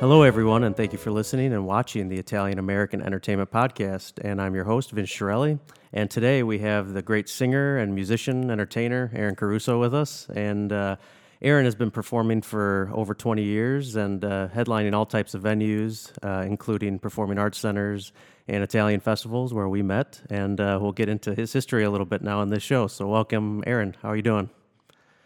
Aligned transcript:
Hello, 0.00 0.22
everyone, 0.22 0.64
and 0.64 0.74
thank 0.74 0.92
you 0.92 0.98
for 0.98 1.10
listening 1.10 1.52
and 1.52 1.66
watching 1.66 2.08
the 2.08 2.16
Italian 2.16 2.58
American 2.58 3.02
Entertainment 3.02 3.50
Podcast. 3.50 4.14
And 4.24 4.40
I'm 4.40 4.54
your 4.54 4.64
host, 4.64 4.92
Vince 4.92 5.10
Shirelli. 5.10 5.58
And 5.92 6.10
today 6.10 6.42
we 6.42 6.60
have 6.60 6.94
the 6.94 7.02
great 7.02 7.28
singer 7.28 7.76
and 7.76 7.94
musician, 7.94 8.50
entertainer, 8.50 9.12
Aaron 9.14 9.36
Caruso, 9.36 9.78
with 9.78 9.94
us. 9.94 10.26
And 10.34 10.72
uh, 10.72 10.96
Aaron 11.42 11.66
has 11.66 11.74
been 11.74 11.90
performing 11.90 12.40
for 12.40 12.90
over 12.94 13.12
20 13.12 13.42
years 13.42 13.94
and 13.94 14.24
uh, 14.24 14.48
headlining 14.48 14.94
all 14.94 15.04
types 15.04 15.34
of 15.34 15.42
venues, 15.42 16.10
uh, 16.22 16.46
including 16.46 16.98
performing 16.98 17.38
arts 17.38 17.58
centers 17.58 18.14
and 18.48 18.62
Italian 18.62 19.00
festivals 19.00 19.52
where 19.52 19.68
we 19.68 19.82
met. 19.82 20.18
And 20.30 20.62
uh, 20.62 20.78
we'll 20.80 20.92
get 20.92 21.10
into 21.10 21.34
his 21.34 21.52
history 21.52 21.84
a 21.84 21.90
little 21.90 22.06
bit 22.06 22.22
now 22.22 22.40
in 22.40 22.48
this 22.48 22.62
show. 22.62 22.86
So, 22.86 23.06
welcome, 23.06 23.62
Aaron. 23.66 23.94
How 24.00 24.08
are 24.08 24.16
you 24.16 24.22
doing? 24.22 24.48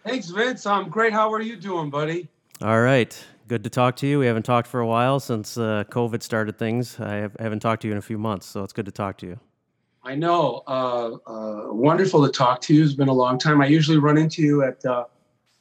Thanks, 0.05 0.30
Vince. 0.30 0.66
I'm 0.66 0.88
great. 0.88 1.12
How 1.12 1.33
are 1.33 1.41
you 1.41 1.55
doing, 1.55 1.91
buddy? 1.91 2.27
All 2.61 2.80
right. 2.80 3.16
Good 3.47 3.62
to 3.65 3.71
talk 3.71 3.97
to 3.97 4.07
you. 4.07 4.19
We 4.19 4.27
haven't 4.27 4.45
talked 4.45 4.66
for 4.66 4.80
a 4.80 4.87
while 4.87 5.21
since 5.21 5.59
uh, 5.59 5.85
COVID 5.91 6.23
started 6.23 6.59
things. 6.59 6.98
I 6.98 7.16
have, 7.16 7.37
haven't 7.39 7.61
talked 7.61 7.83
to 7.83 7.89
you 7.89 7.93
in 7.93 7.98
a 7.98 8.02
few 8.02 8.16
months, 8.16 8.47
so 8.47 8.62
it's 8.65 8.73
good 8.73 8.87
to 8.87 8.93
talk 8.93 9.19
to 9.19 9.27
you. 9.27 9.39
I 10.02 10.15
know. 10.15 10.62
Uh, 10.66 11.16
uh, 11.27 11.73
wonderful 11.73 12.25
to 12.25 12.33
talk 12.33 12.62
to 12.62 12.75
you. 12.75 12.85
It's 12.85 12.95
been 12.95 13.09
a 13.09 13.12
long 13.12 13.38
time. 13.38 13.61
I 13.61 13.66
usually 13.66 13.99
run 13.99 14.16
into 14.16 14.43
you 14.43 14.62
at 14.62 14.85
uh, 14.87 15.05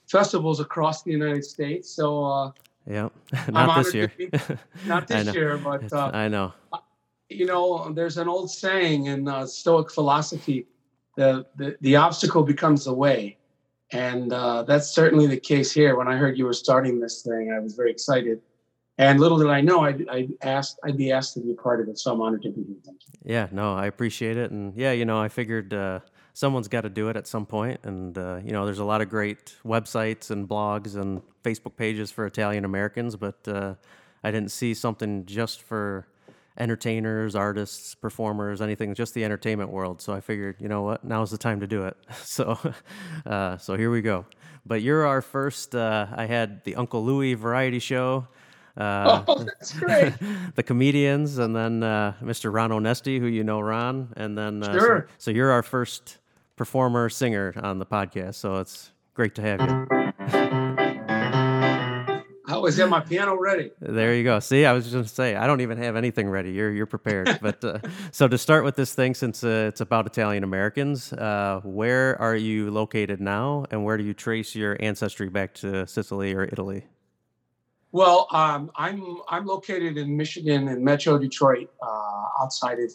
festivals 0.08 0.62
across 0.62 1.04
the 1.04 1.12
United 1.12 1.44
States. 1.44 1.90
So 1.90 2.24
uh, 2.24 2.52
yeah, 2.88 3.10
not 3.50 3.84
this 3.84 3.94
year. 3.94 4.12
Be, 4.18 4.30
not 4.86 5.08
this 5.08 5.34
year, 5.34 5.58
but 5.58 5.92
uh, 5.92 6.12
I 6.14 6.30
know. 6.30 6.54
You 7.30 7.46
know, 7.46 7.92
there's 7.92 8.18
an 8.18 8.28
old 8.30 8.50
saying 8.52 9.08
in 9.08 9.28
uh, 9.28 9.46
Stoic 9.46 9.92
philosophy: 9.92 10.68
the, 11.16 11.46
the 11.56 11.78
the 11.82 11.96
obstacle 11.96 12.44
becomes 12.44 12.86
the 12.86 12.94
way, 12.94 13.38
and 13.94 14.34
uh, 14.34 14.64
that's 14.64 14.90
certainly 14.90 15.28
the 15.28 15.40
case 15.40 15.72
here. 15.72 15.96
When 15.96 16.08
I 16.08 16.16
heard 16.18 16.38
you 16.38 16.46
were 16.46 16.54
starting 16.54 17.00
this 17.00 17.22
thing, 17.22 17.54
I 17.56 17.60
was 17.60 17.76
very 17.76 17.92
excited. 17.92 18.42
And 18.98 19.20
little 19.20 19.40
did 19.40 19.50
I 19.50 19.62
know, 19.62 19.82
I'd, 19.82 20.08
I'd 20.10 20.34
asked, 20.44 20.80
I'd 20.84 20.98
be 20.98 21.12
asked 21.12 21.34
to 21.36 21.40
be 21.40 21.52
a 21.52 21.56
part 21.56 21.82
of 21.82 21.88
it. 21.88 21.98
So 21.98 22.12
I'm 22.12 22.22
honored 22.22 22.44
to 22.44 22.50
be 22.50 22.64
here. 22.64 22.76
Thank 22.86 23.00
you. 23.08 23.20
Yeah, 23.34 23.48
no, 23.52 23.74
I 23.74 23.88
appreciate 23.88 24.38
it. 24.38 24.52
And 24.52 24.76
yeah, 24.76 24.92
you 24.92 25.06
know, 25.06 25.20
I 25.20 25.30
figured 25.30 25.74
uh, 25.74 26.02
someone's 26.34 26.68
got 26.68 26.82
to 26.82 26.90
do 26.90 27.10
it 27.10 27.16
at 27.16 27.26
some 27.26 27.46
point. 27.46 27.80
And, 27.84 28.16
uh, 28.18 28.40
you 28.44 28.52
know, 28.52 28.66
there's 28.66 28.80
a 28.80 28.86
lot 28.86 29.02
of 29.02 29.10
great 29.10 29.56
websites 29.66 30.30
and 30.30 30.48
blogs 30.48 30.96
and 30.96 31.22
Facebook 31.44 31.76
pages 31.76 32.12
for 32.12 32.26
Italian 32.26 32.66
Americans, 32.66 33.16
but 33.16 33.48
uh, 33.48 33.74
I 34.24 34.32
didn't 34.32 34.52
see 34.52 34.74
something 34.74 35.26
just 35.26 35.64
for 35.64 36.08
entertainers, 36.58 37.36
artists, 37.36 37.96
performers, 37.96 38.62
anything, 38.62 38.94
just 38.94 39.14
the 39.14 39.24
entertainment 39.24 39.72
world. 39.72 40.02
So 40.02 40.14
I 40.14 40.22
figured, 40.22 40.58
you 40.60 40.68
know 40.68 40.82
what, 40.82 41.04
now's 41.04 41.32
the 41.32 41.38
time 41.38 41.60
to 41.60 41.68
do 41.68 41.86
it. 41.86 41.98
So, 42.24 42.58
uh, 43.26 43.58
so 43.58 43.76
here 43.76 43.92
we 43.92 44.02
go. 44.02 44.26
But 44.66 44.82
you're 44.82 45.06
our 45.06 45.22
first. 45.22 45.76
Uh, 45.76 46.08
I 46.16 46.26
had 46.26 46.64
the 46.64 46.76
Uncle 46.76 47.04
Louie 47.04 47.34
variety 47.34 47.80
show. 47.80 48.28
Uh, 48.78 49.24
oh, 49.28 49.44
that's 49.44 49.74
great. 49.74 50.14
the 50.56 50.64
comedians, 50.64 51.38
and 51.38 51.56
then 51.56 51.84
uh, 51.84 52.14
Mr. 52.22 52.52
Ron 52.52 52.72
Onesti, 52.72 53.20
who 53.20 53.28
you 53.28 53.44
know, 53.44 53.60
Ron, 53.60 54.14
and 54.16 54.38
then 54.38 54.64
uh, 54.64 54.74
sure. 54.74 55.08
so, 55.10 55.16
so 55.18 55.32
you're 55.32 55.52
our 55.52 55.64
first 55.64 56.18
performer 56.56 57.10
singer 57.10 57.54
on 57.62 57.80
the 57.80 57.86
podcast. 57.86 58.36
So 58.36 58.58
it's 58.58 58.92
great 59.14 59.36
to 59.36 59.42
have 59.42 59.62
you. 59.62 60.63
I 62.64 62.68
was 62.68 62.80
at 62.80 62.88
my 62.88 63.02
piano 63.02 63.36
ready. 63.36 63.72
There 63.82 64.16
you 64.16 64.24
go. 64.24 64.40
See, 64.40 64.66
I 64.66 64.72
was 64.72 64.86
just 64.86 64.94
going 64.94 65.04
to 65.04 65.10
say, 65.10 65.36
I 65.36 65.48
don't 65.48 65.60
even 65.60 65.78
have 65.80 65.98
anything 65.98 66.30
ready. 66.30 66.54
You're 66.54 66.72
you're 66.72 66.86
prepared. 66.86 67.38
but 67.42 67.62
uh, 67.62 67.80
so 68.14 68.30
to 68.30 68.38
start 68.38 68.64
with 68.64 68.78
this 68.78 68.94
thing, 68.94 69.16
since 69.16 69.44
uh, 69.44 69.66
it's 69.68 69.82
about 69.82 70.08
Italian 70.08 70.46
Americans, 70.46 71.12
uh, 71.12 71.60
where 71.66 72.20
are 72.22 72.38
you 72.38 72.72
located 72.72 73.20
now, 73.20 73.66
and 73.70 73.84
where 73.84 73.98
do 73.98 74.06
you 74.06 74.14
trace 74.14 74.56
your 74.56 74.78
ancestry 74.80 75.28
back 75.28 75.54
to 75.56 75.86
Sicily 75.86 76.34
or 76.34 76.44
Italy? 76.46 76.88
Well, 77.92 78.28
um, 78.32 78.72
I'm 78.78 79.18
I'm 79.28 79.46
located 79.46 79.98
in 79.98 80.16
Michigan 80.16 80.70
in 80.70 80.86
Metro 80.86 81.18
Detroit, 81.18 81.70
uh, 81.86 82.42
outside 82.42 82.80
of 82.80 82.94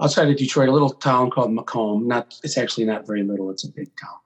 outside 0.00 0.28
of 0.28 0.36
Detroit, 0.36 0.70
a 0.70 0.72
little 0.72 0.90
town 0.90 1.30
called 1.30 1.52
Macomb. 1.52 2.08
Not 2.08 2.34
it's 2.42 2.58
actually 2.58 2.86
not 2.86 3.06
very 3.06 3.22
little. 3.22 3.48
It's 3.50 3.62
a 3.62 3.70
big 3.70 3.90
town, 3.96 4.18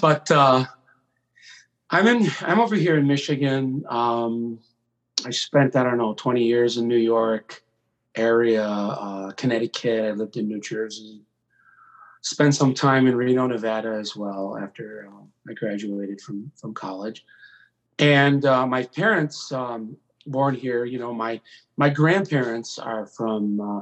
but 0.00 0.30
uh, 0.30 0.64
I'm 1.90 2.06
in. 2.06 2.30
I'm 2.42 2.60
over 2.60 2.76
here 2.76 2.98
in 2.98 3.06
Michigan. 3.06 3.84
Um, 3.88 4.58
I 5.24 5.30
spent 5.30 5.74
I 5.74 5.82
don't 5.82 5.96
know 5.96 6.14
20 6.14 6.44
years 6.44 6.76
in 6.76 6.86
New 6.86 6.98
York 6.98 7.62
area, 8.14 8.66
uh, 8.66 9.30
Connecticut. 9.32 10.04
I 10.04 10.10
lived 10.10 10.36
in 10.36 10.48
New 10.48 10.60
Jersey. 10.60 11.22
Spent 12.20 12.54
some 12.54 12.74
time 12.74 13.06
in 13.06 13.16
Reno, 13.16 13.46
Nevada 13.46 13.90
as 13.90 14.14
well 14.14 14.58
after 14.60 15.08
uh, 15.10 15.50
I 15.50 15.54
graduated 15.54 16.20
from 16.20 16.50
from 16.56 16.74
college. 16.74 17.24
And 17.98 18.44
uh, 18.44 18.66
my 18.66 18.84
parents, 18.84 19.50
um, 19.50 19.96
born 20.26 20.54
here, 20.54 20.84
you 20.84 20.98
know, 20.98 21.14
my 21.14 21.40
my 21.78 21.88
grandparents 21.88 22.78
are 22.78 23.06
from 23.06 23.60
uh, 23.60 23.80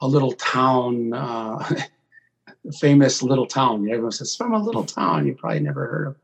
a 0.00 0.08
little 0.08 0.32
town, 0.32 1.12
uh, 1.12 1.76
famous 2.80 3.22
little 3.22 3.46
town. 3.46 3.88
Everyone 3.88 4.10
says 4.10 4.34
from 4.34 4.52
a 4.52 4.62
little 4.62 4.84
town 4.84 5.26
you 5.26 5.34
probably 5.34 5.60
never 5.60 5.86
heard 5.86 6.06
of 6.08 6.16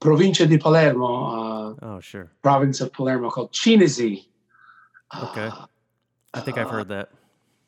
provincia 0.00 0.46
di 0.46 0.58
Palermo. 0.58 1.76
Uh, 1.80 1.86
oh, 1.86 2.00
sure. 2.00 2.30
Province 2.42 2.80
of 2.80 2.92
Palermo 2.92 3.30
called 3.30 3.52
Cinisi. 3.52 4.26
Okay. 5.22 5.46
Uh, 5.46 5.66
I 6.34 6.40
think 6.40 6.58
I've 6.58 6.70
heard 6.70 6.88
that. 6.88 7.10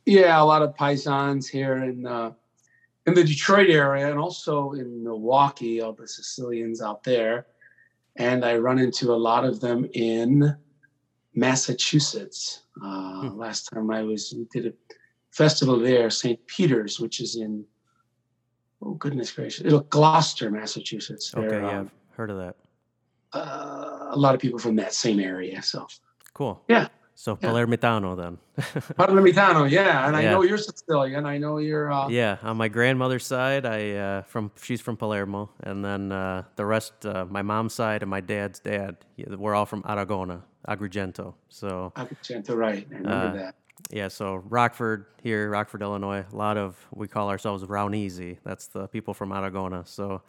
Yeah, 0.07 0.41
a 0.41 0.45
lot 0.45 0.63
of 0.63 0.75
paisans 0.75 1.49
here 1.49 1.77
in 1.77 2.07
uh, 2.07 2.33
in 3.07 3.15
the 3.15 3.25
Detroit 3.25 3.71
area 3.71 4.11
and 4.11 4.19
also 4.19 4.73
in 4.73 5.03
Milwaukee, 5.03 5.81
all 5.81 5.93
the 5.93 6.07
Sicilians 6.07 6.81
out 6.83 7.03
there. 7.03 7.47
And 8.17 8.45
I 8.45 8.57
run 8.57 8.79
into 8.79 9.13
a 9.13 9.17
lot 9.17 9.45
of 9.45 9.61
them 9.61 9.89
in 9.95 10.57
Massachusetts. 11.35 12.63
Uh, 12.83 13.29
hmm. 13.29 13.39
Last 13.39 13.71
time 13.73 13.91
I 13.91 14.03
was, 14.03 14.35
we 14.37 14.47
did 14.53 14.73
a 14.73 14.75
festival 15.31 15.79
there, 15.79 16.11
St. 16.11 16.45
Peter's, 16.47 17.01
which 17.01 17.21
is 17.21 17.37
in, 17.37 17.65
oh 18.83 18.95
goodness 18.95 19.33
gracious, 19.33 19.73
Gloucester, 19.89 20.51
Massachusetts. 20.51 21.33
Okay, 21.35 21.61
yeah. 21.61 21.81
Um, 21.81 21.91
Heard 22.21 22.31
of 22.33 22.37
that? 22.37 22.57
Uh, 23.33 24.09
a 24.11 24.15
lot 24.15 24.35
of 24.35 24.43
people 24.43 24.59
from 24.59 24.77
that 24.77 24.93
same 24.93 25.21
area. 25.21 25.63
So 25.63 25.87
cool. 26.35 26.63
Yeah. 26.69 26.89
So 27.15 27.39
yeah. 27.41 27.49
Palermitano 27.49 28.15
then. 28.15 28.37
Palermitano, 28.99 29.71
yeah, 29.71 30.07
and 30.07 30.15
yeah. 30.15 30.21
I 30.21 30.23
know 30.25 30.43
you're 30.43 30.59
Sicilian. 30.59 31.25
I 31.25 31.39
know 31.39 31.57
you're. 31.57 31.91
Uh... 31.91 32.09
Yeah, 32.11 32.37
on 32.43 32.59
my 32.59 32.69
grandmother's 32.69 33.25
side, 33.25 33.65
I 33.65 33.93
uh, 33.93 34.23
from 34.25 34.51
she's 34.61 34.83
from 34.83 34.99
Palermo, 34.99 35.49
and 35.63 35.83
then 35.83 36.13
uh, 36.13 36.43
the 36.57 36.67
rest, 36.67 37.07
uh, 37.07 37.25
my 37.25 37.41
mom's 37.41 37.73
side 37.73 38.03
and 38.03 38.11
my 38.11 38.21
dad's 38.21 38.59
dad, 38.59 38.99
we're 39.17 39.55
all 39.55 39.65
from 39.65 39.83
Aragona, 39.85 40.43
Agrigento. 40.69 41.33
So 41.49 41.91
Agrigento, 41.97 42.55
right? 42.55 42.87
I 42.91 42.95
remember 42.97 43.29
uh, 43.29 43.33
that. 43.33 43.55
Yeah, 43.91 44.09
so 44.09 44.43
Rockford 44.51 45.07
here, 45.23 45.49
Rockford, 45.49 45.81
Illinois. 45.81 46.27
A 46.31 46.37
lot 46.37 46.59
of 46.59 46.77
we 46.95 47.09
call 47.09 47.31
ourselves 47.31 47.65
Raunisi. 47.65 48.37
That's 48.45 48.67
the 48.67 48.89
people 48.89 49.15
from 49.15 49.31
Aragona. 49.31 49.89
So 49.89 50.21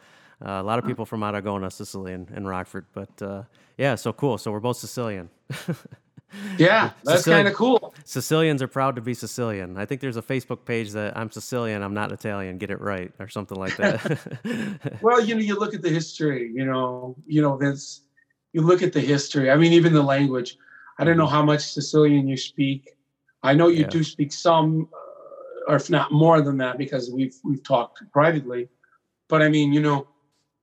uh, 0.45 0.61
a 0.61 0.63
lot 0.63 0.79
of 0.79 0.85
people 0.85 1.05
from 1.05 1.21
Aragona, 1.21 1.71
Sicily, 1.71 2.13
and, 2.13 2.29
and 2.31 2.47
Rockford. 2.47 2.85
But 2.93 3.21
uh, 3.21 3.43
yeah, 3.77 3.95
so 3.95 4.11
cool. 4.11 4.37
So 4.37 4.51
we're 4.51 4.59
both 4.59 4.77
Sicilian. 4.77 5.29
yeah, 6.57 6.91
that's 7.03 7.25
kind 7.25 7.47
of 7.47 7.53
cool. 7.53 7.93
Sicilians 8.05 8.61
are 8.61 8.67
proud 8.67 8.95
to 8.95 9.01
be 9.01 9.13
Sicilian. 9.13 9.77
I 9.77 9.85
think 9.85 10.01
there's 10.01 10.17
a 10.17 10.21
Facebook 10.21 10.65
page 10.65 10.91
that 10.91 11.15
I'm 11.15 11.29
Sicilian, 11.29 11.83
I'm 11.83 11.93
not 11.93 12.11
Italian. 12.11 12.57
Get 12.57 12.71
it 12.71 12.81
right, 12.81 13.11
or 13.19 13.27
something 13.27 13.57
like 13.57 13.77
that. 13.77 14.99
well, 15.01 15.23
you 15.23 15.35
know, 15.35 15.41
you 15.41 15.57
look 15.57 15.73
at 15.73 15.81
the 15.81 15.89
history. 15.89 16.51
You 16.53 16.65
know, 16.65 17.15
you 17.27 17.41
know, 17.41 17.55
Vince. 17.55 18.01
You 18.53 18.61
look 18.61 18.81
at 18.81 18.91
the 18.93 18.99
history. 18.99 19.49
I 19.49 19.55
mean, 19.55 19.73
even 19.73 19.93
the 19.93 20.03
language. 20.03 20.57
I 20.97 21.03
don't 21.03 21.17
know 21.17 21.27
how 21.27 21.43
much 21.43 21.61
Sicilian 21.61 22.27
you 22.27 22.35
speak. 22.35 22.91
I 23.43 23.53
know 23.53 23.67
you 23.67 23.81
yeah. 23.81 23.87
do 23.87 24.03
speak 24.03 24.33
some, 24.33 24.89
uh, 24.93 25.71
or 25.71 25.75
if 25.77 25.89
not 25.89 26.11
more 26.11 26.41
than 26.41 26.57
that, 26.57 26.77
because 26.77 27.11
we've 27.11 27.35
we've 27.43 27.63
talked 27.63 28.03
privately. 28.11 28.69
But 29.27 29.41
I 29.41 29.49
mean, 29.49 29.71
you 29.71 29.81
know, 29.81 30.07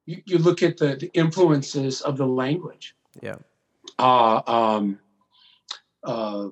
you, 0.08 0.22
you 0.24 0.38
look 0.38 0.62
at 0.62 0.78
the, 0.78 0.96
the, 0.96 1.10
influences 1.12 2.00
of 2.00 2.16
the 2.16 2.26
language. 2.26 2.96
Yeah. 3.22 3.36
Uh, 3.98 4.40
um, 4.46 4.98
uh, 6.02 6.48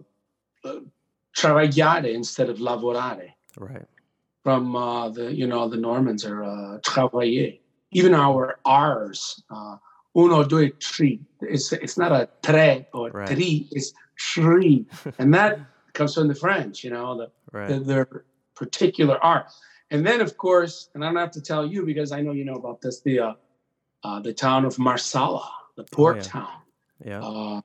travagliare 1.34 2.12
instead 2.12 2.50
of 2.50 2.58
lavorare. 2.58 3.30
Right. 3.56 3.86
From 4.44 4.76
uh, 4.76 5.08
the 5.08 5.32
you 5.32 5.46
know 5.46 5.68
the 5.68 5.78
Normans 5.78 6.24
are 6.24 6.44
uh, 6.44 6.78
travailler. 6.80 7.58
Even 7.92 8.14
our 8.14 8.58
R's, 8.66 9.42
uh, 9.50 9.76
uno, 10.14 10.44
due, 10.44 10.70
tre. 10.70 11.18
It's 11.40 11.72
it's 11.72 11.96
not 11.96 12.12
a 12.12 12.28
tre 12.42 12.86
or 12.92 13.10
right. 13.10 13.26
tri. 13.26 13.66
It's 13.72 13.92
tri, 14.16 14.84
and 15.18 15.32
that 15.32 15.60
comes 15.94 16.14
from 16.14 16.28
the 16.28 16.34
French. 16.34 16.84
You 16.84 16.90
know 16.90 17.16
the, 17.16 17.30
right. 17.52 17.68
the 17.68 17.80
their 17.80 18.24
particular 18.54 19.18
R. 19.24 19.46
And 19.90 20.06
then 20.06 20.20
of 20.20 20.36
course, 20.36 20.90
and 20.94 21.04
I 21.04 21.08
don't 21.08 21.16
have 21.16 21.30
to 21.32 21.40
tell 21.40 21.64
you 21.64 21.86
because 21.86 22.12
I 22.12 22.20
know 22.20 22.32
you 22.32 22.44
know 22.44 22.56
about 22.56 22.80
this. 22.82 23.00
The 23.00 23.20
uh, 23.20 23.32
uh, 24.06 24.20
the 24.20 24.32
town 24.32 24.64
of 24.64 24.78
Marsala, 24.78 25.50
the 25.76 25.82
oh, 25.82 25.86
port 25.90 26.16
oh, 26.16 26.18
yeah. 26.18 26.22
town, 26.22 26.48
yeah. 27.04 27.20
Uh, 27.20 27.60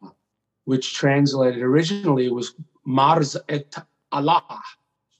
which 0.65 0.95
translated 0.95 1.61
originally 1.61 2.29
was 2.29 2.55
Mars 2.83 3.38
et 3.49 3.75
Allah, 4.11 4.43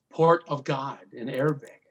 port 0.10 0.44
of 0.48 0.64
God 0.64 1.00
in 1.14 1.30
Arabic. 1.30 1.82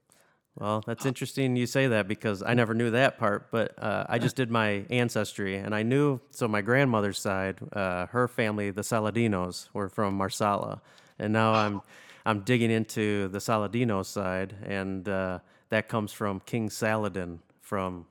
Well, 0.56 0.82
that's 0.84 1.06
interesting 1.06 1.56
you 1.56 1.66
say 1.66 1.86
that 1.86 2.08
because 2.08 2.42
I 2.42 2.54
never 2.54 2.74
knew 2.74 2.90
that 2.90 3.18
part, 3.18 3.50
but 3.50 3.72
uh, 3.82 4.04
I 4.08 4.18
just 4.18 4.36
did 4.36 4.50
my 4.50 4.84
ancestry 4.90 5.56
and 5.56 5.74
I 5.74 5.82
knew. 5.84 6.20
So, 6.32 6.48
my 6.48 6.60
grandmother's 6.60 7.18
side, 7.18 7.60
uh, 7.72 8.06
her 8.06 8.26
family, 8.28 8.70
the 8.70 8.82
Saladinos, 8.82 9.68
were 9.72 9.88
from 9.88 10.14
Marsala. 10.14 10.82
And 11.18 11.32
now 11.32 11.54
I'm, 11.54 11.82
I'm 12.26 12.40
digging 12.40 12.70
into 12.70 13.28
the 13.28 13.38
Saladino 13.38 14.04
side, 14.04 14.54
and 14.64 15.08
uh, 15.08 15.38
that 15.68 15.88
comes 15.88 16.12
from 16.12 16.40
King 16.40 16.68
Saladin 16.68 17.38
from 17.60 18.06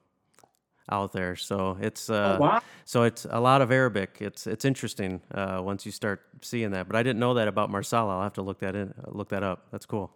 out 0.91 1.11
there. 1.13 1.35
So 1.35 1.77
it's 1.81 2.09
uh, 2.09 2.37
Oh, 2.37 2.41
wow. 2.41 2.61
so 2.85 3.03
it's 3.03 3.25
a 3.29 3.39
lot 3.39 3.61
of 3.61 3.71
Arabic. 3.71 4.17
It's 4.19 4.47
it's 4.47 4.65
interesting 4.65 5.21
uh, 5.33 5.61
once 5.63 5.85
you 5.85 5.91
start 5.91 6.21
seeing 6.41 6.71
that. 6.71 6.87
But 6.87 6.95
I 6.95 7.03
didn't 7.03 7.19
know 7.19 7.33
that 7.35 7.47
about 7.47 7.69
Marsala. 7.69 8.15
I'll 8.17 8.23
have 8.23 8.33
to 8.33 8.41
look 8.41 8.59
that 8.59 8.75
in, 8.75 8.93
look 9.07 9.29
that 9.29 9.43
up. 9.43 9.67
That's 9.71 9.85
cool. 9.85 10.11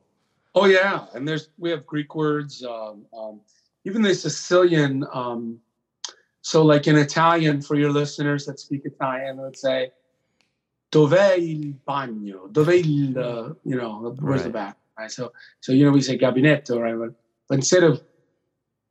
Oh 0.56 0.66
yeah, 0.66 1.06
and 1.16 1.28
there's 1.28 1.50
we 1.58 1.70
have 1.72 1.86
Greek 1.86 2.14
words. 2.16 2.64
Um, 2.64 3.06
um, 3.18 3.42
even 3.86 4.02
the 4.02 4.14
Sicilian. 4.14 5.06
Um, 5.14 5.60
so 6.42 6.62
like 6.64 6.88
in 6.88 6.96
Italian, 6.98 7.62
for 7.62 7.76
your 7.76 7.92
listeners 7.92 8.46
that 8.46 8.60
speak 8.60 8.82
Italian, 8.86 9.38
would 9.38 9.58
say, 9.58 9.92
"Dov'è 10.92 11.38
il 11.38 11.74
bagno?" 11.88 12.52
Dov'è 12.52 12.80
il 12.84 13.18
uh, 13.18 13.54
you 13.64 13.76
know 13.78 14.16
where's 14.20 14.44
the 14.44 14.50
Right. 14.50 14.54
bath? 14.54 14.76
Right. 15.00 15.12
So 15.12 15.32
so 15.62 15.72
you 15.72 15.86
know 15.86 15.92
we 15.92 16.02
say 16.02 16.18
gabinetto, 16.18 16.80
right? 16.80 16.96
But, 16.98 17.14
but 17.48 17.56
instead 17.56 17.84
of 17.84 18.02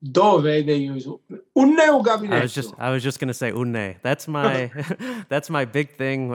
dove, 0.03 0.43
they 0.43 0.77
use 0.77 1.07
neo 1.07 2.03
gabinetto. 2.03 2.33
I 2.33 2.43
was 2.43 2.55
just 2.55 2.75
I 2.79 2.91
was 2.91 3.03
just 3.03 3.21
gonna 3.21 3.35
say 3.35 3.51
une. 3.51 3.97
That's 4.03 4.27
my 4.27 4.71
that's 5.29 5.51
my 5.51 5.65
big 5.65 5.91
thing. 5.97 6.31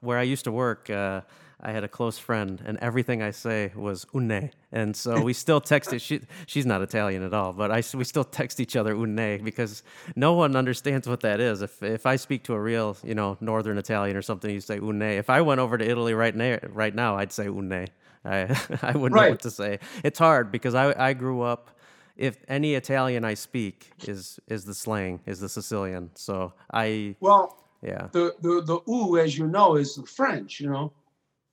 Where 0.00 0.18
I 0.18 0.22
used 0.22 0.44
to 0.44 0.52
work, 0.52 0.90
uh, 0.90 1.22
I 1.60 1.72
had 1.72 1.82
a 1.84 1.88
close 1.88 2.18
friend, 2.18 2.62
and 2.64 2.78
everything 2.78 3.22
I 3.22 3.32
say 3.32 3.72
was 3.74 4.06
une, 4.14 4.50
and 4.72 4.96
so 4.96 5.20
we 5.20 5.32
still 5.32 5.60
text 5.60 5.92
it. 5.92 6.00
She 6.00 6.20
she's 6.46 6.66
not 6.66 6.82
Italian 6.82 7.22
at 7.22 7.34
all, 7.34 7.52
but 7.52 7.70
I 7.70 7.82
we 7.94 8.04
still 8.04 8.24
text 8.24 8.60
each 8.60 8.76
other 8.76 8.94
une 8.94 9.42
because 9.44 9.82
no 10.16 10.34
one 10.34 10.56
understands 10.56 11.08
what 11.08 11.20
that 11.20 11.40
is. 11.40 11.62
If 11.62 11.82
if 11.82 12.06
I 12.06 12.16
speak 12.16 12.44
to 12.44 12.54
a 12.54 12.60
real 12.60 12.96
you 13.04 13.14
know 13.14 13.36
Northern 13.40 13.78
Italian 13.78 14.16
or 14.16 14.22
something, 14.22 14.50
you 14.50 14.60
say 14.60 14.76
une. 14.78 15.02
If 15.02 15.30
I 15.30 15.40
went 15.40 15.60
over 15.60 15.78
to 15.78 15.88
Italy 15.88 16.14
right 16.14 16.34
now 16.34 16.58
right 16.68 16.94
now, 16.94 17.16
I'd 17.16 17.32
say 17.32 17.46
une. 17.46 17.86
I 18.24 18.38
I 18.82 18.92
wouldn't 18.92 19.20
know 19.20 19.30
what 19.30 19.40
to 19.42 19.50
say. 19.50 19.78
It's 20.04 20.18
hard 20.18 20.50
because 20.52 20.74
I 20.74 21.08
I 21.08 21.12
grew 21.12 21.42
up 21.42 21.77
if 22.18 22.36
any 22.48 22.74
Italian 22.74 23.24
I 23.24 23.34
speak 23.34 23.92
is 24.06 24.38
is 24.48 24.64
the 24.64 24.74
slang, 24.74 25.20
is 25.24 25.40
the 25.40 25.48
Sicilian. 25.48 26.10
So 26.14 26.52
I 26.72 27.16
well, 27.20 27.64
yeah. 27.82 28.08
the 28.12 28.34
the 28.42 28.62
the 28.62 28.80
ou, 28.88 29.16
as 29.16 29.38
you 29.38 29.46
know, 29.46 29.76
is 29.76 29.94
the 29.94 30.04
French. 30.04 30.60
You 30.60 30.70
know, 30.70 30.92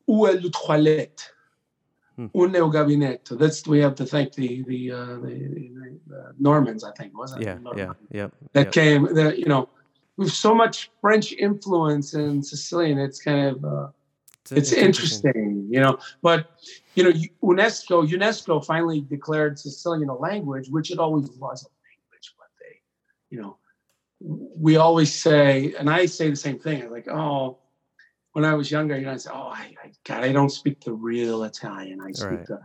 où 0.09 0.27
est 0.27 0.41
le 0.41 0.50
toilette? 0.50 1.31
Hmm. 2.15 2.27
Un 2.33 2.51
neo 2.51 2.69
gabinetto. 2.69 3.38
That's 3.38 3.67
we 3.67 3.79
have 3.79 3.95
to 3.95 4.06
thank 4.06 4.33
the 4.33 4.63
the 4.63 4.91
uh, 4.91 5.06
the, 5.17 5.71
the, 6.07 6.33
Normans, 6.39 6.83
I 6.83 6.91
think, 6.91 7.17
wasn't 7.17 7.44
it? 7.44 7.45
Yeah, 7.45 7.57
yeah, 7.75 7.94
yep. 8.12 8.31
That 8.53 8.67
yep. 8.67 8.71
came. 8.71 9.13
That 9.13 9.38
you 9.38 9.45
know, 9.45 9.69
with 10.17 10.31
so 10.31 10.56
much 10.56 10.91
French 11.01 11.33
influence 11.33 12.13
in 12.13 12.41
Sicilian, 12.41 12.97
it's 13.00 13.21
kind 13.21 13.47
of 13.56 13.65
uh, 13.65 13.88
it's, 14.51 14.71
interesting, 14.71 15.68
you 15.69 15.80
know. 15.80 15.97
But 16.21 16.51
you 16.95 17.03
know, 17.03 17.12
UNESCO 17.44 18.07
UNESCO 18.07 18.63
finally 18.63 19.01
declared 19.01 19.57
Sicilian 19.59 20.09
a 20.09 20.15
language, 20.15 20.69
which 20.69 20.92
it 20.92 21.00
always 21.00 21.25
was 21.25 21.63
a 21.63 21.69
language, 21.83 22.33
but 22.38 22.47
they, 22.59 22.80
you 23.30 23.42
know, 23.42 23.57
we 24.19 24.77
always 24.77 25.13
say, 25.13 25.74
and 25.77 25.89
I 25.89 26.06
say 26.06 26.30
the 26.30 26.36
same 26.36 26.59
thing. 26.59 26.83
I'm 26.83 26.92
like, 26.92 27.07
oh, 27.07 27.59
when 28.33 28.45
I 28.45 28.53
was 28.53 28.69
younger, 28.69 28.97
you 28.97 29.06
know, 29.06 29.13
I 29.13 29.18
say, 29.18 29.31
oh, 29.33 29.50
I, 29.50 29.74
I 29.83 29.92
God, 30.03 30.24
I 30.24 30.31
don't 30.31 30.50
speak 30.50 30.81
the 30.81 30.94
real 30.94 31.44
Italian. 31.44 32.01
I 32.01 32.12
speak 32.12 32.30
Right. 32.30 32.48
the 32.48 32.59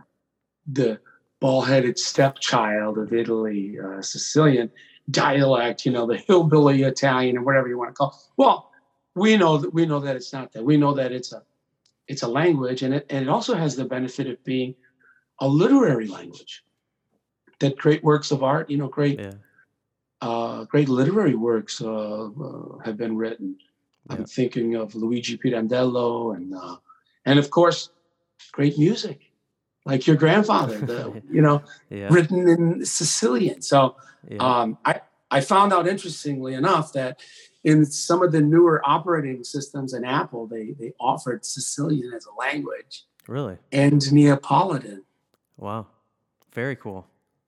the 0.67 0.99
ball-headed 1.39 1.97
stepchild 1.97 2.99
of 2.99 3.11
Italy, 3.11 3.75
uh, 3.83 3.99
Sicilian 4.01 4.69
dialect, 5.09 5.85
you 5.85 5.91
know, 5.91 6.05
the 6.05 6.17
hillbilly 6.17 6.83
Italian 6.83 7.37
or 7.37 7.43
whatever 7.43 7.67
you 7.67 7.77
want 7.77 7.89
to 7.89 7.93
call. 7.93 8.09
It. 8.09 8.31
Well, 8.37 8.71
we 9.15 9.37
know 9.37 9.57
that 9.57 9.73
we 9.73 9.85
know 9.85 9.99
that 9.99 10.15
it's 10.15 10.31
not 10.31 10.51
that. 10.53 10.63
We 10.63 10.77
know 10.77 10.93
that 10.93 11.11
it's 11.11 11.33
a 11.33 11.41
it's 12.11 12.23
a 12.23 12.27
language, 12.41 12.79
and 12.85 12.93
it 12.97 13.05
and 13.09 13.21
it 13.25 13.29
also 13.29 13.53
has 13.55 13.75
the 13.75 13.85
benefit 13.85 14.27
of 14.27 14.37
being 14.43 14.75
a 15.39 15.47
literary 15.47 16.07
language. 16.17 16.53
That 17.59 17.77
great 17.77 18.03
works 18.03 18.31
of 18.31 18.43
art, 18.43 18.69
you 18.69 18.77
know, 18.77 18.87
great 18.99 19.19
Yeah. 19.19 19.33
uh, 20.21 20.65
great 20.65 20.89
literary 20.89 21.35
works 21.35 21.81
uh, 21.81 22.25
uh, 22.47 22.77
have 22.85 22.97
been 22.97 23.15
written. 23.21 23.49
Yeah. 24.09 24.17
I'm 24.17 24.25
thinking 24.25 24.75
of 24.75 24.93
Luigi 25.01 25.37
Pirandello, 25.37 26.35
and 26.35 26.53
uh, 26.53 26.75
and 27.25 27.39
of 27.39 27.49
course, 27.49 27.89
great 28.51 28.77
music, 28.77 29.19
like 29.85 30.05
your 30.07 30.17
grandfather, 30.17 30.77
the 30.91 31.21
you 31.35 31.41
know, 31.41 31.57
Yeah. 31.89 32.09
written 32.15 32.47
in 32.55 32.85
Sicilian. 32.85 33.61
So 33.61 33.95
Yeah. 34.29 34.43
um, 34.47 34.77
I, 34.85 34.93
I 35.37 35.39
found 35.41 35.71
out 35.75 35.87
interestingly 35.87 36.53
enough 36.53 36.87
that 36.93 37.13
in 37.63 37.85
some 37.85 38.23
of 38.23 38.31
the 38.31 38.41
newer 38.41 38.81
operating 38.85 39.43
systems 39.43 39.93
in 39.93 40.03
Apple, 40.03 40.47
they, 40.47 40.71
they 40.79 40.93
offered 40.99 41.45
Sicilian 41.45 42.13
as 42.13 42.25
a 42.25 42.33
language 42.39 43.05
really? 43.27 43.57
and 43.71 44.11
Neapolitan. 44.11 45.03
Wow. 45.57 45.87
Very 46.53 46.75
cool. 46.75 47.07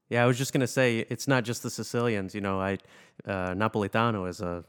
Yeah, 0.09 0.23
I 0.23 0.27
was 0.27 0.37
just 0.37 0.53
gonna 0.53 0.67
say 0.67 0.99
it's 1.09 1.27
not 1.27 1.43
just 1.43 1.63
the 1.63 1.69
Sicilians. 1.71 2.35
You 2.35 2.41
know, 2.41 2.59
I 2.61 2.73
uh, 3.25 3.53
Napolitano 3.55 4.29
is 4.29 4.41
a 4.41 4.63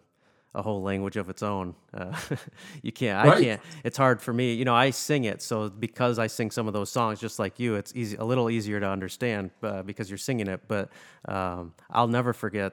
a 0.57 0.63
whole 0.63 0.83
language 0.83 1.17
of 1.17 1.29
its 1.29 1.43
own. 1.43 1.75
Uh, 1.93 2.17
you 2.83 2.93
can't. 2.93 3.19
I 3.19 3.29
Right. 3.29 3.43
can't. 3.43 3.61
It's 3.83 3.97
hard 3.99 4.23
for 4.23 4.33
me. 4.33 4.55
You 4.55 4.65
know, 4.65 4.75
I 4.75 4.91
sing 4.91 5.25
it, 5.25 5.43
so 5.43 5.69
because 5.69 6.19
I 6.19 6.29
sing 6.29 6.51
some 6.51 6.67
of 6.69 6.73
those 6.73 6.91
songs, 6.91 7.21
just 7.21 7.39
like 7.39 7.59
you, 7.59 7.75
it's 7.75 7.93
easy, 7.95 8.17
a 8.17 8.25
little 8.25 8.49
easier 8.49 8.79
to 8.81 8.89
understand 8.89 9.51
uh, 9.63 9.83
because 9.83 10.09
you're 10.09 10.17
singing 10.17 10.47
it. 10.47 10.63
But 10.69 10.91
um, 11.29 11.75
I'll 11.91 12.09
never 12.09 12.33
forget. 12.33 12.73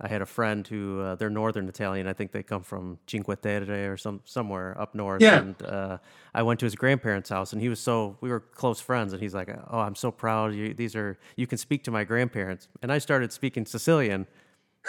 I 0.00 0.08
had 0.08 0.22
a 0.22 0.26
friend 0.26 0.66
who 0.66 1.00
uh, 1.00 1.14
they're 1.16 1.30
Northern 1.30 1.68
Italian. 1.68 2.06
I 2.06 2.12
think 2.12 2.30
they 2.30 2.42
come 2.42 2.62
from 2.62 2.98
Cinque 3.08 3.40
Terre 3.42 3.92
or 3.92 3.96
some 3.96 4.20
somewhere 4.24 4.80
up 4.80 4.94
north. 4.94 5.20
Yeah. 5.20 5.38
And 5.38 5.62
uh, 5.62 5.98
I 6.32 6.42
went 6.42 6.60
to 6.60 6.66
his 6.66 6.76
grandparents' 6.76 7.30
house, 7.30 7.52
and 7.52 7.60
he 7.60 7.68
was 7.68 7.80
so 7.80 8.16
we 8.20 8.30
were 8.30 8.40
close 8.40 8.80
friends, 8.80 9.12
and 9.12 9.20
he's 9.20 9.34
like, 9.34 9.48
"Oh, 9.70 9.80
I'm 9.80 9.96
so 9.96 10.10
proud. 10.12 10.54
You, 10.54 10.72
these 10.72 10.94
are 10.94 11.18
you 11.36 11.46
can 11.46 11.58
speak 11.58 11.82
to 11.84 11.90
my 11.90 12.04
grandparents." 12.04 12.68
And 12.80 12.92
I 12.92 12.98
started 12.98 13.32
speaking 13.32 13.66
Sicilian. 13.66 14.26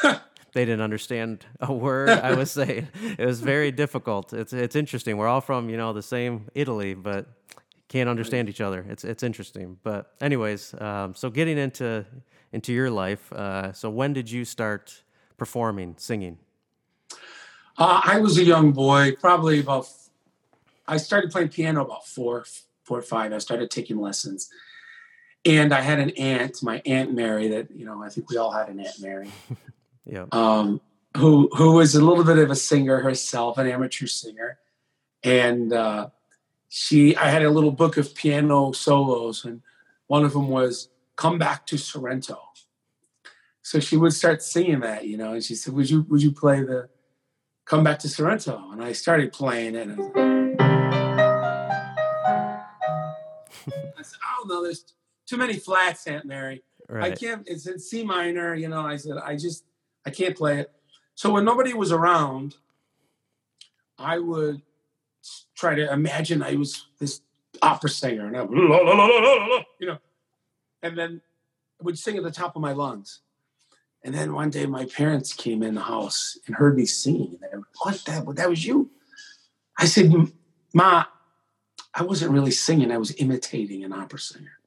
they 0.03 0.65
didn't 0.65 0.81
understand 0.81 1.45
a 1.59 1.73
word 1.73 2.09
I 2.09 2.35
was 2.35 2.51
saying. 2.51 2.87
It 3.17 3.25
was 3.25 3.41
very 3.41 3.71
difficult. 3.71 4.31
It's 4.33 4.53
it's 4.53 4.75
interesting. 4.75 5.17
We're 5.17 5.27
all 5.27 5.41
from 5.41 5.69
you 5.71 5.77
know 5.77 5.91
the 5.91 6.03
same 6.03 6.49
Italy, 6.53 6.93
but 6.93 7.27
can't 7.87 8.07
understand 8.07 8.47
each 8.47 8.61
other. 8.61 8.85
It's 8.87 9.03
it's 9.03 9.23
interesting. 9.23 9.77
But 9.81 10.13
anyways, 10.21 10.75
um, 10.79 11.15
so 11.15 11.31
getting 11.31 11.57
into 11.57 12.05
into 12.51 12.73
your 12.73 12.89
life. 12.89 13.31
Uh, 13.31 13.71
so 13.73 13.89
when 13.89 14.13
did 14.13 14.29
you 14.29 14.45
start 14.45 15.03
performing, 15.37 15.95
singing? 15.97 16.37
Uh, 17.77 18.01
I 18.03 18.19
was 18.19 18.37
a 18.37 18.43
young 18.43 18.71
boy, 18.71 19.15
probably 19.19 19.59
about, 19.59 19.87
I 20.87 20.97
started 20.97 21.31
playing 21.31 21.49
piano 21.49 21.83
about 21.85 22.05
four, 22.05 22.45
four 22.83 22.99
or 22.99 23.01
five. 23.01 23.31
I 23.31 23.37
started 23.37 23.71
taking 23.71 23.99
lessons. 23.99 24.49
And 25.45 25.73
I 25.73 25.79
had 25.79 25.99
an 25.99 26.09
aunt, 26.11 26.61
my 26.61 26.81
Aunt 26.85 27.13
Mary, 27.13 27.47
that, 27.49 27.71
you 27.71 27.85
know, 27.85 28.03
I 28.03 28.09
think 28.09 28.29
we 28.29 28.37
all 28.37 28.51
had 28.51 28.67
an 28.67 28.79
Aunt 28.79 28.99
Mary. 29.01 29.29
Yeah. 30.05 30.25
um, 30.31 30.81
who 31.17 31.49
who 31.55 31.73
was 31.73 31.95
a 31.95 32.03
little 32.03 32.23
bit 32.23 32.37
of 32.37 32.49
a 32.49 32.55
singer 32.55 32.99
herself, 32.99 33.57
an 33.57 33.67
amateur 33.67 34.07
singer, 34.07 34.59
and 35.23 35.73
uh, 35.73 36.09
she. 36.69 37.15
I 37.15 37.29
had 37.29 37.43
a 37.43 37.49
little 37.49 37.71
book 37.71 37.97
of 37.97 38.13
piano 38.15 38.71
solos, 38.71 39.45
and 39.45 39.61
one 40.07 40.23
of 40.23 40.33
them 40.33 40.49
was 40.49 40.89
"Come 41.15 41.37
Back 41.37 41.65
to 41.67 41.77
Sorrento." 41.77 42.39
So 43.69 43.79
she 43.79 43.97
would 43.97 44.13
start 44.13 44.41
singing 44.41 44.79
that, 44.79 45.05
you 45.05 45.15
know, 45.15 45.33
and 45.33 45.43
she 45.43 45.53
said, 45.53 45.75
"Would 45.75 45.91
you 45.91 46.01
would 46.09 46.23
you 46.23 46.31
play 46.31 46.63
the 46.63 46.89
Come 47.65 47.83
Back 47.83 47.99
to 47.99 48.09
Sorrento?" 48.09 48.71
And 48.71 48.83
I 48.83 48.93
started 48.93 49.31
playing 49.31 49.75
it. 49.75 49.89
And 49.89 50.01
I 53.91 54.01
said, 54.01 54.17
"Oh 54.27 54.45
no, 54.47 54.63
there's 54.63 54.85
too 55.27 55.37
many 55.37 55.57
flats, 55.57 56.07
Aunt 56.07 56.25
Mary." 56.25 56.63
I 56.91 57.11
can't. 57.11 57.47
It's 57.47 57.67
in 57.67 57.77
C 57.77 58.03
minor. 58.03 58.55
You 58.55 58.69
know, 58.69 58.81
I 58.81 58.95
said 58.95 59.17
I 59.23 59.35
just 59.35 59.65
I 60.03 60.09
can't 60.09 60.35
play 60.35 60.61
it. 60.61 60.71
So 61.13 61.31
when 61.31 61.45
nobody 61.45 61.75
was 61.75 61.91
around, 61.91 62.55
I 63.99 64.17
would 64.17 64.63
try 65.53 65.75
to 65.75 65.93
imagine 65.93 66.41
I 66.41 66.55
was 66.55 66.87
this 66.97 67.21
opera 67.61 67.91
singer, 67.91 68.25
and 68.25 68.35
I 68.35 68.41
would, 68.41 68.57
la, 68.57 68.77
la, 68.77 68.93
la, 68.93 69.05
la, 69.05 69.19
la, 69.19 69.45
la, 69.45 69.63
you 69.79 69.85
know, 69.85 69.99
and 70.81 70.97
then 70.97 71.21
I 71.79 71.83
would 71.83 71.99
sing 71.99 72.17
at 72.17 72.23
the 72.23 72.31
top 72.31 72.55
of 72.55 72.63
my 72.63 72.71
lungs. 72.71 73.21
And 74.03 74.15
then 74.15 74.33
one 74.33 74.49
day, 74.49 74.65
my 74.65 74.85
parents 74.85 75.33
came 75.33 75.61
in 75.61 75.75
the 75.75 75.81
house 75.81 76.37
and 76.47 76.55
heard 76.55 76.77
me 76.77 76.85
singing. 76.85 77.37
And 77.41 77.51
they 77.51 77.57
were, 77.57 77.67
what? 77.83 78.01
That 78.05 78.35
that 78.35 78.49
was 78.49 78.65
you? 78.65 78.89
I 79.77 79.85
said, 79.85 80.11
Ma, 80.73 81.05
I 81.93 82.03
wasn't 82.03 82.31
really 82.31 82.51
singing. 82.51 82.91
I 82.91 82.97
was 82.97 83.13
imitating 83.17 83.83
an 83.83 83.91
opera 83.93 84.19
singer. 84.19 84.59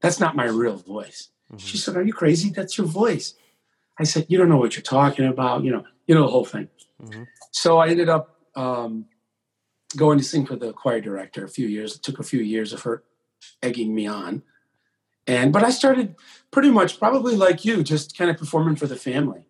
That's 0.00 0.18
not 0.18 0.34
my 0.36 0.46
real 0.46 0.76
voice. 0.76 1.28
She 1.56 1.76
Mhm. 1.76 1.80
said, 1.80 1.96
"Are 1.96 2.02
you 2.02 2.12
crazy? 2.12 2.50
That's 2.50 2.78
your 2.78 2.86
voice." 2.86 3.34
I 3.98 4.04
said, 4.04 4.26
"You 4.28 4.38
don't 4.38 4.48
know 4.48 4.56
what 4.56 4.76
you're 4.76 4.82
talking 4.82 5.26
about. 5.26 5.62
You 5.64 5.72
know, 5.72 5.84
you 6.06 6.14
know 6.14 6.22
the 6.22 6.30
whole 6.30 6.44
thing." 6.44 6.68
Mhm. 7.02 7.26
So 7.52 7.78
I 7.78 7.88
ended 7.88 8.08
up 8.08 8.36
um, 8.56 9.06
going 9.96 10.18
to 10.18 10.24
sing 10.24 10.44
for 10.46 10.56
the 10.56 10.72
choir 10.72 11.00
director 11.00 11.44
a 11.44 11.48
few 11.48 11.68
years. 11.68 11.94
It 11.96 12.02
took 12.02 12.18
a 12.18 12.22
few 12.24 12.40
years 12.40 12.72
of 12.72 12.82
her 12.82 13.04
egging 13.62 13.94
me 13.94 14.06
on, 14.06 14.42
And 15.26 15.52
but 15.52 15.62
I 15.62 15.70
started 15.70 16.16
pretty 16.50 16.70
much 16.70 16.98
probably 16.98 17.36
like 17.36 17.64
you, 17.64 17.82
just 17.82 18.16
kind 18.16 18.30
of 18.30 18.36
performing 18.36 18.76
for 18.76 18.86
the 18.86 18.96
family. 18.96 19.46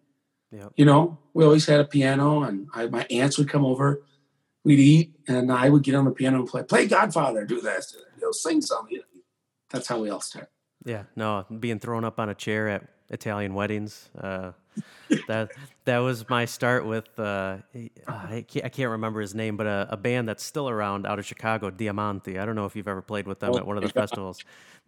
Yep. 0.53 0.73
You 0.77 0.85
know, 0.85 1.19
we 1.33 1.45
always 1.45 1.67
had 1.67 1.81
a 1.81 1.85
piano, 1.85 2.43
and 2.43 2.69
I, 2.75 2.87
my 2.87 3.07
aunts 3.11 3.39
would 3.39 3.49
come 3.49 3.65
over. 3.65 4.03
We'd 4.65 4.79
eat, 4.79 5.15
and 5.29 5.51
I 5.51 5.69
would 5.69 5.83
get 5.83 5.95
on 5.95 6.05
the 6.05 6.11
piano 6.11 6.41
and 6.41 6.49
play. 6.49 6.63
Play 6.65 6.87
Godfather, 6.87 7.45
do 7.47 7.61
this, 7.61 7.97
you 8.17 8.23
know, 8.23 8.33
sing 8.33 8.61
something. 8.61 9.01
That's 9.71 9.87
how 9.87 10.01
we 10.01 10.11
all 10.11 10.21
start. 10.21 10.51
Yeah, 10.85 11.05
no, 11.15 11.47
being 11.61 11.79
thrown 11.79 12.05
up 12.05 12.19
on 12.19 12.29
a 12.29 12.35
chair 12.35 12.69
at 12.69 12.89
Italian 13.11 13.55
weddings. 13.55 14.11
Uh, 14.19 14.53
that 15.29 15.51
that 15.85 15.99
was 15.99 16.29
my 16.29 16.45
start 16.45 16.85
with. 16.85 17.19
Uh, 17.19 17.59
I, 18.07 18.45
can't, 18.47 18.65
I 18.65 18.69
can't 18.69 18.91
remember 18.91 19.21
his 19.21 19.35
name, 19.35 19.57
but 19.57 19.67
a, 19.67 19.89
a, 19.91 19.97
band 19.97 20.29
that's 20.29 20.45
still 20.45 20.69
around 20.69 21.07
out 21.07 21.19
of 21.19 21.27
Chicago, 21.27 21.71
Diamanti. 21.71 22.41
I 22.41 22.45
don't 22.45 22.55
know 22.55 22.67
if 22.67 22.77
you've 22.77 22.89
ever 22.89 23.03
played 23.03 23.27
with 23.27 23.41
them 23.41 23.55
at 23.57 23.67
one 23.67 23.77
of 23.77 23.83
the 23.83 23.89
festivals, 23.89 24.39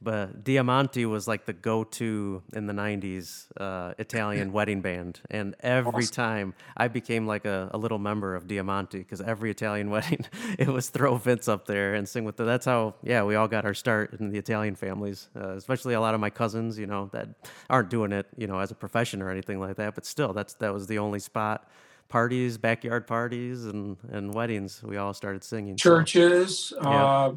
but 0.00 0.44
Diamanti 0.44 1.08
was 1.08 1.26
like 1.26 1.46
the 1.46 1.52
go-to 1.52 2.42
in 2.52 2.66
the 2.66 2.72
'90s 2.72 3.46
uh, 3.56 3.94
Italian 3.98 4.52
wedding 4.56 4.80
band, 4.80 5.20
and 5.30 5.54
every 5.60 6.04
awesome. 6.04 6.14
time 6.14 6.54
I 6.76 6.88
became 6.88 7.26
like 7.26 7.44
a, 7.44 7.70
a 7.72 7.78
little 7.78 7.98
member 7.98 8.34
of 8.34 8.46
Diamanti 8.46 8.98
because 8.98 9.20
every 9.20 9.50
Italian 9.50 9.90
wedding 9.96 10.26
it 10.58 10.68
was 10.68 10.90
throw 10.90 11.16
Vince 11.16 11.48
up 11.48 11.66
there 11.66 11.94
and 11.94 12.08
sing 12.08 12.24
with 12.24 12.36
the. 12.36 12.44
That's 12.44 12.66
how 12.66 12.94
yeah 13.02 13.22
we 13.22 13.34
all 13.34 13.48
got 13.48 13.64
our 13.64 13.74
start 13.74 14.14
in 14.20 14.30
the 14.30 14.38
Italian 14.38 14.74
families, 14.74 15.28
uh, 15.36 15.50
especially 15.50 15.94
a 15.94 16.00
lot 16.00 16.14
of 16.14 16.20
my 16.20 16.30
cousins, 16.30 16.78
you 16.78 16.86
know, 16.86 17.08
that 17.12 17.28
aren't 17.70 17.88
doing 17.88 18.12
it, 18.12 18.26
you 18.36 18.46
know, 18.46 18.58
as 18.58 18.70
a 18.70 18.74
profession 18.74 19.22
or 19.22 19.30
anything 19.30 19.60
like 19.60 19.76
that, 19.76 19.94
but 19.94 20.04
still 20.04 20.32
that's 20.32 20.54
that 20.54 20.74
was 20.74 20.81
the 20.86 20.98
only 20.98 21.18
spot 21.18 21.68
parties, 22.08 22.58
backyard 22.58 23.06
parties, 23.06 23.64
and 23.64 23.96
and 24.10 24.34
weddings. 24.34 24.82
We 24.82 24.98
all 24.98 25.14
started 25.14 25.42
singing. 25.42 25.76
Churches. 25.76 26.58
So, 26.68 26.78
yeah. 26.82 27.32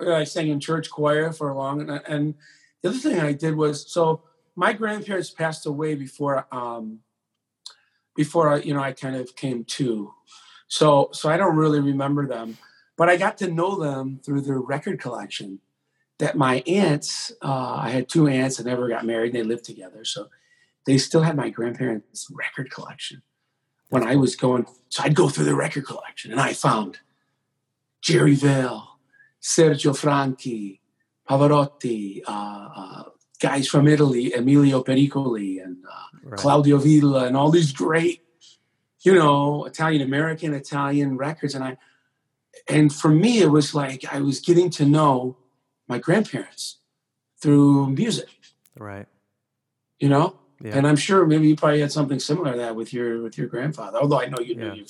uh, 0.00 0.14
I 0.14 0.24
sang 0.24 0.48
in 0.48 0.60
church 0.60 0.90
choir 0.90 1.32
for 1.32 1.48
a 1.48 1.56
long, 1.56 1.80
and, 1.80 1.90
and 2.06 2.34
the 2.82 2.90
other 2.90 2.98
thing 2.98 3.18
I 3.18 3.32
did 3.32 3.56
was 3.56 3.90
so 3.90 4.22
my 4.54 4.72
grandparents 4.72 5.30
passed 5.30 5.66
away 5.66 5.94
before 5.94 6.46
um, 6.52 7.00
before 8.14 8.52
I, 8.52 8.56
you 8.58 8.74
know 8.74 8.82
I 8.82 8.92
kind 8.92 9.16
of 9.16 9.34
came 9.34 9.64
to, 9.64 10.12
so 10.68 11.08
so 11.12 11.28
I 11.28 11.36
don't 11.36 11.56
really 11.56 11.80
remember 11.80 12.26
them, 12.26 12.58
but 12.96 13.08
I 13.08 13.16
got 13.16 13.38
to 13.38 13.50
know 13.50 13.76
them 13.76 14.20
through 14.24 14.42
their 14.42 14.60
record 14.60 15.00
collection. 15.00 15.60
That 16.18 16.36
my 16.36 16.64
aunts, 16.66 17.30
uh, 17.40 17.76
I 17.76 17.90
had 17.90 18.08
two 18.08 18.26
aunts 18.26 18.56
that 18.56 18.66
never 18.66 18.88
got 18.88 19.06
married. 19.06 19.32
They 19.32 19.44
lived 19.44 19.64
together, 19.64 20.04
so 20.04 20.28
they 20.88 20.96
still 20.96 21.20
had 21.20 21.36
my 21.36 21.50
grandparents' 21.50 22.26
record 22.30 22.70
collection. 22.70 23.20
When 23.90 24.02
I 24.02 24.16
was 24.16 24.34
going, 24.36 24.64
so 24.88 25.02
I'd 25.02 25.14
go 25.14 25.28
through 25.28 25.44
the 25.44 25.54
record 25.54 25.84
collection, 25.86 26.32
and 26.32 26.40
I 26.40 26.54
found 26.54 27.00
Jerry 28.00 28.34
Vale, 28.34 28.98
Sergio 29.42 29.94
Franchi, 29.94 30.80
Pavarotti, 31.28 32.22
uh, 32.26 32.68
uh, 32.74 33.02
guys 33.38 33.68
from 33.68 33.86
Italy, 33.86 34.32
Emilio 34.32 34.82
Pericoli, 34.82 35.62
and 35.62 35.84
uh, 35.84 36.18
right. 36.22 36.38
Claudio 36.38 36.78
Villa, 36.78 37.26
and 37.26 37.36
all 37.36 37.50
these 37.50 37.72
great, 37.72 38.22
you 39.00 39.14
know, 39.14 39.66
Italian 39.66 40.00
American, 40.00 40.54
Italian 40.54 41.18
records. 41.18 41.54
And 41.54 41.64
I, 41.64 41.76
and 42.66 42.90
for 42.90 43.10
me, 43.10 43.40
it 43.40 43.50
was 43.50 43.74
like 43.74 44.06
I 44.10 44.20
was 44.22 44.40
getting 44.40 44.70
to 44.70 44.86
know 44.86 45.36
my 45.86 45.98
grandparents 45.98 46.78
through 47.42 47.90
music. 47.90 48.30
Right. 48.78 49.06
You 49.98 50.08
know, 50.08 50.38
yeah. 50.62 50.76
and 50.76 50.86
I'm 50.86 50.96
sure 50.96 51.26
maybe 51.26 51.48
you 51.48 51.56
probably 51.56 51.80
had 51.80 51.92
something 51.92 52.18
similar 52.18 52.52
to 52.52 52.58
that 52.58 52.76
with 52.76 52.92
your 52.92 53.22
with 53.22 53.38
your 53.38 53.46
grandfather. 53.46 53.98
Although 53.98 54.20
I 54.20 54.26
know 54.26 54.38
you 54.40 54.54
yeah. 54.54 54.68
knew 54.68 54.74
you. 54.74 54.86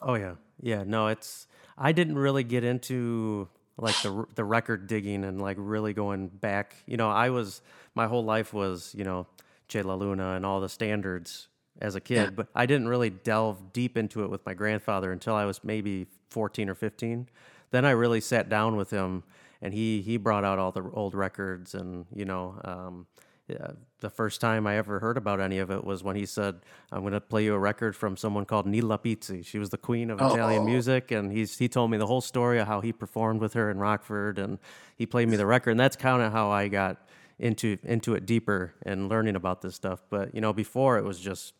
Oh 0.00 0.14
yeah, 0.14 0.34
yeah. 0.60 0.84
No, 0.84 1.08
it's 1.08 1.46
I 1.78 1.92
didn't 1.92 2.18
really 2.18 2.44
get 2.44 2.64
into 2.64 3.48
like 3.76 4.00
the 4.02 4.26
the 4.34 4.44
record 4.44 4.86
digging 4.86 5.24
and 5.24 5.40
like 5.40 5.56
really 5.58 5.92
going 5.92 6.28
back. 6.28 6.76
You 6.86 6.96
know, 6.96 7.10
I 7.10 7.30
was 7.30 7.62
my 7.94 8.06
whole 8.06 8.24
life 8.24 8.52
was 8.52 8.94
you 8.96 9.04
know 9.04 9.26
Che 9.68 9.82
La 9.82 9.94
Luna 9.94 10.34
and 10.34 10.44
all 10.44 10.60
the 10.60 10.68
standards 10.68 11.48
as 11.80 11.94
a 11.94 12.00
kid, 12.00 12.16
yeah. 12.16 12.30
but 12.30 12.48
I 12.54 12.66
didn't 12.66 12.88
really 12.88 13.10
delve 13.10 13.72
deep 13.72 13.96
into 13.96 14.24
it 14.24 14.30
with 14.30 14.44
my 14.44 14.54
grandfather 14.54 15.10
until 15.10 15.34
I 15.34 15.44
was 15.44 15.64
maybe 15.64 16.06
14 16.30 16.68
or 16.68 16.74
15. 16.74 17.28
Then 17.70 17.84
I 17.84 17.90
really 17.90 18.20
sat 18.20 18.48
down 18.48 18.76
with 18.76 18.90
him, 18.90 19.24
and 19.62 19.72
he 19.72 20.02
he 20.02 20.16
brought 20.16 20.44
out 20.44 20.58
all 20.58 20.72
the 20.72 20.82
old 20.92 21.14
records 21.14 21.74
and 21.74 22.06
you 22.14 22.24
know. 22.24 22.60
Um, 22.64 23.06
uh, 23.58 23.72
the 24.00 24.10
first 24.10 24.40
time 24.40 24.66
I 24.66 24.76
ever 24.76 25.00
heard 25.00 25.16
about 25.16 25.40
any 25.40 25.58
of 25.58 25.70
it 25.70 25.84
was 25.84 26.02
when 26.02 26.16
he 26.16 26.26
said, 26.26 26.60
"I'm 26.90 27.00
going 27.00 27.12
to 27.12 27.20
play 27.20 27.44
you 27.44 27.54
a 27.54 27.58
record 27.58 27.96
from 27.96 28.16
someone 28.16 28.44
called 28.44 28.66
Nilla 28.66 28.98
Pizzi. 28.98 29.44
She 29.44 29.58
was 29.58 29.70
the 29.70 29.78
queen 29.78 30.10
of 30.10 30.20
oh. 30.20 30.34
Italian 30.34 30.64
music, 30.64 31.10
and 31.10 31.32
he's 31.32 31.58
he 31.58 31.68
told 31.68 31.90
me 31.90 31.98
the 31.98 32.06
whole 32.06 32.20
story 32.20 32.58
of 32.58 32.66
how 32.66 32.80
he 32.80 32.92
performed 32.92 33.40
with 33.40 33.54
her 33.54 33.70
in 33.70 33.78
Rockford, 33.78 34.38
and 34.38 34.58
he 34.96 35.06
played 35.06 35.28
me 35.28 35.36
the 35.36 35.46
record, 35.46 35.72
and 35.72 35.80
that's 35.80 35.96
kind 35.96 36.22
of 36.22 36.32
how 36.32 36.50
I 36.50 36.68
got 36.68 37.08
into 37.38 37.78
into 37.84 38.14
it 38.14 38.26
deeper 38.26 38.74
and 38.82 39.08
learning 39.08 39.36
about 39.36 39.62
this 39.62 39.74
stuff. 39.74 40.02
But 40.10 40.34
you 40.34 40.40
know, 40.40 40.52
before 40.52 40.98
it 40.98 41.04
was 41.04 41.18
just 41.18 41.54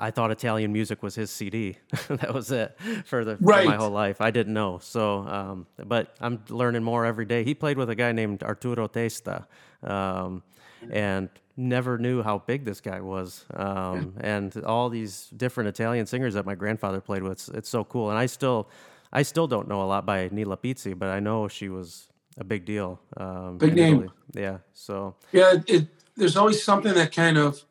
I 0.00 0.10
thought 0.10 0.30
Italian 0.30 0.72
music 0.72 1.02
was 1.02 1.14
his 1.14 1.30
CD. 1.30 1.76
that 2.08 2.32
was 2.32 2.50
it 2.50 2.76
for 3.04 3.22
the 3.22 3.36
right. 3.40 3.64
for 3.64 3.70
my 3.70 3.76
whole 3.76 3.90
life. 3.90 4.22
I 4.22 4.30
didn't 4.30 4.54
know. 4.54 4.78
So, 4.78 5.26
um, 5.28 5.66
but 5.76 6.16
I'm 6.20 6.42
learning 6.48 6.82
more 6.82 7.04
every 7.04 7.26
day. 7.26 7.44
He 7.44 7.54
played 7.54 7.76
with 7.76 7.90
a 7.90 7.94
guy 7.94 8.12
named 8.12 8.42
Arturo 8.42 8.86
Testa. 8.86 9.46
Um, 9.82 10.42
and 10.90 11.28
never 11.56 11.98
knew 11.98 12.22
how 12.22 12.38
big 12.38 12.64
this 12.64 12.80
guy 12.80 13.00
was. 13.00 13.44
Um. 13.54 14.14
And 14.20 14.56
all 14.64 14.88
these 14.88 15.30
different 15.36 15.68
Italian 15.68 16.06
singers 16.06 16.34
that 16.34 16.46
my 16.46 16.54
grandfather 16.54 17.00
played 17.00 17.22
with, 17.22 17.32
it's, 17.32 17.48
it's, 17.48 17.68
so 17.68 17.84
cool. 17.84 18.10
And 18.10 18.18
I 18.18 18.26
still, 18.26 18.68
I 19.12 19.22
still 19.22 19.46
don't 19.46 19.68
know 19.68 19.82
a 19.82 19.84
lot 19.84 20.06
by 20.06 20.28
Nilla 20.28 20.56
Pizzi, 20.56 20.98
but 20.98 21.08
I 21.08 21.20
know 21.20 21.48
she 21.48 21.68
was 21.68 22.08
a 22.38 22.44
big 22.44 22.64
deal. 22.64 23.00
Um, 23.16 23.58
big 23.58 23.74
name. 23.74 23.94
Italy. 23.94 24.08
Yeah. 24.34 24.58
So 24.72 25.16
yeah, 25.32 25.54
it, 25.66 25.88
there's 26.16 26.36
always 26.36 26.62
something 26.62 26.94
that 26.94 27.12
kind 27.12 27.36
of 27.36 27.62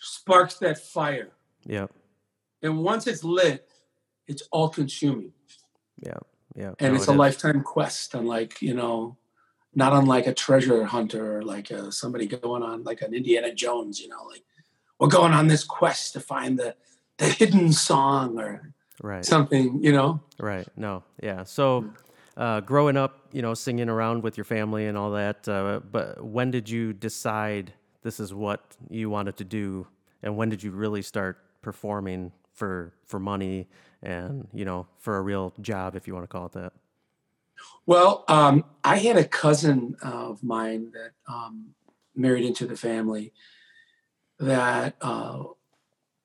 sparks 0.00 0.54
that 0.56 0.78
fire. 0.78 1.30
Yeah. 1.64 1.86
And 2.62 2.78
once 2.78 3.06
it's 3.06 3.24
lit, 3.24 3.68
it's 4.26 4.42
all 4.50 4.68
consuming. 4.68 5.32
Yeah. 6.04 6.18
Yeah. 6.56 6.72
And 6.78 6.92
no, 6.92 6.96
it's 6.96 7.08
it 7.08 7.10
a 7.10 7.12
is. 7.12 7.18
lifetime 7.18 7.62
quest, 7.62 8.14
and 8.14 8.22
unlike, 8.22 8.60
you 8.60 8.74
know, 8.74 9.16
not 9.74 9.92
unlike 9.92 10.26
a 10.26 10.34
treasure 10.34 10.84
hunter 10.84 11.38
or 11.38 11.42
like 11.42 11.70
a, 11.70 11.90
somebody 11.90 12.26
going 12.26 12.62
on 12.62 12.84
like 12.84 13.02
an 13.02 13.14
Indiana 13.14 13.54
Jones, 13.54 14.00
you 14.00 14.08
know, 14.08 14.24
like 14.28 14.42
we're 14.98 15.08
going 15.08 15.32
on 15.32 15.46
this 15.46 15.64
quest 15.64 16.12
to 16.12 16.20
find 16.20 16.58
the 16.58 16.74
the 17.18 17.28
hidden 17.28 17.72
song 17.72 18.38
or 18.38 18.72
right. 19.02 19.24
something, 19.24 19.82
you 19.82 19.92
know. 19.92 20.20
Right. 20.38 20.66
No. 20.76 21.04
Yeah. 21.22 21.44
So 21.44 21.90
uh, 22.36 22.60
growing 22.60 22.96
up, 22.96 23.28
you 23.32 23.42
know, 23.42 23.54
singing 23.54 23.88
around 23.88 24.22
with 24.22 24.36
your 24.36 24.44
family 24.44 24.86
and 24.86 24.96
all 24.96 25.12
that, 25.12 25.46
uh, 25.48 25.80
but 25.90 26.24
when 26.24 26.50
did 26.50 26.68
you 26.68 26.92
decide 26.92 27.72
this 28.02 28.18
is 28.18 28.34
what 28.34 28.76
you 28.90 29.10
wanted 29.10 29.36
to 29.36 29.44
do, 29.44 29.86
and 30.22 30.36
when 30.36 30.48
did 30.48 30.62
you 30.62 30.70
really 30.70 31.02
start 31.02 31.38
performing 31.62 32.32
for 32.52 32.92
for 33.04 33.20
money 33.20 33.68
and 34.02 34.48
you 34.52 34.64
know 34.64 34.86
for 34.98 35.16
a 35.16 35.22
real 35.22 35.52
job, 35.60 35.94
if 35.94 36.06
you 36.06 36.14
want 36.14 36.24
to 36.24 36.28
call 36.28 36.46
it 36.46 36.52
that? 36.52 36.72
Well, 37.86 38.24
um, 38.28 38.64
I 38.84 38.98
had 38.98 39.16
a 39.16 39.24
cousin 39.24 39.96
of 40.02 40.42
mine 40.42 40.92
that 40.92 41.12
um, 41.32 41.74
married 42.14 42.44
into 42.44 42.66
the 42.66 42.76
family 42.76 43.32
that 44.38 44.96
uh, 45.00 45.44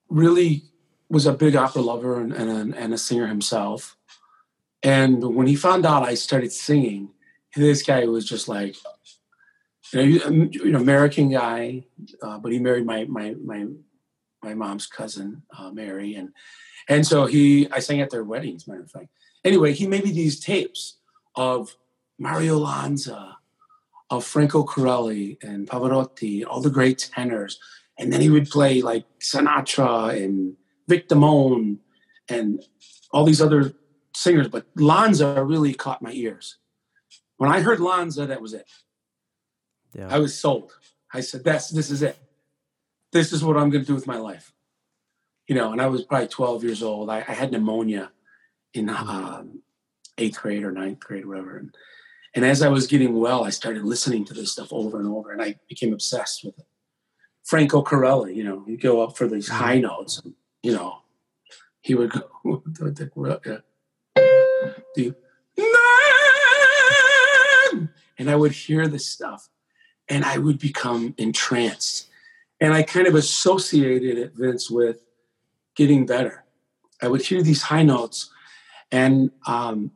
really 0.10 0.64
was 1.10 1.26
a 1.26 1.34
big 1.34 1.56
opera 1.56 1.82
lover 1.82 2.20
and, 2.20 2.34
and, 2.34 2.76
and, 2.76 2.94
a, 2.94 2.98
singer 2.98 3.28
himself. 3.28 3.96
And 4.84 5.36
when 5.36 5.48
he 5.48 5.56
found 5.56 5.86
out 5.86 6.04
I 6.04 6.16
started 6.16 6.52
singing, 6.52 7.10
this 7.56 7.84
guy 7.84 8.06
was 8.06 8.26
just 8.26 8.48
like, 8.48 8.76
you 9.94 10.20
know, 10.20 10.26
um, 10.26 10.50
you 10.52 10.72
know 10.72 10.80
American 10.80 11.30
guy, 11.30 11.86
uh, 12.22 12.38
but 12.40 12.52
he 12.52 12.60
married 12.60 12.86
my 12.86 13.06
my 13.06 13.36
my 13.42 13.68
my 14.44 14.54
mom's 14.54 14.86
cousin 14.86 15.44
uh, 15.58 15.72
Mary, 15.72 16.16
and 16.16 16.34
and 16.90 17.08
so 17.08 17.26
he 17.26 17.70
I 17.72 17.80
sang 17.80 18.02
at 18.02 18.10
their 18.10 18.26
weddings, 18.26 18.68
matter 18.68 18.82
of 18.82 18.92
fact. 18.92 19.08
Anyway, 19.46 19.72
he 19.72 19.88
made 19.88 20.04
me 20.04 20.12
these 20.12 20.42
tapes 20.42 20.97
of 21.38 21.78
Mario 22.20 22.58
Lanza, 22.58 23.38
of 24.10 24.26
Franco 24.26 24.64
Corelli 24.64 25.38
and 25.42 25.68
Pavarotti, 25.68 26.44
all 26.46 26.62
the 26.62 26.70
great 26.70 27.10
tenors. 27.14 27.60
And 27.98 28.12
then 28.12 28.22
he 28.22 28.30
would 28.30 28.50
play 28.50 28.82
like 28.82 29.06
Sinatra 29.20 30.22
and 30.22 30.56
Vic 30.88 31.08
Damone 31.08 31.78
and 32.28 32.64
all 33.12 33.24
these 33.24 33.42
other 33.42 33.74
singers. 34.16 34.48
But 34.48 34.66
Lanza 34.76 35.44
really 35.44 35.74
caught 35.74 36.02
my 36.02 36.12
ears. 36.12 36.58
When 37.38 37.52
I 37.52 37.62
heard 37.62 37.80
Lanza, 37.80 38.26
that 38.26 38.42
was 38.42 38.54
it. 38.54 38.70
Yeah. 39.94 40.08
I 40.10 40.20
was 40.20 40.38
sold. 40.38 40.74
I 41.14 41.22
said, 41.22 41.44
"That's 41.44 41.70
this 41.70 41.90
is 41.90 42.02
it. 42.02 42.18
This 43.12 43.32
is 43.32 43.44
what 43.44 43.58
I'm 43.58 43.70
going 43.70 43.84
to 43.84 43.88
do 43.88 43.96
with 43.96 44.08
my 44.08 44.18
life." 44.18 44.54
You 45.48 45.56
know, 45.56 45.72
and 45.72 45.82
I 45.82 45.88
was 45.88 46.04
probably 46.04 46.28
12 46.28 46.64
years 46.64 46.84
old. 46.84 47.10
I, 47.10 47.20
I 47.20 47.34
had 47.34 47.52
pneumonia 47.52 48.12
in 48.74 48.88
mm-hmm. 48.88 49.10
um, 49.10 49.62
eighth 50.18 50.42
grade 50.42 50.64
or 50.64 50.72
ninth 50.72 51.00
grade, 51.00 51.26
whatever. 51.26 51.58
And, 51.58 51.76
and 52.36 52.46
as 52.46 52.62
I 52.62 52.70
was 52.70 52.88
getting 52.88 53.20
well, 53.20 53.44
I 53.44 53.50
started 53.50 53.84
listening 53.84 54.26
to 54.26 54.34
this 54.34 54.52
stuff 54.52 54.72
over 54.72 55.00
and 55.00 55.08
over, 55.08 55.32
and 55.32 55.42
I 55.42 55.56
became 55.68 55.94
obsessed 55.94 56.44
with 56.44 56.58
it. 56.60 56.66
Franco 57.44 57.82
Corelli, 57.82 58.36
you 58.36 58.44
know, 58.44 58.64
you 58.68 58.78
go 58.78 59.02
up 59.02 59.18
for 59.18 59.28
these 59.28 59.48
high 59.48 59.76
mm-hmm. 59.78 59.88
notes, 59.88 60.20
and, 60.20 60.34
you 60.64 60.74
know, 60.74 60.98
he 61.82 61.96
would 61.96 62.12
go, 62.12 62.22
the, 64.96 65.16
and 68.18 68.30
I 68.30 68.36
would 68.36 68.52
hear 68.52 68.88
this 68.88 69.06
stuff. 69.06 69.50
and 70.10 70.24
I 70.24 70.38
would 70.38 70.58
become 70.58 71.14
entranced. 71.18 72.08
And 72.62 72.74
I 72.74 72.84
kind 72.84 73.08
of 73.08 73.16
associated 73.16 74.18
it, 74.18 74.34
Vince, 74.36 74.70
with 74.72 75.00
getting 75.76 76.06
better. 76.06 76.46
I 77.02 77.08
would 77.08 77.22
hear 77.22 77.42
these 77.44 77.62
high 77.62 77.84
notes, 77.84 78.32
and 78.92 79.32
um, 79.46 79.92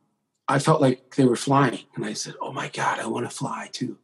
I 0.52 0.60
felt 0.60 0.82
like 0.82 1.16
they 1.16 1.26
were 1.26 1.36
flying. 1.36 1.80
And 1.96 2.06
I 2.06 2.14
said, 2.14 2.36
"Oh 2.42 2.52
my 2.52 2.70
God, 2.70 3.00
I 3.00 3.08
want 3.08 3.30
to 3.30 3.36
fly 3.36 3.70
too." 3.72 3.98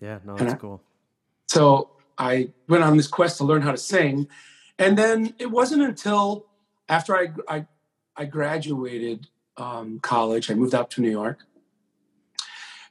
Yeah, 0.00 0.18
no, 0.24 0.36
that's 0.36 0.54
I, 0.54 0.56
cool. 0.56 0.82
So 1.46 1.90
I 2.18 2.50
went 2.68 2.84
on 2.84 2.96
this 2.96 3.06
quest 3.06 3.38
to 3.38 3.44
learn 3.44 3.62
how 3.62 3.72
to 3.72 3.78
sing, 3.78 4.28
and 4.78 4.96
then 4.96 5.34
it 5.38 5.50
wasn't 5.50 5.82
until 5.82 6.46
after 6.88 7.16
I 7.16 7.32
I, 7.48 7.66
I 8.16 8.24
graduated 8.26 9.28
um, 9.56 10.00
college, 10.00 10.50
I 10.50 10.54
moved 10.54 10.74
out 10.74 10.90
to 10.92 11.00
New 11.00 11.10
York, 11.10 11.46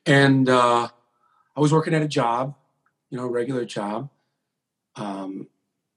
and 0.06 0.50
uh, 0.50 0.88
I 1.56 1.60
was 1.60 1.72
working 1.74 1.94
at 1.94 2.02
a 2.02 2.08
job, 2.08 2.56
you 3.10 3.18
know, 3.18 3.26
a 3.26 3.32
regular 3.32 3.66
job. 3.66 4.10
Um, 4.96 5.48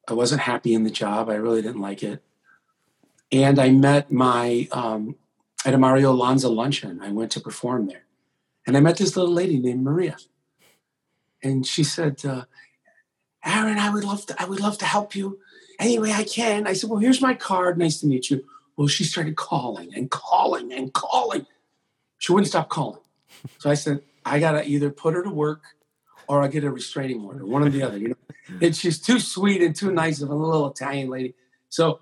I 0.08 0.14
wasn't 0.14 0.42
happy 0.42 0.74
in 0.74 0.84
the 0.84 0.90
job. 0.90 1.30
I 1.30 1.34
really 1.34 1.62
didn't 1.62 1.80
like 1.80 2.02
it. 2.02 2.22
And 3.30 3.58
I 3.58 3.70
met 3.70 4.12
my, 4.12 4.68
um, 4.72 5.16
at 5.64 5.74
a 5.74 5.78
Mario 5.78 6.12
Lanza 6.12 6.48
luncheon. 6.48 7.00
I 7.02 7.10
went 7.10 7.30
to 7.32 7.40
perform 7.40 7.86
there. 7.86 8.04
And 8.66 8.76
I 8.76 8.80
met 8.80 8.96
this 8.96 9.16
little 9.16 9.32
lady 9.32 9.58
named 9.58 9.82
Maria. 9.82 10.16
And 11.42 11.66
she 11.66 11.82
said, 11.82 12.24
uh, 12.24 12.44
Aaron, 13.44 13.78
I 13.78 13.90
would 13.90 14.04
love 14.04 14.26
to, 14.26 14.40
I 14.40 14.44
would 14.44 14.60
love 14.60 14.78
to 14.78 14.84
help 14.84 15.14
you 15.16 15.40
any 15.80 15.98
way 15.98 16.12
I 16.12 16.24
can. 16.24 16.66
I 16.66 16.74
said, 16.74 16.90
well, 16.90 17.00
here's 17.00 17.20
my 17.20 17.34
card. 17.34 17.78
Nice 17.78 18.00
to 18.00 18.06
meet 18.06 18.30
you. 18.30 18.44
Well, 18.76 18.88
she 18.88 19.04
started 19.04 19.36
calling 19.36 19.94
and 19.94 20.10
calling 20.10 20.72
and 20.72 20.92
calling. 20.92 21.46
She 22.18 22.32
wouldn't 22.32 22.48
stop 22.48 22.68
calling. 22.68 23.00
So 23.58 23.68
I 23.68 23.74
said, 23.74 24.02
I 24.24 24.38
got 24.38 24.52
to 24.52 24.64
either 24.64 24.90
put 24.90 25.14
her 25.14 25.22
to 25.24 25.30
work 25.30 25.62
or 26.28 26.42
I 26.42 26.48
get 26.48 26.62
a 26.62 26.70
restraining 26.70 27.24
order, 27.24 27.44
one 27.44 27.64
or 27.64 27.70
the 27.70 27.82
other. 27.82 27.98
You 27.98 28.08
know, 28.08 28.14
and 28.62 28.74
she's 28.74 29.00
too 29.00 29.18
sweet 29.18 29.60
and 29.60 29.74
too 29.74 29.90
nice 29.90 30.20
of 30.20 30.30
a 30.30 30.34
little 30.34 30.70
Italian 30.70 31.10
lady. 31.10 31.34
So 31.68 32.00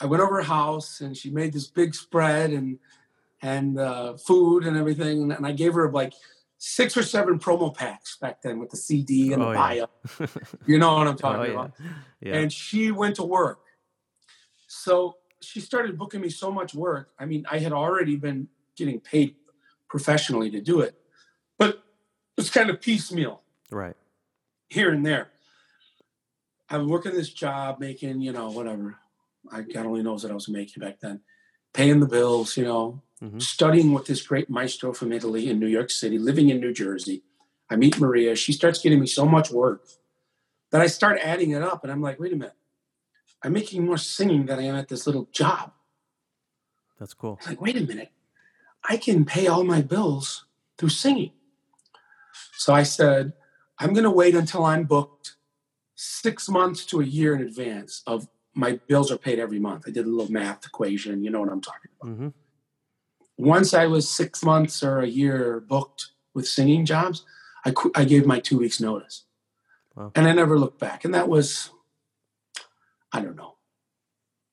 I 0.00 0.06
went 0.06 0.22
over 0.22 0.36
her 0.36 0.42
house 0.42 1.00
and 1.00 1.16
she 1.16 1.30
made 1.30 1.52
this 1.52 1.66
big 1.66 1.94
spread 1.94 2.50
and 2.50 2.78
and 3.42 3.78
uh, 3.78 4.16
food 4.16 4.64
and 4.64 4.76
everything, 4.76 5.32
and 5.32 5.44
I 5.44 5.52
gave 5.52 5.74
her 5.74 5.90
like 5.90 6.12
six 6.58 6.96
or 6.96 7.02
seven 7.02 7.40
promo 7.40 7.74
packs 7.74 8.16
back 8.16 8.40
then 8.40 8.60
with 8.60 8.70
the 8.70 8.76
CD 8.76 9.32
and 9.32 9.42
oh, 9.42 9.48
the 9.48 9.54
bio. 9.54 9.86
Yeah. 10.20 10.26
you 10.64 10.78
know 10.78 10.94
what 10.94 11.08
I'm 11.08 11.16
talking 11.18 11.40
oh, 11.40 11.44
yeah. 11.44 11.50
about. 11.50 11.72
Yeah. 12.20 12.34
And 12.36 12.52
she 12.52 12.92
went 12.92 13.16
to 13.16 13.24
work. 13.24 13.58
So 14.68 15.16
she 15.40 15.60
started 15.60 15.98
booking 15.98 16.20
me 16.20 16.28
so 16.28 16.52
much 16.52 16.72
work. 16.72 17.10
I 17.18 17.26
mean, 17.26 17.44
I 17.50 17.58
had 17.58 17.72
already 17.72 18.14
been 18.14 18.46
getting 18.76 19.00
paid 19.00 19.34
professionally 19.88 20.50
to 20.50 20.60
do 20.60 20.80
it, 20.80 20.94
but 21.58 21.82
it's 22.38 22.48
kind 22.48 22.70
of 22.70 22.80
piecemeal. 22.80 23.42
Right. 23.70 23.96
Here 24.68 24.92
and 24.92 25.04
there. 25.04 25.32
I'm 26.70 26.88
working 26.88 27.12
this 27.12 27.28
job, 27.28 27.80
making, 27.80 28.20
you 28.20 28.32
know, 28.32 28.50
whatever. 28.50 28.96
I 29.52 29.62
God 29.62 29.86
only 29.86 30.02
knows 30.02 30.24
what 30.24 30.32
I 30.32 30.34
was 30.34 30.48
making 30.48 30.80
back 30.80 31.00
then. 31.00 31.20
Paying 31.74 32.00
the 32.00 32.06
bills, 32.06 32.56
you 32.56 32.64
know, 32.64 33.02
mm-hmm. 33.22 33.38
studying 33.38 33.92
with 33.92 34.06
this 34.06 34.26
great 34.26 34.50
maestro 34.50 34.92
from 34.92 35.12
Italy 35.12 35.48
in 35.48 35.58
New 35.58 35.66
York 35.66 35.90
City, 35.90 36.18
living 36.18 36.50
in 36.50 36.60
New 36.60 36.72
Jersey. 36.72 37.22
I 37.70 37.76
meet 37.76 37.98
Maria. 37.98 38.34
She 38.34 38.52
starts 38.52 38.80
getting 38.80 39.00
me 39.00 39.06
so 39.06 39.24
much 39.24 39.50
work 39.50 39.86
that 40.70 40.80
I 40.80 40.86
start 40.86 41.20
adding 41.22 41.52
it 41.52 41.62
up. 41.62 41.82
And 41.82 41.92
I'm 41.92 42.02
like, 42.02 42.18
wait 42.18 42.32
a 42.32 42.36
minute. 42.36 42.56
I'm 43.42 43.52
making 43.52 43.86
more 43.86 43.98
singing 43.98 44.46
than 44.46 44.58
I 44.58 44.64
am 44.64 44.74
at 44.74 44.88
this 44.88 45.06
little 45.06 45.28
job. 45.32 45.72
That's 46.98 47.14
cool. 47.14 47.38
I'm 47.42 47.52
like, 47.52 47.60
wait 47.60 47.76
a 47.76 47.80
minute. 47.80 48.10
I 48.88 48.96
can 48.96 49.24
pay 49.24 49.46
all 49.46 49.64
my 49.64 49.80
bills 49.80 50.44
through 50.76 50.90
singing. 50.90 51.32
So 52.56 52.72
I 52.74 52.82
said, 52.82 53.32
I'm 53.78 53.92
going 53.92 54.04
to 54.04 54.10
wait 54.10 54.34
until 54.34 54.64
I'm 54.64 54.84
booked 54.84 55.36
six 55.94 56.48
months 56.48 56.84
to 56.86 57.00
a 57.00 57.04
year 57.04 57.34
in 57.34 57.42
advance 57.42 58.02
of 58.06 58.28
my 58.54 58.78
bills 58.86 59.10
are 59.10 59.18
paid 59.18 59.38
every 59.38 59.58
month. 59.58 59.84
I 59.86 59.90
did 59.90 60.06
a 60.06 60.08
little 60.08 60.30
math 60.30 60.66
equation. 60.66 61.22
You 61.24 61.30
know 61.30 61.40
what 61.40 61.50
I'm 61.50 61.60
talking 61.60 61.90
about. 62.00 62.12
Mm-hmm. 62.12 62.28
Once 63.38 63.74
I 63.74 63.86
was 63.86 64.08
six 64.08 64.44
months 64.44 64.82
or 64.82 65.00
a 65.00 65.06
year 65.06 65.60
booked 65.60 66.08
with 66.34 66.46
singing 66.46 66.84
jobs, 66.84 67.24
I, 67.64 67.70
qu- 67.70 67.92
I 67.94 68.04
gave 68.04 68.26
my 68.26 68.40
two 68.40 68.58
weeks 68.58 68.80
notice. 68.80 69.24
Wow. 69.96 70.12
And 70.14 70.26
I 70.26 70.32
never 70.32 70.58
looked 70.58 70.78
back. 70.78 71.04
And 71.04 71.14
that 71.14 71.28
was, 71.28 71.70
I 73.12 73.20
don't 73.20 73.36
know, 73.36 73.56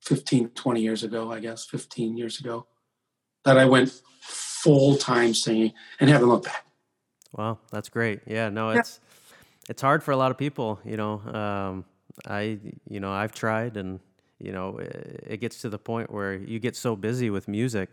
15, 0.01 0.49
20 0.49 0.81
years 0.81 1.03
ago, 1.03 1.31
I 1.31 1.39
guess, 1.39 1.65
15 1.65 2.17
years 2.17 2.39
ago, 2.39 2.67
that 3.45 3.57
I 3.57 3.65
went 3.65 4.01
full 4.21 4.95
time 4.95 5.33
singing 5.33 5.73
and 5.99 6.09
haven't 6.09 6.29
looked 6.29 6.45
back. 6.45 6.65
Wow, 7.33 7.59
that's 7.71 7.89
great. 7.89 8.21
Yeah, 8.25 8.49
no, 8.49 8.71
it's 8.71 8.99
yeah. 9.01 9.69
it's 9.69 9.81
hard 9.81 10.03
for 10.03 10.12
a 10.12 10.17
lot 10.17 10.31
of 10.31 10.38
people. 10.38 10.79
You 10.83 10.97
know, 10.97 11.19
um, 11.19 11.85
I 12.27 12.60
you 12.89 12.99
know 12.99 13.12
I've 13.12 13.32
tried, 13.32 13.77
and 13.77 13.99
you 14.39 14.51
know 14.51 14.79
it 14.79 15.39
gets 15.39 15.62
to 15.62 15.69
the 15.69 15.79
point 15.79 16.12
where 16.12 16.36
you 16.36 16.60
get 16.60 16.75
so 16.75 16.95
busy 16.95 17.29
with 17.29 17.47
music, 17.47 17.89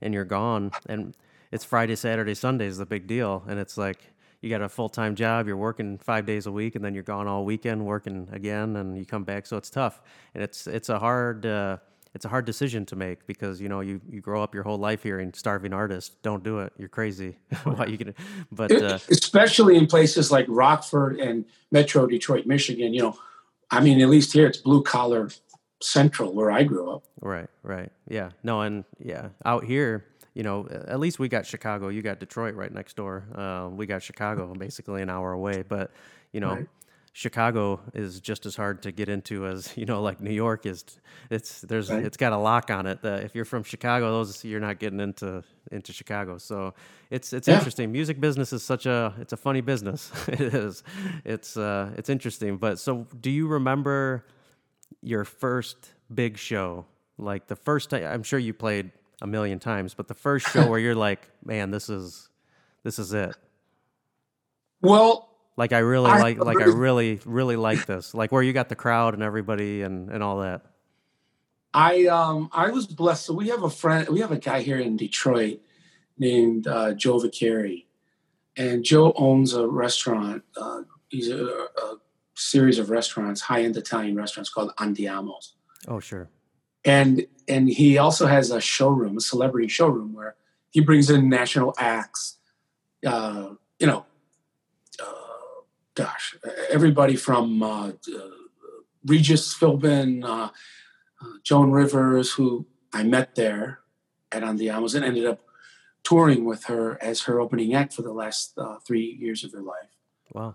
and 0.00 0.14
you're 0.14 0.24
gone, 0.24 0.70
and 0.86 1.16
it's 1.50 1.64
Friday, 1.64 1.96
Saturday, 1.96 2.34
Sunday 2.34 2.66
is 2.66 2.78
the 2.78 2.86
big 2.86 3.06
deal, 3.06 3.44
and 3.48 3.58
it's 3.58 3.76
like 3.78 4.12
you 4.40 4.50
got 4.50 4.62
a 4.62 4.68
full 4.68 4.88
time 4.88 5.14
job, 5.14 5.46
you're 5.46 5.56
working 5.56 5.98
five 5.98 6.26
days 6.26 6.46
a 6.46 6.52
week, 6.52 6.76
and 6.76 6.84
then 6.84 6.94
you're 6.94 7.02
gone 7.02 7.26
all 7.26 7.44
weekend 7.44 7.84
working 7.84 8.28
again, 8.32 8.76
and 8.76 8.96
you 8.96 9.04
come 9.04 9.24
back, 9.24 9.46
so 9.46 9.56
it's 9.56 9.70
tough, 9.70 10.00
and 10.34 10.42
it's 10.42 10.66
it's 10.66 10.88
a 10.88 10.98
hard. 10.98 11.46
Uh, 11.46 11.78
it's 12.14 12.24
a 12.24 12.28
hard 12.28 12.46
decision 12.46 12.86
to 12.86 12.96
make 12.96 13.26
because 13.26 13.60
you 13.60 13.68
know 13.68 13.80
you, 13.80 14.00
you 14.08 14.20
grow 14.20 14.42
up 14.42 14.54
your 14.54 14.64
whole 14.64 14.78
life 14.78 15.02
hearing 15.02 15.32
starving 15.34 15.72
artist 15.72 16.20
don't 16.22 16.42
do 16.42 16.60
it. 16.60 16.72
You're 16.78 16.88
crazy. 16.88 17.36
Why 17.64 17.86
you 17.86 17.98
can 17.98 18.14
but 18.50 18.72
uh, 18.72 18.98
especially 19.10 19.76
in 19.76 19.86
places 19.86 20.32
like 20.32 20.46
rockford 20.48 21.20
and 21.20 21.44
metro 21.70 22.06
detroit 22.06 22.46
michigan 22.46 22.94
you 22.94 23.02
know 23.02 23.18
i 23.70 23.80
mean 23.80 24.00
at 24.00 24.08
least 24.08 24.32
here 24.32 24.46
it's 24.46 24.58
blue 24.58 24.82
collar 24.82 25.28
central 25.80 26.32
where 26.32 26.50
i 26.50 26.62
grew 26.62 26.90
up. 26.90 27.04
Right 27.20 27.48
right. 27.62 27.90
Yeah. 28.08 28.30
No 28.42 28.62
and 28.62 28.84
yeah 28.98 29.28
out 29.44 29.64
here 29.64 30.04
you 30.34 30.42
know 30.42 30.66
at 30.70 31.00
least 31.00 31.18
we 31.18 31.28
got 31.28 31.46
chicago. 31.46 31.88
You 31.88 32.02
got 32.02 32.20
detroit 32.20 32.54
right 32.54 32.72
next 32.72 32.96
door. 32.96 33.24
Uh, 33.34 33.68
we 33.70 33.86
got 33.86 34.02
chicago 34.02 34.52
basically 34.54 35.02
an 35.02 35.10
hour 35.10 35.32
away 35.32 35.62
but 35.62 35.90
you 36.32 36.40
know 36.40 36.54
right. 36.54 36.66
Chicago 37.12 37.80
is 37.94 38.20
just 38.20 38.46
as 38.46 38.54
hard 38.54 38.82
to 38.82 38.92
get 38.92 39.08
into 39.08 39.46
as 39.46 39.72
you 39.76 39.86
know, 39.86 40.02
like 40.02 40.20
New 40.20 40.32
York 40.32 40.66
is. 40.66 40.84
It's 41.30 41.60
there's 41.62 41.90
right. 41.90 42.04
it's 42.04 42.16
got 42.16 42.32
a 42.32 42.38
lock 42.38 42.70
on 42.70 42.86
it. 42.86 43.02
That 43.02 43.24
if 43.24 43.34
you're 43.34 43.44
from 43.44 43.62
Chicago, 43.62 44.10
those 44.10 44.44
you're 44.44 44.60
not 44.60 44.78
getting 44.78 45.00
into 45.00 45.42
into 45.70 45.92
Chicago. 45.92 46.38
So 46.38 46.74
it's 47.10 47.32
it's 47.32 47.48
yeah. 47.48 47.54
interesting. 47.54 47.92
Music 47.92 48.20
business 48.20 48.52
is 48.52 48.62
such 48.62 48.86
a 48.86 49.14
it's 49.20 49.32
a 49.32 49.36
funny 49.36 49.60
business. 49.60 50.10
it 50.28 50.40
is. 50.40 50.82
It's 51.24 51.56
uh 51.56 51.92
it's 51.96 52.08
interesting. 52.08 52.56
But 52.56 52.78
so, 52.78 53.06
do 53.20 53.30
you 53.30 53.48
remember 53.48 54.24
your 55.02 55.24
first 55.24 55.92
big 56.12 56.38
show? 56.38 56.86
Like 57.18 57.48
the 57.48 57.56
first 57.56 57.90
time, 57.90 58.04
I'm 58.04 58.22
sure 58.22 58.38
you 58.38 58.54
played 58.54 58.92
a 59.20 59.26
million 59.26 59.58
times, 59.58 59.94
but 59.94 60.08
the 60.08 60.14
first 60.14 60.48
show 60.48 60.66
where 60.70 60.78
you're 60.78 60.94
like, 60.94 61.28
man, 61.44 61.70
this 61.70 61.88
is 61.88 62.28
this 62.84 62.98
is 62.98 63.12
it. 63.12 63.34
Well, 64.80 65.27
like 65.58 65.72
I 65.72 65.78
really 65.78 66.10
I, 66.10 66.20
like, 66.20 66.38
like 66.38 66.60
I 66.60 66.66
really, 66.66 67.20
really 67.26 67.56
like 67.56 67.84
this. 67.84 68.14
Like 68.14 68.30
where 68.30 68.44
you 68.44 68.52
got 68.52 68.68
the 68.68 68.76
crowd 68.76 69.14
and 69.14 69.22
everybody 69.24 69.82
and 69.82 70.08
and 70.08 70.22
all 70.22 70.38
that. 70.38 70.62
I 71.74 72.06
um 72.06 72.48
I 72.52 72.70
was 72.70 72.86
blessed. 72.86 73.26
So 73.26 73.34
we 73.34 73.48
have 73.48 73.64
a 73.64 73.68
friend, 73.68 74.08
we 74.08 74.20
have 74.20 74.30
a 74.30 74.38
guy 74.38 74.62
here 74.62 74.78
in 74.78 74.96
Detroit 74.96 75.60
named 76.16 76.68
uh, 76.68 76.94
Joe 76.94 77.18
Vicari, 77.18 77.86
and 78.56 78.84
Joe 78.84 79.12
owns 79.16 79.52
a 79.52 79.66
restaurant. 79.66 80.44
Uh, 80.56 80.82
he's 81.08 81.28
a, 81.28 81.44
a 81.44 81.96
series 82.34 82.78
of 82.78 82.88
restaurants, 82.88 83.40
high 83.40 83.62
end 83.62 83.76
Italian 83.76 84.14
restaurants 84.14 84.48
called 84.48 84.72
Andiamo's. 84.76 85.54
Oh 85.88 85.98
sure. 85.98 86.30
And 86.84 87.26
and 87.48 87.68
he 87.68 87.98
also 87.98 88.28
has 88.28 88.52
a 88.52 88.60
showroom, 88.60 89.16
a 89.16 89.20
celebrity 89.20 89.66
showroom 89.66 90.12
where 90.14 90.36
he 90.70 90.80
brings 90.80 91.10
in 91.10 91.28
national 91.28 91.74
acts. 91.78 92.36
Uh, 93.04 93.54
you 93.80 93.86
know, 93.86 94.04
gosh, 95.98 96.36
everybody 96.70 97.16
from 97.16 97.60
uh, 97.60 97.88
uh, 97.88 97.92
Regis 99.04 99.52
Philbin, 99.52 100.24
uh, 100.24 100.50
uh, 101.20 101.26
Joan 101.42 101.72
Rivers, 101.72 102.32
who 102.32 102.66
I 102.92 103.02
met 103.02 103.34
there 103.34 103.80
at 104.30 104.44
Andiamo's, 104.44 104.94
ended 104.94 105.26
up 105.26 105.40
touring 106.04 106.44
with 106.44 106.64
her 106.64 107.02
as 107.02 107.22
her 107.22 107.40
opening 107.40 107.74
act 107.74 107.92
for 107.92 108.02
the 108.02 108.12
last 108.12 108.56
uh, 108.56 108.78
three 108.86 109.18
years 109.20 109.42
of 109.42 109.50
her 109.52 109.60
life. 109.60 109.90
Wow. 110.32 110.54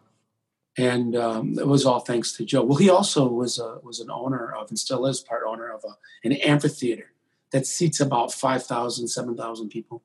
And 0.78 1.16
um, 1.16 1.60
it 1.60 1.68
was 1.68 1.86
all 1.86 2.00
thanks 2.00 2.32
to 2.38 2.46
Joe. 2.46 2.64
Well, 2.64 2.78
he 2.78 2.90
also 2.90 3.28
was 3.28 3.60
a, 3.60 3.80
was 3.84 4.00
an 4.00 4.10
owner 4.10 4.54
of, 4.54 4.70
and 4.70 4.80
still 4.80 5.06
is 5.06 5.20
part 5.20 5.44
owner 5.46 5.70
of 5.70 5.84
a, 5.84 5.98
an 6.26 6.32
amphitheater 6.32 7.12
that 7.52 7.68
seats 7.68 8.00
about 8.00 8.34
5,000, 8.34 9.10
7,000 9.10 9.70
people. 9.70 10.02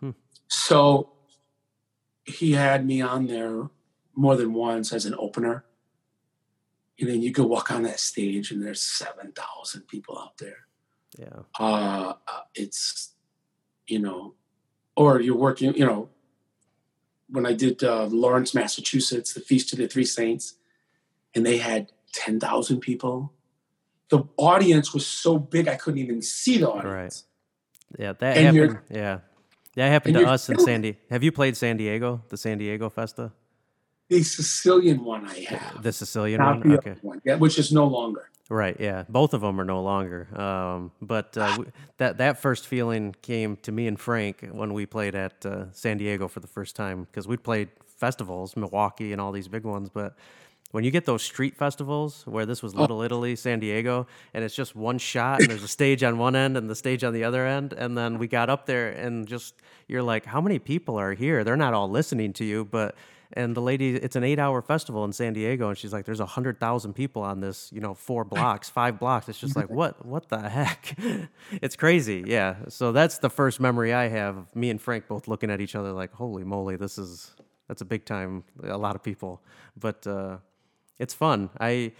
Hmm. 0.00 0.10
So 0.48 1.12
he 2.24 2.52
had 2.52 2.86
me 2.86 3.00
on 3.00 3.26
there 3.26 3.70
more 4.20 4.36
than 4.36 4.52
once 4.52 4.92
as 4.92 5.06
an 5.06 5.14
opener. 5.18 5.64
And 6.98 7.08
then 7.08 7.22
you 7.22 7.32
go 7.32 7.44
walk 7.44 7.70
on 7.70 7.82
that 7.84 7.98
stage 7.98 8.50
and 8.50 8.62
there's 8.62 8.82
7,000 8.82 9.88
people 9.88 10.18
out 10.18 10.36
there. 10.38 10.66
Yeah. 11.18 11.40
Uh, 11.58 12.14
it's, 12.54 13.14
you 13.86 13.98
know, 13.98 14.34
or 14.96 15.20
you're 15.20 15.36
working, 15.36 15.74
you 15.74 15.86
know, 15.86 16.10
when 17.30 17.46
I 17.46 17.54
did 17.54 17.82
uh, 17.82 18.04
Lawrence, 18.06 18.54
Massachusetts, 18.54 19.32
the 19.32 19.40
Feast 19.40 19.72
of 19.72 19.78
the 19.78 19.88
Three 19.88 20.04
Saints, 20.04 20.54
and 21.34 21.46
they 21.46 21.58
had 21.58 21.92
ten 22.12 22.40
thousand 22.40 22.80
people. 22.80 23.32
The 24.08 24.24
audience 24.36 24.92
was 24.92 25.06
so 25.06 25.38
big 25.38 25.68
I 25.68 25.76
couldn't 25.76 26.00
even 26.00 26.20
see 26.20 26.58
the 26.58 26.68
audience. 26.68 27.24
Right. 27.96 28.00
Yeah, 28.00 28.12
that 28.14 28.36
And 28.36 28.56
happened. 28.56 28.78
Yeah, 28.90 29.20
that 29.76 29.88
happened 29.88 30.14
to 30.16 30.26
us 30.26 30.48
in 30.48 30.58
San 30.58 30.80
Diego. 30.82 30.98
Have 31.10 31.22
you 31.22 31.32
played 31.32 31.56
San 31.56 31.76
Diego? 31.76 32.22
The 32.28 32.36
San 32.36 32.58
Diego 32.58 32.88
Festa, 32.88 33.32
The 34.10 34.22
Sicilian 34.24 35.04
one 35.04 35.24
I 35.26 35.38
have, 35.48 35.82
the 35.82 35.92
Sicilian 35.92 36.38
not 36.40 36.58
one. 36.58 36.68
the 36.68 36.78
Okay. 36.78 36.94
one, 37.00 37.22
yeah, 37.24 37.36
which 37.36 37.58
is 37.58 37.72
no 37.72 37.86
longer. 37.86 38.28
Right. 38.50 38.76
Yeah. 38.80 39.04
Both 39.08 39.32
of 39.32 39.40
them 39.42 39.60
are 39.60 39.64
no 39.64 39.80
longer. 39.80 40.26
Um, 40.36 40.90
but 41.00 41.38
uh, 41.38 41.58
that 41.98 42.18
that 42.18 42.38
first 42.42 42.66
feeling 42.66 43.14
came 43.22 43.56
to 43.58 43.70
me 43.70 43.86
and 43.86 43.98
Frank 43.98 44.48
when 44.50 44.74
we 44.74 44.84
played 44.86 45.14
at 45.14 45.46
uh, 45.46 45.70
San 45.72 45.98
Diego 45.98 46.26
for 46.26 46.40
the 46.40 46.48
first 46.48 46.74
time 46.74 47.04
because 47.04 47.28
we'd 47.28 47.44
played 47.44 47.68
festivals, 47.86 48.56
Milwaukee, 48.56 49.12
and 49.12 49.20
all 49.20 49.32
these 49.32 49.48
big 49.48 49.64
ones, 49.64 49.88
but. 49.88 50.16
When 50.72 50.84
you 50.84 50.92
get 50.92 51.04
those 51.04 51.24
street 51.24 51.56
festivals 51.56 52.24
where 52.28 52.46
this 52.46 52.62
was 52.62 52.76
Little 52.76 53.02
Italy, 53.02 53.34
San 53.34 53.58
Diego, 53.58 54.06
and 54.32 54.44
it's 54.44 54.54
just 54.54 54.76
one 54.76 54.98
shot, 54.98 55.40
and 55.40 55.50
there's 55.50 55.64
a 55.64 55.68
stage 55.68 56.04
on 56.04 56.16
one 56.16 56.36
end 56.36 56.56
and 56.56 56.70
the 56.70 56.76
stage 56.76 57.02
on 57.02 57.12
the 57.12 57.24
other 57.24 57.44
end, 57.44 57.72
and 57.72 57.98
then 57.98 58.18
we 58.20 58.28
got 58.28 58.48
up 58.48 58.66
there 58.66 58.90
and 58.90 59.26
just 59.26 59.56
you're 59.88 60.04
like, 60.04 60.24
how 60.26 60.40
many 60.40 60.60
people 60.60 60.96
are 60.96 61.12
here? 61.12 61.42
They're 61.42 61.56
not 61.56 61.74
all 61.74 61.90
listening 61.90 62.32
to 62.34 62.44
you, 62.44 62.64
but 62.66 62.94
and 63.32 63.54
the 63.54 63.60
lady, 63.60 63.96
it's 63.96 64.16
an 64.16 64.24
eight-hour 64.24 64.62
festival 64.62 65.04
in 65.04 65.12
San 65.12 65.32
Diego, 65.32 65.68
and 65.68 65.78
she's 65.78 65.92
like, 65.92 66.04
"There's 66.04 66.20
a 66.20 66.26
hundred 66.26 66.58
thousand 66.58 66.94
people 66.94 67.22
on 67.22 67.40
this, 67.40 67.70
you 67.72 67.80
know, 67.80 67.94
four 67.94 68.24
blocks, 68.34 68.68
five 68.68 68.98
blocks." 68.98 69.28
It's 69.28 69.38
just 69.38 69.56
like, 69.56 69.70
what, 69.80 70.04
what 70.04 70.28
the 70.28 70.48
heck? 70.48 70.96
it's 71.52 71.76
crazy, 71.76 72.24
yeah. 72.26 72.56
So 72.68 72.92
that's 72.92 73.18
the 73.18 73.30
first 73.30 73.60
memory 73.60 73.92
I 73.92 74.08
have 74.08 74.36
of 74.36 74.56
me 74.56 74.70
and 74.70 74.80
Frank 74.80 75.08
both 75.08 75.28
looking 75.28 75.50
at 75.50 75.60
each 75.60 75.74
other 75.74 75.92
like, 75.92 76.12
"Holy 76.12 76.44
moly, 76.44 76.76
this 76.76 76.98
is 76.98 77.32
that's 77.68 77.82
a 77.82 77.86
big 77.86 78.04
time, 78.04 78.44
a 78.62 78.78
lot 78.78 78.96
of 78.96 79.02
people." 79.02 79.42
But 79.78 80.06
uh, 80.06 80.38
it's 80.98 81.14
fun. 81.14 81.50
I 81.60 81.92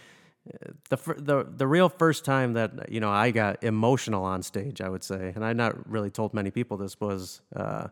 the 0.88 0.96
the 1.18 1.46
the 1.56 1.66
real 1.66 1.88
first 1.88 2.24
time 2.24 2.54
that 2.54 2.90
you 2.90 3.00
know 3.00 3.10
I 3.10 3.30
got 3.30 3.62
emotional 3.62 4.24
on 4.24 4.42
stage, 4.42 4.80
I 4.80 4.88
would 4.88 5.04
say, 5.04 5.32
and 5.34 5.44
I 5.44 5.52
not 5.52 5.88
really 5.88 6.10
told 6.10 6.34
many 6.34 6.50
people 6.50 6.76
this 6.76 6.98
was 7.00 7.42
uh, 7.54 7.88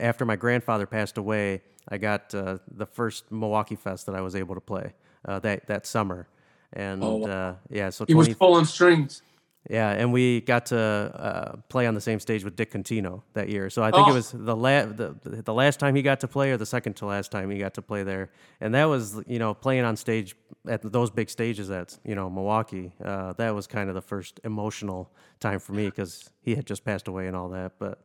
after 0.00 0.24
my 0.24 0.36
grandfather 0.36 0.86
passed 0.86 1.18
away. 1.18 1.62
I 1.88 1.98
got 1.98 2.34
uh, 2.34 2.58
the 2.70 2.86
first 2.86 3.30
Milwaukee 3.30 3.76
Fest 3.76 4.06
that 4.06 4.14
I 4.14 4.20
was 4.20 4.34
able 4.36 4.54
to 4.54 4.60
play 4.60 4.94
uh, 5.26 5.38
that 5.40 5.66
that 5.66 5.86
summer, 5.86 6.26
and 6.72 7.02
Oh, 7.02 7.16
wow. 7.16 7.28
uh, 7.30 7.54
yeah, 7.70 7.90
so 7.90 8.04
He 8.06 8.14
was 8.14 8.28
20, 8.28 8.38
pulling 8.38 8.64
strings. 8.64 9.22
yeah, 9.70 9.90
and 9.90 10.12
we 10.12 10.40
got 10.40 10.66
to 10.66 10.78
uh, 10.78 11.56
play 11.68 11.86
on 11.86 11.94
the 11.94 12.00
same 12.00 12.18
stage 12.20 12.44
with 12.44 12.56
Dick 12.56 12.70
Contino 12.72 13.22
that 13.34 13.48
year. 13.48 13.68
So 13.70 13.82
I 13.82 13.90
think 13.90 14.08
it 14.08 14.10
Oh. 14.10 14.14
was 14.14 14.30
the, 14.32 14.56
la- 14.56 14.86
the 14.86 15.14
the 15.22 15.54
last 15.54 15.78
time 15.80 15.94
he 15.94 16.02
got 16.02 16.20
to 16.20 16.28
play, 16.28 16.50
or 16.52 16.56
the 16.56 16.66
second 16.66 16.94
to 16.96 17.06
last 17.06 17.30
time 17.30 17.50
he 17.50 17.58
got 17.58 17.74
to 17.74 17.82
play 17.82 18.02
there. 18.04 18.30
And 18.60 18.74
that 18.74 18.84
was, 18.86 19.20
you 19.26 19.38
know, 19.38 19.54
playing 19.54 19.84
on 19.84 19.96
stage 19.96 20.34
at 20.68 20.80
those 20.82 21.10
big 21.10 21.28
stages 21.30 21.70
at 21.70 21.98
you 22.04 22.14
know 22.14 22.30
Milwaukee. 22.30 22.92
Uh, 23.04 23.32
that 23.34 23.54
was 23.54 23.66
kind 23.66 23.88
of 23.88 23.94
the 23.96 24.02
first 24.02 24.40
emotional 24.44 25.10
time 25.40 25.58
for 25.58 25.72
me 25.72 25.86
because 25.86 26.30
he 26.42 26.54
had 26.54 26.64
just 26.66 26.84
passed 26.84 27.08
away 27.08 27.26
and 27.26 27.36
all 27.36 27.48
that. 27.50 27.72
But 27.78 27.98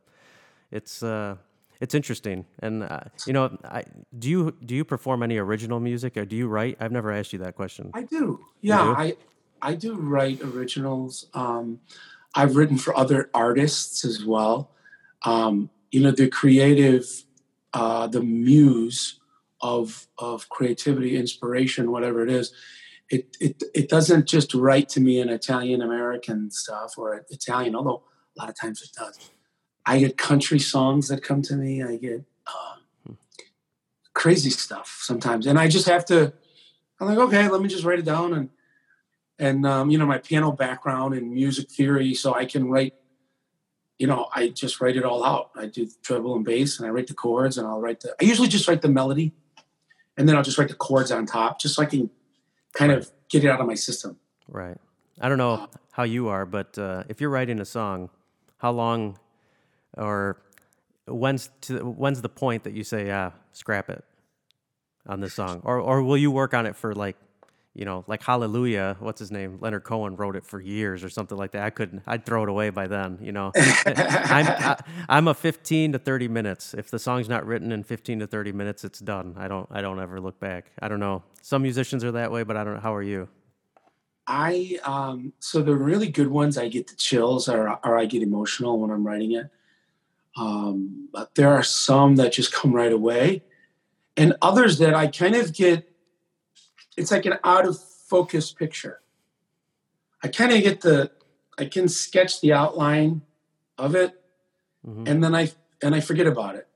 it's 0.70 1.02
uh, 1.02 1.36
it's 1.80 1.94
interesting, 1.94 2.44
and 2.58 2.82
uh, 2.82 3.00
you 3.26 3.32
know, 3.32 3.56
I, 3.64 3.84
do 4.18 4.28
you 4.28 4.56
do 4.64 4.74
you 4.74 4.84
perform 4.84 5.22
any 5.22 5.38
original 5.38 5.78
music 5.78 6.16
or 6.16 6.24
do 6.24 6.34
you 6.34 6.48
write? 6.48 6.76
I've 6.80 6.92
never 6.92 7.12
asked 7.12 7.32
you 7.32 7.38
that 7.40 7.54
question. 7.54 7.90
I 7.94 8.02
do. 8.02 8.40
Yeah, 8.60 8.82
do? 8.82 8.94
I 8.96 9.16
I 9.62 9.74
do 9.74 9.94
write 9.94 10.40
originals. 10.42 11.26
Um, 11.34 11.80
I've 12.34 12.56
written 12.56 12.78
for 12.78 12.96
other 12.96 13.30
artists 13.32 14.04
as 14.04 14.24
well. 14.24 14.70
Um, 15.24 15.70
you 15.90 16.00
know, 16.00 16.10
the 16.10 16.28
creative, 16.28 17.06
uh, 17.72 18.08
the 18.08 18.22
muse 18.22 19.20
of 19.60 20.08
of 20.18 20.48
creativity, 20.48 21.16
inspiration, 21.16 21.90
whatever 21.90 22.22
it 22.22 22.30
is. 22.30 22.52
It, 23.10 23.36
it 23.40 23.62
it 23.74 23.88
doesn't 23.88 24.26
just 24.26 24.52
write 24.52 24.88
to 24.90 25.00
me 25.00 25.20
in 25.20 25.28
Italian 25.28 25.80
American 25.80 26.50
stuff 26.50 26.94
or 26.98 27.24
Italian, 27.30 27.74
although 27.74 28.02
a 28.36 28.40
lot 28.40 28.48
of 28.48 28.58
times 28.58 28.82
it 28.82 28.90
does. 28.96 29.30
I 29.88 29.98
get 30.00 30.18
country 30.18 30.58
songs 30.58 31.08
that 31.08 31.22
come 31.22 31.40
to 31.42 31.56
me. 31.56 31.82
I 31.82 31.96
get 31.96 32.22
um, 32.46 33.16
crazy 34.12 34.50
stuff 34.50 34.98
sometimes, 35.00 35.46
and 35.46 35.58
I 35.58 35.66
just 35.66 35.86
have 35.88 36.04
to. 36.06 36.34
I'm 37.00 37.08
like, 37.08 37.16
okay, 37.18 37.48
let 37.48 37.62
me 37.62 37.68
just 37.68 37.84
write 37.84 37.98
it 37.98 38.04
down 38.04 38.34
and 38.34 38.50
and 39.38 39.64
um, 39.64 39.88
you 39.90 39.96
know 39.96 40.04
my 40.04 40.18
piano 40.18 40.52
background 40.52 41.14
in 41.14 41.32
music 41.32 41.70
theory, 41.70 42.12
so 42.12 42.34
I 42.34 42.44
can 42.44 42.68
write. 42.68 42.94
You 43.98 44.06
know, 44.06 44.28
I 44.32 44.48
just 44.48 44.80
write 44.82 44.96
it 44.96 45.04
all 45.04 45.24
out. 45.24 45.52
I 45.56 45.66
do 45.66 45.88
treble 46.02 46.36
and 46.36 46.44
bass, 46.44 46.78
and 46.78 46.86
I 46.86 46.90
write 46.90 47.06
the 47.06 47.14
chords, 47.14 47.56
and 47.56 47.66
I'll 47.66 47.80
write 47.80 48.00
the. 48.00 48.14
I 48.20 48.24
usually 48.24 48.48
just 48.48 48.68
write 48.68 48.82
the 48.82 48.90
melody, 48.90 49.32
and 50.18 50.28
then 50.28 50.36
I'll 50.36 50.42
just 50.42 50.58
write 50.58 50.68
the 50.68 50.74
chords 50.74 51.10
on 51.10 51.24
top, 51.24 51.60
just 51.60 51.76
so 51.76 51.82
I 51.82 51.86
can 51.86 52.10
kind 52.74 52.92
of 52.92 53.10
get 53.30 53.42
it 53.42 53.48
out 53.48 53.58
of 53.58 53.66
my 53.66 53.74
system. 53.74 54.18
Right. 54.48 54.76
I 55.18 55.30
don't 55.30 55.38
know 55.38 55.66
how 55.92 56.02
you 56.02 56.28
are, 56.28 56.44
but 56.44 56.78
uh, 56.78 57.04
if 57.08 57.22
you're 57.22 57.30
writing 57.30 57.58
a 57.58 57.64
song, 57.64 58.10
how 58.58 58.70
long 58.70 59.18
or 59.98 60.38
when's 61.06 61.50
to, 61.62 61.78
when's 61.80 62.22
the 62.22 62.28
point 62.28 62.64
that 62.64 62.74
you 62.74 62.84
say, 62.84 63.10
"Ah, 63.10 63.32
scrap 63.52 63.90
it" 63.90 64.04
on 65.06 65.20
this 65.20 65.34
song, 65.34 65.60
or 65.64 65.80
or 65.80 66.02
will 66.02 66.18
you 66.18 66.30
work 66.30 66.54
on 66.54 66.66
it 66.66 66.76
for 66.76 66.94
like, 66.94 67.16
you 67.74 67.84
know, 67.84 68.04
like 68.06 68.22
Hallelujah? 68.22 68.96
What's 69.00 69.18
his 69.20 69.30
name? 69.30 69.58
Leonard 69.60 69.84
Cohen 69.84 70.16
wrote 70.16 70.36
it 70.36 70.44
for 70.44 70.60
years 70.60 71.04
or 71.04 71.08
something 71.08 71.38
like 71.38 71.52
that. 71.52 71.62
I 71.64 71.70
couldn't. 71.70 72.02
I'd 72.06 72.26
throw 72.26 72.42
it 72.44 72.48
away 72.48 72.70
by 72.70 72.86
then. 72.86 73.18
You 73.20 73.32
know, 73.32 73.52
I'm 73.56 74.46
I, 74.46 74.76
I'm 75.08 75.28
a 75.28 75.34
15 75.34 75.92
to 75.92 75.98
30 75.98 76.28
minutes. 76.28 76.74
If 76.74 76.90
the 76.90 76.98
song's 76.98 77.28
not 77.28 77.46
written 77.46 77.72
in 77.72 77.84
15 77.84 78.20
to 78.20 78.26
30 78.26 78.52
minutes, 78.52 78.84
it's 78.84 79.00
done. 79.00 79.34
I 79.38 79.48
don't 79.48 79.68
I 79.70 79.80
don't 79.82 80.00
ever 80.00 80.20
look 80.20 80.38
back. 80.40 80.72
I 80.80 80.88
don't 80.88 81.00
know. 81.00 81.22
Some 81.42 81.62
musicians 81.62 82.04
are 82.04 82.12
that 82.12 82.30
way, 82.32 82.42
but 82.44 82.56
I 82.56 82.64
don't. 82.64 82.74
know. 82.74 82.80
How 82.80 82.94
are 82.94 83.02
you? 83.02 83.28
I 84.26 84.78
um, 84.84 85.32
so 85.38 85.62
the 85.62 85.74
really 85.74 86.08
good 86.08 86.28
ones, 86.28 86.58
I 86.58 86.68
get 86.68 86.86
the 86.88 86.96
chills, 86.96 87.48
or 87.48 87.78
or 87.84 87.98
I 87.98 88.04
get 88.04 88.22
emotional 88.22 88.78
when 88.78 88.90
I'm 88.90 89.06
writing 89.06 89.32
it. 89.32 89.50
Um, 90.38 91.08
but 91.12 91.34
there 91.34 91.50
are 91.50 91.62
some 91.62 92.16
that 92.16 92.32
just 92.32 92.52
come 92.52 92.72
right 92.72 92.92
away, 92.92 93.42
and 94.16 94.36
others 94.40 94.78
that 94.78 94.94
I 94.94 95.08
kind 95.08 95.34
of 95.34 95.52
get. 95.52 95.84
It's 96.96 97.10
like 97.10 97.26
an 97.26 97.38
out 97.44 97.66
of 97.66 97.78
focus 97.80 98.52
picture. 98.52 99.00
I 100.22 100.28
kind 100.28 100.52
of 100.52 100.62
get 100.62 100.80
the, 100.80 101.12
I 101.58 101.66
can 101.66 101.88
sketch 101.88 102.40
the 102.40 102.52
outline 102.52 103.22
of 103.76 103.94
it, 103.94 104.20
Mhm. 104.86 105.08
and 105.08 105.22
then 105.24 105.34
I 105.34 105.52
and 105.82 105.94
I 105.94 106.00
forget 106.00 106.26
about 106.26 106.56
it, 106.56 106.66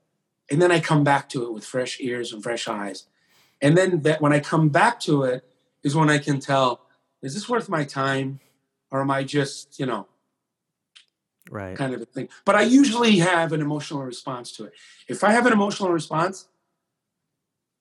and 0.49 0.61
then 0.61 0.71
I 0.71 0.79
come 0.79 1.03
back 1.03 1.29
to 1.29 1.43
it 1.43 1.53
with 1.53 1.65
fresh 1.65 1.99
ears 1.99 2.31
and 2.33 2.41
fresh 2.43 2.67
eyes, 2.67 3.05
and 3.61 3.77
then 3.77 4.01
that 4.01 4.21
when 4.21 4.33
I 4.33 4.39
come 4.39 4.69
back 4.69 4.99
to 5.01 5.23
it 5.23 5.43
is 5.83 5.95
when 5.95 6.09
I 6.09 6.17
can 6.17 6.39
tell 6.39 6.81
is 7.21 7.33
this 7.33 7.47
worth 7.47 7.69
my 7.69 7.85
time 7.85 8.39
or 8.91 8.99
am 9.01 9.09
I 9.09 9.23
just, 9.23 9.79
you 9.79 9.85
know, 9.85 10.07
Right. 11.51 11.75
kind 11.77 11.93
of 11.93 12.01
a 12.01 12.05
thing. 12.05 12.29
But 12.45 12.55
I 12.55 12.61
usually 12.61 13.17
have 13.19 13.51
an 13.51 13.61
emotional 13.61 14.01
response 14.03 14.51
to 14.53 14.65
it. 14.65 14.73
If 15.07 15.23
I 15.23 15.31
have 15.31 15.45
an 15.45 15.53
emotional 15.53 15.89
response, 15.89 16.47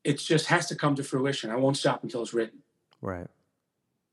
it 0.04 0.18
just 0.18 0.46
has 0.46 0.66
to 0.66 0.74
come 0.74 0.94
to 0.96 1.04
fruition. 1.04 1.50
I 1.50 1.56
won't 1.56 1.76
stop 1.76 2.02
until 2.02 2.22
it's 2.22 2.34
written. 2.34 2.58
Right. 3.00 3.28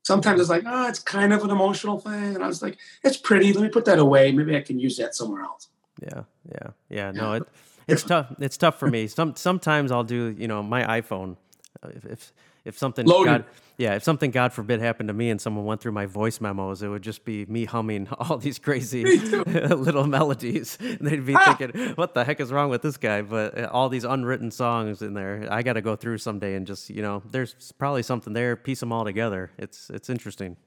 Sometimes 0.03 0.39
it's 0.39 0.49
like, 0.49 0.63
oh, 0.65 0.87
it's 0.87 0.99
kind 0.99 1.33
of 1.33 1.43
an 1.43 1.49
emotional 1.49 1.99
thing. 1.99 2.35
And 2.35 2.43
I 2.43 2.47
was 2.47 2.61
like, 2.61 2.77
it's 3.03 3.17
pretty. 3.17 3.53
Let 3.53 3.63
me 3.63 3.69
put 3.69 3.85
that 3.85 3.99
away. 3.99 4.31
Maybe 4.31 4.55
I 4.55 4.61
can 4.61 4.79
use 4.79 4.97
that 4.97 5.13
somewhere 5.15 5.41
else. 5.43 5.67
Yeah, 6.01 6.23
yeah, 6.51 6.69
yeah. 6.89 7.11
No, 7.11 7.33
it 7.33 7.43
it's 7.87 8.03
tough. 8.03 8.33
It's 8.39 8.57
tough 8.57 8.79
for 8.79 8.89
me. 8.89 9.07
Some 9.07 9.35
sometimes 9.35 9.91
I'll 9.91 10.03
do 10.03 10.33
you 10.37 10.47
know 10.47 10.63
my 10.63 11.01
iPhone. 11.01 11.37
uh, 11.83 11.89
If 11.89 12.05
if, 12.05 12.33
if 12.65 12.77
something 12.77 13.05
Loaded. 13.05 13.29
God, 13.29 13.45
yeah, 13.77 13.95
if 13.95 14.03
something 14.03 14.31
God 14.31 14.51
forbid 14.51 14.81
happened 14.81 15.07
to 15.07 15.13
me 15.13 15.29
and 15.29 15.39
someone 15.39 15.63
went 15.65 15.79
through 15.79 15.93
my 15.93 16.05
voice 16.05 16.41
memos, 16.41 16.81
it 16.83 16.89
would 16.89 17.01
just 17.01 17.23
be 17.23 17.45
me 17.45 17.65
humming 17.65 18.07
all 18.19 18.37
these 18.37 18.59
crazy 18.59 19.03
little 19.45 20.05
melodies. 20.05 20.77
And 20.81 20.99
they'd 21.01 21.25
be 21.25 21.35
Ah! 21.35 21.55
thinking, 21.55 21.93
"What 21.95 22.13
the 22.13 22.23
heck 22.25 22.39
is 22.39 22.51
wrong 22.51 22.69
with 22.69 22.81
this 22.81 22.97
guy?" 22.97 23.21
But 23.21 23.57
uh, 23.57 23.69
all 23.71 23.87
these 23.89 24.03
unwritten 24.03 24.51
songs 24.51 25.01
in 25.01 25.13
there, 25.13 25.47
I 25.49 25.61
got 25.63 25.73
to 25.73 25.81
go 25.81 25.95
through 25.95 26.17
someday 26.17 26.55
and 26.55 26.67
just 26.67 26.89
you 26.89 27.01
know, 27.01 27.23
there's 27.31 27.71
probably 27.77 28.03
something 28.03 28.33
there. 28.33 28.55
Piece 28.55 28.81
them 28.81 28.91
all 28.91 29.05
together. 29.05 29.51
It's 29.57 29.89
it's 29.89 30.09
interesting. 30.09 30.57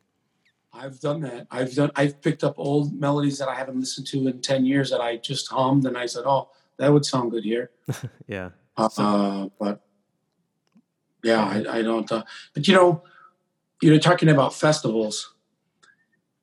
I've 0.75 0.99
done 1.01 1.21
that. 1.21 1.47
I've 1.51 1.75
done. 1.75 1.91
I've 1.97 2.23
picked 2.23 2.43
up 2.43 2.55
old 2.57 2.99
melodies 2.99 3.37
that 3.39 3.49
I 3.49 3.55
haven't 3.55 3.79
listened 3.79 4.07
to 4.07 4.27
in 4.27 4.41
ten 4.41 4.65
years 4.65 4.89
that 4.89 5.03
I 5.03 5.19
just 5.19 5.51
hummed, 5.51 5.85
and 5.85 5.99
I 5.99 6.07
said, 6.07 6.23
"Oh, 6.25 6.49
that 6.79 6.91
would 6.91 7.05
sound 7.05 7.31
good 7.33 7.45
here." 7.45 7.71
Yeah. 8.27 8.51
Uh, 8.79 9.49
but 9.61 9.83
yeah, 11.23 11.45
I, 11.45 11.79
I 11.79 11.83
don't. 11.83 12.11
Uh, 12.11 12.25
but 12.55 12.67
you 12.69 12.75
know, 12.75 13.03
you 13.81 13.91
know, 13.91 13.99
talking 13.99 14.29
about 14.29 14.55
festivals. 14.55 15.33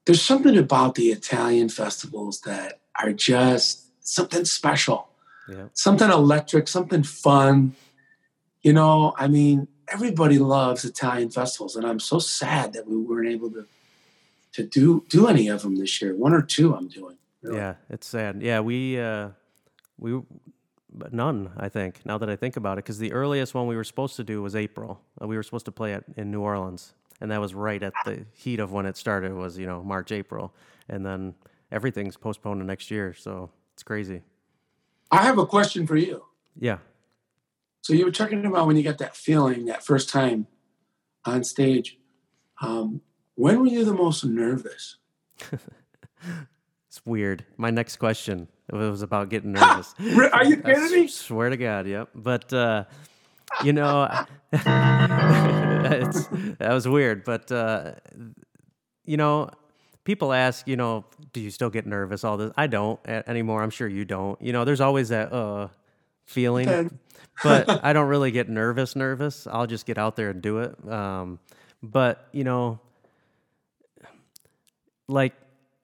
There's 0.06 0.22
something 0.22 0.58
about 0.58 0.96
the 0.96 1.10
Italian 1.12 1.70
festivals 1.70 2.42
that 2.42 2.80
are 3.02 3.12
just 3.14 3.86
something 4.02 4.44
special, 4.46 5.10
Yeah. 5.48 5.66
something 5.74 6.10
electric, 6.10 6.68
something 6.68 7.04
fun. 7.04 7.76
You 8.64 8.74
know, 8.74 9.14
I 9.18 9.28
mean, 9.28 9.68
everybody 9.88 10.40
loves 10.40 10.84
Italian 10.84 11.30
festivals, 11.30 11.76
and 11.76 11.86
I'm 11.86 12.00
so 12.00 12.20
sad 12.20 12.74
that 12.74 12.88
we 12.88 12.98
weren't 12.98 13.30
able 13.30 13.52
to 13.52 13.66
to 14.54 14.64
do 14.64 15.06
do 15.10 15.28
any 15.28 15.48
of 15.48 15.62
them 15.62 15.76
this 15.76 16.02
year. 16.02 16.16
One 16.16 16.34
or 16.34 16.42
two, 16.42 16.74
I'm 16.76 16.88
doing. 16.88 17.18
really. 17.44 17.58
Yeah, 17.58 17.76
it's 17.90 18.08
sad. 18.08 18.42
Yeah, 18.42 18.62
we 18.62 19.00
uh, 19.00 19.30
we 19.98 20.20
but 20.94 21.14
none. 21.14 21.52
I 21.58 21.70
think 21.70 22.06
now 22.06 22.18
that 22.18 22.30
I 22.30 22.36
think 22.36 22.58
about 22.58 22.78
it, 22.78 22.84
because 22.84 22.98
the 22.98 23.14
earliest 23.14 23.54
one 23.54 23.68
we 23.68 23.76
were 23.76 23.84
supposed 23.84 24.16
to 24.18 24.24
do 24.24 24.42
was 24.42 24.56
April. 24.56 25.02
Uh, 25.22 25.28
we 25.28 25.36
were 25.36 25.44
supposed 25.44 25.66
to 25.66 25.72
play 25.72 25.94
it 25.94 26.04
in 26.18 26.32
New 26.32 26.42
Orleans, 26.42 26.94
and 27.22 27.32
that 27.32 27.40
was 27.40 27.54
right 27.54 27.82
at 27.82 27.94
the 28.06 28.26
heat 28.34 28.60
of 28.60 28.72
when 28.72 28.86
it 28.86 28.98
started. 28.98 29.34
Was 29.34 29.58
you 29.58 29.66
know 29.66 29.84
March, 29.84 30.12
April, 30.12 30.54
and 30.88 31.06
then 31.06 31.36
everything's 31.72 32.18
postponed 32.18 32.62
to 32.62 32.66
next 32.66 32.90
year. 32.92 33.14
So 33.14 33.50
it's 33.74 33.84
crazy. 33.84 34.22
I 35.12 35.24
have 35.24 35.38
a 35.38 35.46
question 35.46 35.88
for 35.88 35.96
you. 35.96 36.24
Yeah. 36.60 36.78
So 37.82 37.94
you 37.94 38.06
were 38.06 38.12
talking 38.12 38.46
about 38.46 38.68
when 38.68 38.76
you 38.76 38.84
got 38.84 38.98
that 39.00 39.16
feeling 39.16 39.66
that 39.66 39.84
first 39.84 40.10
time 40.10 40.48
on 41.26 41.44
stage. 41.44 41.98
Um, 42.62 43.02
when 43.36 43.62
were 43.62 43.68
you 43.68 43.86
the 43.86 43.94
most 43.94 44.24
nervous? 44.26 44.98
it's 45.52 47.06
weird. 47.06 47.46
My 47.58 47.72
next 47.72 47.98
question 47.98 48.50
it 48.70 48.76
was 48.76 49.02
about 49.02 49.30
getting 49.30 49.52
nervous. 49.54 49.96
Are 50.32 50.46
you 50.46 50.58
kidding 50.58 50.92
me? 50.92 51.08
Swear 51.08 51.50
to 51.50 51.58
God, 51.58 51.88
yep. 51.88 52.10
But 52.14 52.54
uh, 52.54 52.86
you 53.64 53.74
know, 53.74 54.08
that 54.52 56.58
was 56.60 56.88
weird. 56.88 57.24
But 57.24 57.52
uh, 57.52 57.94
you 59.06 59.18
know, 59.18 59.50
people 60.04 60.34
ask, 60.34 60.68
you 60.68 60.76
know, 60.76 61.06
do 61.34 61.42
you 61.42 61.52
still 61.52 61.70
get 61.70 61.86
nervous? 61.86 62.24
All 62.24 62.38
this, 62.38 62.52
I 62.58 62.68
don't 62.68 63.00
anymore. 63.08 63.64
I'm 63.64 63.70
sure 63.70 63.88
you 63.88 64.06
don't. 64.06 64.42
You 64.42 64.54
know, 64.54 64.66
there's 64.66 64.82
always 64.82 65.10
that 65.10 65.34
uh 65.34 65.70
feeling, 66.26 67.00
but 67.44 67.84
I 67.84 67.94
don't 67.94 68.08
really 68.08 68.32
get 68.32 68.50
nervous. 68.50 68.96
Nervous. 68.96 69.48
I'll 69.48 69.68
just 69.68 69.86
get 69.86 69.98
out 69.98 70.16
there 70.16 70.30
and 70.30 70.42
do 70.42 70.60
it. 70.60 70.90
Um, 70.90 71.40
but 71.82 72.28
you 72.32 72.44
know, 72.44 72.80
like 75.08 75.34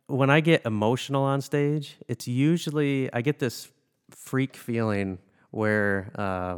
when 0.07 0.29
I 0.29 0.39
get 0.39 0.65
emotional 0.65 1.23
on 1.23 1.41
stage, 1.41 1.97
it's 2.07 2.27
usually 2.27 3.11
I 3.13 3.21
get 3.21 3.39
this 3.39 3.69
freak 4.11 4.55
feeling 4.55 5.17
where, 5.51 6.11
uh, 6.15 6.57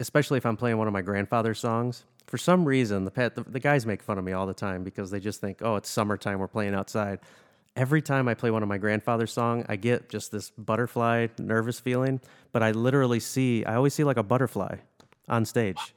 especially 0.00 0.38
if 0.38 0.46
I'm 0.46 0.56
playing 0.56 0.76
one 0.76 0.86
of 0.86 0.92
my 0.92 1.02
grandfather's 1.02 1.58
songs, 1.58 2.04
for 2.26 2.36
some 2.36 2.64
reason 2.64 3.04
the, 3.04 3.32
the, 3.34 3.44
the 3.48 3.60
guys 3.60 3.86
make 3.86 4.02
fun 4.02 4.18
of 4.18 4.24
me 4.24 4.32
all 4.32 4.46
the 4.46 4.54
time 4.54 4.84
because 4.84 5.10
they 5.10 5.20
just 5.20 5.40
think, 5.40 5.58
oh, 5.62 5.76
it's 5.76 5.88
summertime, 5.88 6.38
we're 6.38 6.48
playing 6.48 6.74
outside. 6.74 7.20
Every 7.74 8.02
time 8.02 8.28
I 8.28 8.34
play 8.34 8.50
one 8.50 8.62
of 8.62 8.68
my 8.68 8.76
grandfather's 8.76 9.32
song, 9.32 9.64
I 9.68 9.76
get 9.76 10.08
just 10.08 10.32
this 10.32 10.50
butterfly 10.50 11.28
nervous 11.38 11.80
feeling, 11.80 12.20
but 12.52 12.62
I 12.62 12.72
literally 12.72 13.20
see 13.20 13.64
I 13.64 13.76
always 13.76 13.94
see 13.94 14.04
like 14.04 14.16
a 14.16 14.22
butterfly 14.22 14.76
on 15.28 15.44
stage. 15.44 15.94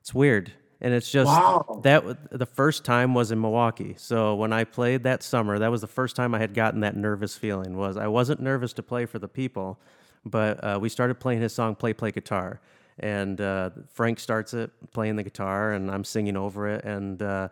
It's 0.00 0.14
weird 0.14 0.52
and 0.80 0.94
it's 0.94 1.10
just 1.10 1.28
wow. 1.28 1.80
that 1.82 2.30
the 2.30 2.46
first 2.46 2.84
time 2.84 3.14
was 3.14 3.30
in 3.30 3.40
Milwaukee. 3.40 3.94
So 3.98 4.34
when 4.34 4.52
I 4.52 4.64
played 4.64 5.02
that 5.04 5.22
summer, 5.22 5.58
that 5.58 5.70
was 5.70 5.80
the 5.80 5.86
first 5.86 6.16
time 6.16 6.34
I 6.34 6.38
had 6.38 6.54
gotten 6.54 6.80
that 6.80 6.96
nervous 6.96 7.36
feeling. 7.36 7.76
Was 7.76 7.96
I 7.96 8.06
wasn't 8.06 8.40
nervous 8.40 8.72
to 8.74 8.82
play 8.82 9.06
for 9.06 9.18
the 9.18 9.28
people, 9.28 9.78
but 10.24 10.62
uh, 10.64 10.78
we 10.80 10.88
started 10.88 11.20
playing 11.20 11.42
his 11.42 11.52
song 11.52 11.74
"Play 11.74 11.92
Play 11.92 12.12
Guitar," 12.12 12.60
and 12.98 13.40
uh, 13.40 13.70
Frank 13.92 14.18
starts 14.20 14.54
it 14.54 14.70
playing 14.92 15.16
the 15.16 15.22
guitar, 15.22 15.72
and 15.72 15.90
I'm 15.90 16.04
singing 16.04 16.36
over 16.36 16.68
it, 16.68 16.84
and 16.84 17.22
uh, 17.22 17.48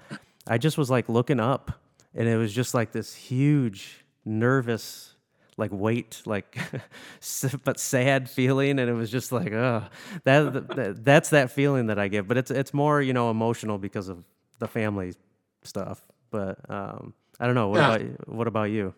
I 0.46 0.58
just 0.58 0.78
was 0.78 0.90
like 0.90 1.08
looking 1.08 1.40
up, 1.40 1.72
and 2.14 2.26
it 2.26 2.36
was 2.36 2.54
just 2.54 2.72
like 2.72 2.92
this 2.92 3.14
huge 3.14 4.04
nervous 4.24 5.14
like 5.58 5.72
weight, 5.72 6.22
like 6.24 6.56
but 7.64 7.78
sad 7.78 8.30
feeling, 8.30 8.78
and 8.78 8.88
it 8.88 8.94
was 8.94 9.10
just 9.10 9.32
like, 9.32 9.52
oh, 9.52 9.84
that, 10.24 10.68
that 10.68 11.04
that's 11.04 11.30
that 11.30 11.50
feeling 11.50 11.88
that 11.88 11.98
I 11.98 12.08
get. 12.08 12.26
But 12.26 12.38
it's 12.38 12.50
it's 12.50 12.72
more 12.72 13.02
you 13.02 13.12
know 13.12 13.30
emotional 13.30 13.76
because 13.76 14.08
of 14.08 14.24
the 14.60 14.68
family 14.68 15.12
stuff. 15.64 16.00
But 16.30 16.58
um, 16.70 17.12
I 17.40 17.46
don't 17.46 17.54
know. 17.54 17.68
What 17.68 17.78
yeah. 17.78 17.94
about 17.94 18.28
what 18.28 18.46
about 18.46 18.70
you? 18.70 18.94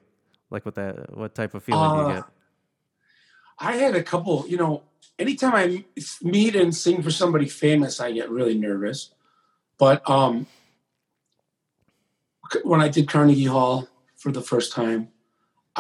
Like 0.51 0.64
what 0.64 0.75
that 0.77 1.16
what 1.16 1.35
type 1.35 1.55
of 1.55 1.64
feeling 1.64 1.83
uh, 1.83 1.94
do 1.94 2.09
you 2.09 2.14
get? 2.16 2.25
I 3.59 3.77
had 3.77 3.96
a 3.96 4.03
couple. 4.03 4.44
You 4.46 4.59
know, 4.59 4.83
anytime 5.18 5.55
I 5.55 5.85
meet 6.23 6.55
and 6.57 6.75
sing 6.77 7.03
for 7.03 7.11
somebody 7.11 7.49
famous, 7.49 8.01
I 8.01 8.12
get 8.12 8.31
really 8.31 8.57
nervous. 8.57 9.11
But 9.79 10.09
um, 10.09 10.46
when 12.64 12.83
I 12.83 12.88
did 12.88 13.09
Carnegie 13.09 13.44
Hall 13.44 13.88
for 14.16 14.31
the 14.31 14.42
first 14.42 14.73
time, 14.73 15.09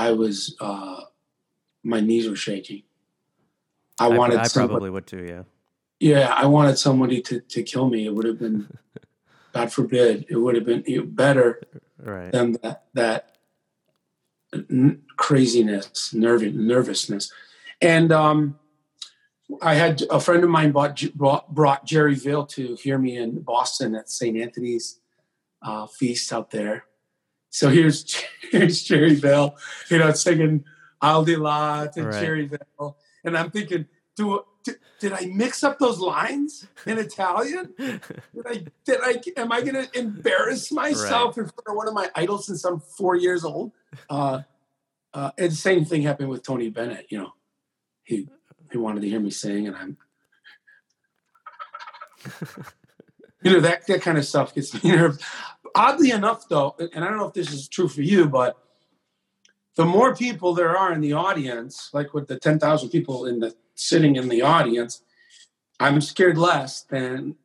I 0.00 0.12
was 0.12 0.56
uh, 0.60 1.02
my 1.84 2.00
knees 2.00 2.28
were 2.28 2.36
shaking. 2.36 2.82
I, 3.98 4.06
I 4.06 4.08
wanted. 4.08 4.38
I 4.38 4.44
somebody, 4.44 4.72
probably 4.72 4.90
would 4.90 5.06
too. 5.06 5.26
Yeah. 5.28 5.42
Yeah, 6.00 6.32
I 6.34 6.46
wanted 6.46 6.78
somebody 6.78 7.20
to 7.22 7.40
to 7.40 7.62
kill 7.62 7.90
me. 7.90 8.06
It 8.06 8.14
would 8.14 8.24
have 8.24 8.38
been, 8.38 8.66
God 9.52 9.70
forbid, 9.70 10.24
it 10.30 10.36
would 10.36 10.54
have 10.54 10.64
been 10.64 10.82
better 11.10 11.60
right. 11.98 12.32
than 12.32 12.52
that 12.62 12.84
that 12.94 13.36
craziness, 15.16 16.14
nervous 16.14 16.54
nervousness, 16.54 17.30
and 17.82 18.10
um, 18.10 18.58
I 19.60 19.74
had 19.74 20.02
a 20.10 20.18
friend 20.18 20.42
of 20.44 20.50
mine 20.50 20.72
bought, 20.72 21.02
brought, 21.14 21.54
brought 21.54 21.84
Jerry 21.84 22.14
Vale 22.14 22.46
to 22.46 22.76
hear 22.76 22.98
me 22.98 23.16
in 23.16 23.40
Boston 23.40 23.94
at 23.94 24.08
St. 24.08 24.36
Anthony's 24.36 25.00
uh, 25.62 25.86
feast 25.86 26.32
out 26.32 26.50
there, 26.50 26.84
so 27.50 27.68
here's 27.68 28.14
here's 28.50 28.82
Jerry 28.82 29.14
Vale, 29.14 29.56
you 29.90 29.98
know, 29.98 30.12
singing 30.12 30.64
Al 31.02 31.24
di 31.24 31.36
là 31.36 31.92
to 31.92 32.04
right. 32.04 32.50
Vale, 32.78 32.96
and 33.24 33.36
I'm 33.36 33.50
thinking, 33.50 33.86
do 34.16 34.44
did 35.00 35.12
I 35.12 35.26
mix 35.26 35.64
up 35.64 35.78
those 35.78 35.98
lines 35.98 36.66
in 36.86 36.98
Italian? 36.98 37.72
Did 37.78 38.46
I 38.46 38.64
did 38.84 39.00
I 39.02 39.20
am 39.38 39.50
I 39.50 39.62
going 39.62 39.74
to 39.74 39.98
embarrass 39.98 40.70
myself 40.70 41.38
right. 41.38 41.44
in 41.44 41.50
front 41.50 41.68
of 41.68 41.74
one 41.74 41.88
of 41.88 41.94
my 41.94 42.10
idols 42.14 42.46
since 42.46 42.62
I'm 42.64 42.80
four 42.80 43.16
years 43.16 43.42
old? 43.42 43.72
Uh, 44.10 44.42
uh, 45.14 45.30
and 45.38 45.50
the 45.50 45.56
same 45.56 45.86
thing 45.86 46.02
happened 46.02 46.28
with 46.28 46.42
Tony 46.42 46.68
Bennett. 46.68 47.06
You 47.08 47.18
know, 47.18 47.32
he 48.04 48.28
he 48.70 48.76
wanted 48.76 49.00
to 49.00 49.08
hear 49.08 49.20
me 49.20 49.30
sing, 49.30 49.66
and 49.66 49.76
I'm. 49.76 49.96
you 53.42 53.52
know 53.52 53.60
that 53.60 53.86
that 53.86 54.02
kind 54.02 54.18
of 54.18 54.26
stuff 54.26 54.54
gets 54.54 54.74
me 54.84 54.90
nervous 54.90 55.22
oddly 55.74 56.10
enough, 56.10 56.48
though, 56.48 56.76
and 56.78 57.04
I 57.04 57.08
don't 57.08 57.18
know 57.18 57.28
if 57.28 57.34
this 57.34 57.52
is 57.52 57.68
true 57.68 57.88
for 57.88 58.02
you, 58.02 58.28
but 58.28 58.56
the 59.76 59.84
more 59.84 60.14
people 60.14 60.54
there 60.54 60.76
are 60.76 60.92
in 60.92 61.00
the 61.00 61.12
audience, 61.12 61.90
like 61.92 62.12
with 62.12 62.26
the 62.26 62.38
10,000 62.38 62.90
people 62.90 63.26
in 63.26 63.40
the 63.40 63.54
sitting 63.74 64.16
in 64.16 64.28
the 64.28 64.42
audience, 64.42 65.02
I'm 65.78 66.00
scared 66.00 66.36
less 66.36 66.82
than 66.82 67.36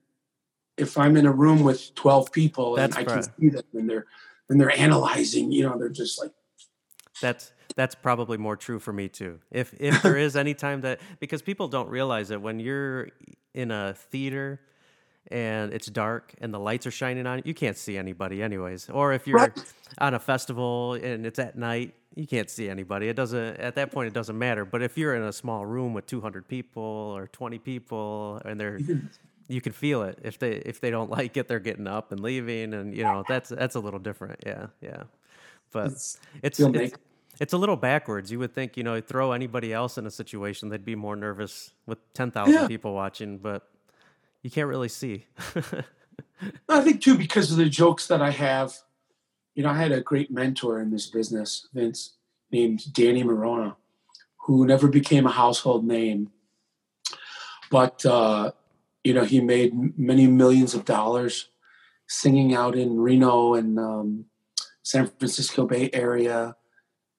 if 0.77 0.97
I'm 0.97 1.15
in 1.15 1.25
a 1.25 1.31
room 1.31 1.63
with 1.63 1.95
12 1.95 2.31
people 2.31 2.75
and 2.75 2.83
that's 2.93 2.97
I 2.97 3.03
can 3.05 3.23
see 3.23 3.49
them 3.49 3.63
and 3.73 3.89
they're 3.89 4.05
and 4.49 4.59
they're 4.59 4.77
analyzing, 4.77 5.51
you 5.51 5.67
know, 5.67 5.77
they're 5.77 5.89
just 5.89 6.21
like 6.21 6.31
That's 7.21 7.53
that's 7.75 7.95
probably 7.95 8.37
more 8.37 8.57
true 8.57 8.79
for 8.79 8.91
me 8.91 9.07
too. 9.07 9.39
If 9.51 9.73
if 9.79 10.01
there 10.03 10.17
is 10.17 10.35
any 10.35 10.53
time 10.53 10.81
that 10.81 10.99
because 11.19 11.41
people 11.41 11.67
don't 11.67 11.89
realize 11.89 12.31
it 12.31 12.41
when 12.41 12.59
you're 12.59 13.09
in 13.53 13.71
a 13.71 13.93
theater 13.93 14.59
and 15.31 15.73
it's 15.73 15.87
dark 15.87 16.33
and 16.39 16.53
the 16.53 16.59
lights 16.59 16.85
are 16.85 16.91
shining 16.91 17.25
on 17.25 17.39
it, 17.39 17.45
you 17.45 17.53
can't 17.53 17.77
see 17.77 17.97
anybody 17.97 18.43
anyways. 18.43 18.89
Or 18.89 19.13
if 19.13 19.27
you're 19.27 19.37
right. 19.37 19.73
on 19.97 20.13
a 20.13 20.19
festival 20.19 20.93
and 20.93 21.25
it's 21.25 21.39
at 21.39 21.57
night, 21.57 21.95
you 22.15 22.27
can't 22.27 22.49
see 22.49 22.69
anybody. 22.69 23.09
It 23.09 23.15
doesn't 23.15 23.57
at 23.57 23.75
that 23.75 23.91
point 23.91 24.07
it 24.07 24.13
doesn't 24.13 24.37
matter. 24.37 24.65
But 24.65 24.81
if 24.81 24.97
you're 24.97 25.15
in 25.15 25.23
a 25.23 25.33
small 25.33 25.65
room 25.65 25.93
with 25.93 26.05
200 26.07 26.47
people 26.47 26.83
or 26.83 27.27
20 27.27 27.59
people 27.59 28.41
and 28.45 28.59
they're 28.59 28.79
you 29.47 29.61
can 29.61 29.73
feel 29.73 30.03
it. 30.03 30.19
If 30.23 30.39
they 30.39 30.53
if 30.53 30.79
they 30.79 30.91
don't 30.91 31.09
like 31.19 31.37
it, 31.37 31.47
they're 31.47 31.59
getting 31.59 31.87
up 31.87 32.11
and 32.11 32.21
leaving 32.21 32.73
and 32.73 32.95
you 32.95 33.03
know, 33.03 33.23
that's 33.27 33.49
that's 33.49 33.75
a 33.75 33.79
little 33.79 33.99
different. 33.99 34.41
Yeah, 34.45 34.67
yeah. 34.81 35.03
But 35.71 35.87
it's 35.87 36.17
it's, 36.41 36.59
it's, 36.59 36.95
it's 37.39 37.53
a 37.53 37.57
little 37.57 37.75
backwards. 37.75 38.31
You 38.31 38.39
would 38.39 38.53
think, 38.53 38.77
you 38.77 38.83
know, 38.83 39.01
throw 39.01 39.33
anybody 39.33 39.73
else 39.73 39.97
in 39.97 40.05
a 40.05 40.11
situation, 40.11 40.69
they'd 40.69 40.85
be 40.85 40.95
more 40.95 41.15
nervous 41.15 41.71
with 41.85 41.97
10,000 42.13 42.53
yeah. 42.53 42.67
people 42.67 42.93
watching, 42.93 43.37
but 43.37 43.67
you 44.45 44.51
can't 44.51 44.67
really 44.67 44.89
see. 44.89 45.25
I 46.69 46.81
think 46.81 47.01
too 47.01 47.17
because 47.17 47.51
of 47.51 47.57
the 47.57 47.65
jokes 47.65 48.05
that 48.09 48.21
I 48.21 48.29
have. 48.29 48.75
You 49.55 49.63
know, 49.63 49.71
I 49.71 49.77
had 49.77 49.91
a 49.91 50.01
great 50.01 50.29
mentor 50.29 50.81
in 50.81 50.91
this 50.91 51.07
business, 51.07 51.67
Vince, 51.73 52.17
named 52.51 52.93
Danny 52.93 53.23
Morona, 53.23 53.75
who 54.41 54.67
never 54.67 54.87
became 54.87 55.25
a 55.25 55.31
household 55.31 55.83
name, 55.83 56.29
but 57.71 58.05
uh, 58.05 58.51
you 59.03 59.15
know 59.15 59.23
he 59.23 59.41
made 59.41 59.97
many 59.97 60.27
millions 60.27 60.75
of 60.75 60.85
dollars 60.85 61.49
singing 62.07 62.53
out 62.53 62.75
in 62.75 62.99
Reno 62.99 63.55
and 63.55 63.79
um, 63.79 64.25
San 64.83 65.07
Francisco 65.07 65.65
Bay 65.65 65.89
Area. 65.91 66.55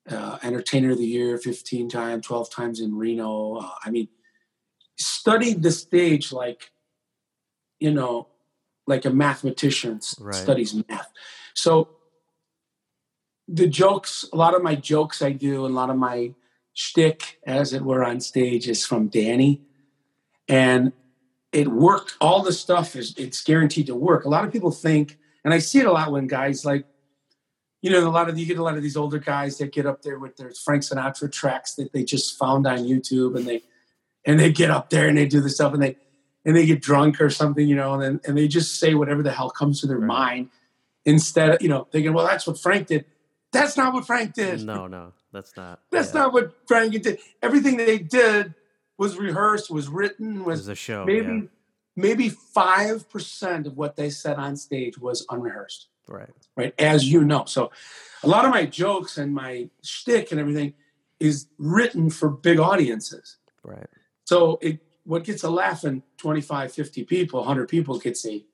Uh, 0.08 0.38
entertainer 0.44 0.92
of 0.92 0.98
the 0.98 1.04
year 1.04 1.36
15 1.36 1.88
times 1.88 2.24
12 2.24 2.48
times 2.48 2.78
in 2.78 2.94
reno 2.94 3.56
uh, 3.56 3.70
i 3.84 3.90
mean 3.90 4.06
studied 4.96 5.64
the 5.64 5.72
stage 5.72 6.30
like 6.30 6.70
you 7.80 7.92
know, 7.92 8.28
like 8.86 9.04
a 9.04 9.10
mathematician 9.10 10.00
right. 10.20 10.34
studies 10.34 10.74
math. 10.88 11.10
So 11.54 11.90
the 13.48 13.66
jokes, 13.66 14.24
a 14.32 14.36
lot 14.36 14.54
of 14.54 14.62
my 14.62 14.74
jokes 14.74 15.22
I 15.22 15.32
do, 15.32 15.64
and 15.64 15.74
a 15.74 15.76
lot 15.76 15.90
of 15.90 15.96
my 15.96 16.34
shtick, 16.72 17.38
as 17.46 17.72
it 17.72 17.82
were, 17.82 18.04
on 18.04 18.20
stage 18.20 18.68
is 18.68 18.84
from 18.84 19.08
Danny, 19.08 19.62
and 20.48 20.92
it 21.52 21.68
worked. 21.68 22.16
All 22.20 22.42
the 22.42 22.52
stuff 22.52 22.96
is 22.96 23.14
it's 23.16 23.42
guaranteed 23.42 23.86
to 23.86 23.94
work. 23.94 24.24
A 24.24 24.28
lot 24.28 24.44
of 24.44 24.52
people 24.52 24.70
think, 24.70 25.18
and 25.44 25.54
I 25.54 25.58
see 25.58 25.78
it 25.78 25.86
a 25.86 25.92
lot 25.92 26.12
when 26.12 26.26
guys 26.26 26.64
like, 26.64 26.86
you 27.82 27.90
know, 27.90 28.06
a 28.06 28.10
lot 28.10 28.28
of 28.28 28.38
you 28.38 28.46
get 28.46 28.58
a 28.58 28.62
lot 28.62 28.76
of 28.76 28.82
these 28.82 28.96
older 28.96 29.18
guys 29.18 29.58
that 29.58 29.72
get 29.72 29.86
up 29.86 30.02
there 30.02 30.18
with 30.18 30.36
their 30.36 30.50
Frank 30.64 30.82
Sinatra 30.82 31.30
tracks 31.30 31.74
that 31.74 31.92
they 31.92 32.02
just 32.02 32.38
found 32.38 32.66
on 32.66 32.78
YouTube, 32.78 33.36
and 33.36 33.46
they 33.46 33.62
and 34.24 34.40
they 34.40 34.50
get 34.50 34.70
up 34.70 34.90
there 34.90 35.08
and 35.08 35.16
they 35.16 35.26
do 35.26 35.40
the 35.40 35.50
stuff, 35.50 35.72
and 35.72 35.82
they 35.82 35.96
and 36.46 36.56
they 36.56 36.64
get 36.64 36.80
drunk 36.80 37.20
or 37.20 37.28
something, 37.28 37.68
you 37.68 37.74
know, 37.74 37.92
and 37.94 38.02
then, 38.02 38.20
and 38.24 38.38
they 38.38 38.48
just 38.48 38.78
say 38.80 38.94
whatever 38.94 39.22
the 39.22 39.32
hell 39.32 39.50
comes 39.50 39.80
to 39.82 39.86
their 39.86 39.98
Right. 39.98 40.06
mind 40.06 40.50
instead 41.04 41.50
of 41.50 41.62
you 41.62 41.68
know 41.68 41.86
thinking, 41.92 42.14
well, 42.14 42.26
that's 42.26 42.46
what 42.46 42.58
Frank 42.58 42.86
did. 42.86 43.04
That's 43.52 43.76
not 43.76 43.92
what 43.92 44.06
Frank 44.06 44.32
did. 44.34 44.64
No, 44.64 44.86
no, 44.86 45.12
that's 45.32 45.56
not. 45.56 45.80
That's 45.90 46.14
yeah, 46.14 46.20
not 46.22 46.32
what 46.32 46.54
Frank 46.66 46.92
did. 47.02 47.18
Everything 47.42 47.76
they 47.76 47.98
did 47.98 48.54
was 48.98 49.16
rehearsed, 49.18 49.70
was 49.70 49.88
written, 49.88 50.40
It 50.40 50.44
was 50.46 50.60
was 50.60 50.68
a 50.68 50.74
show. 50.74 51.04
maybe 51.04 51.26
yeah, 51.26 51.40
maybe 51.96 52.28
five 52.28 53.08
percent 53.10 53.66
of 53.66 53.76
what 53.76 53.96
they 53.96 54.08
said 54.10 54.38
on 54.38 54.56
stage 54.56 54.98
was 54.98 55.26
unrehearsed, 55.30 55.88
right. 56.08 56.30
right? 56.56 56.74
As 56.78 57.10
you 57.10 57.24
know, 57.24 57.44
so 57.44 57.70
a 58.22 58.28
lot 58.28 58.44
of 58.44 58.50
my 58.50 58.64
jokes 58.66 59.18
and 59.18 59.34
my 59.34 59.68
shtick 59.82 60.30
and 60.30 60.40
everything 60.40 60.74
is 61.20 61.46
written 61.58 62.10
for 62.10 62.28
big 62.28 62.58
audiences. 62.58 63.36
Right. 63.64 63.86
So 64.24 64.58
it 64.60 64.80
what 65.06 65.24
gets 65.24 65.44
a 65.44 65.50
laugh 65.50 65.84
in 65.84 66.02
25, 66.18 66.72
50 66.72 67.04
people, 67.04 67.40
100 67.40 67.68
people 67.68 67.98
gets 67.98 68.26
a 68.26 68.44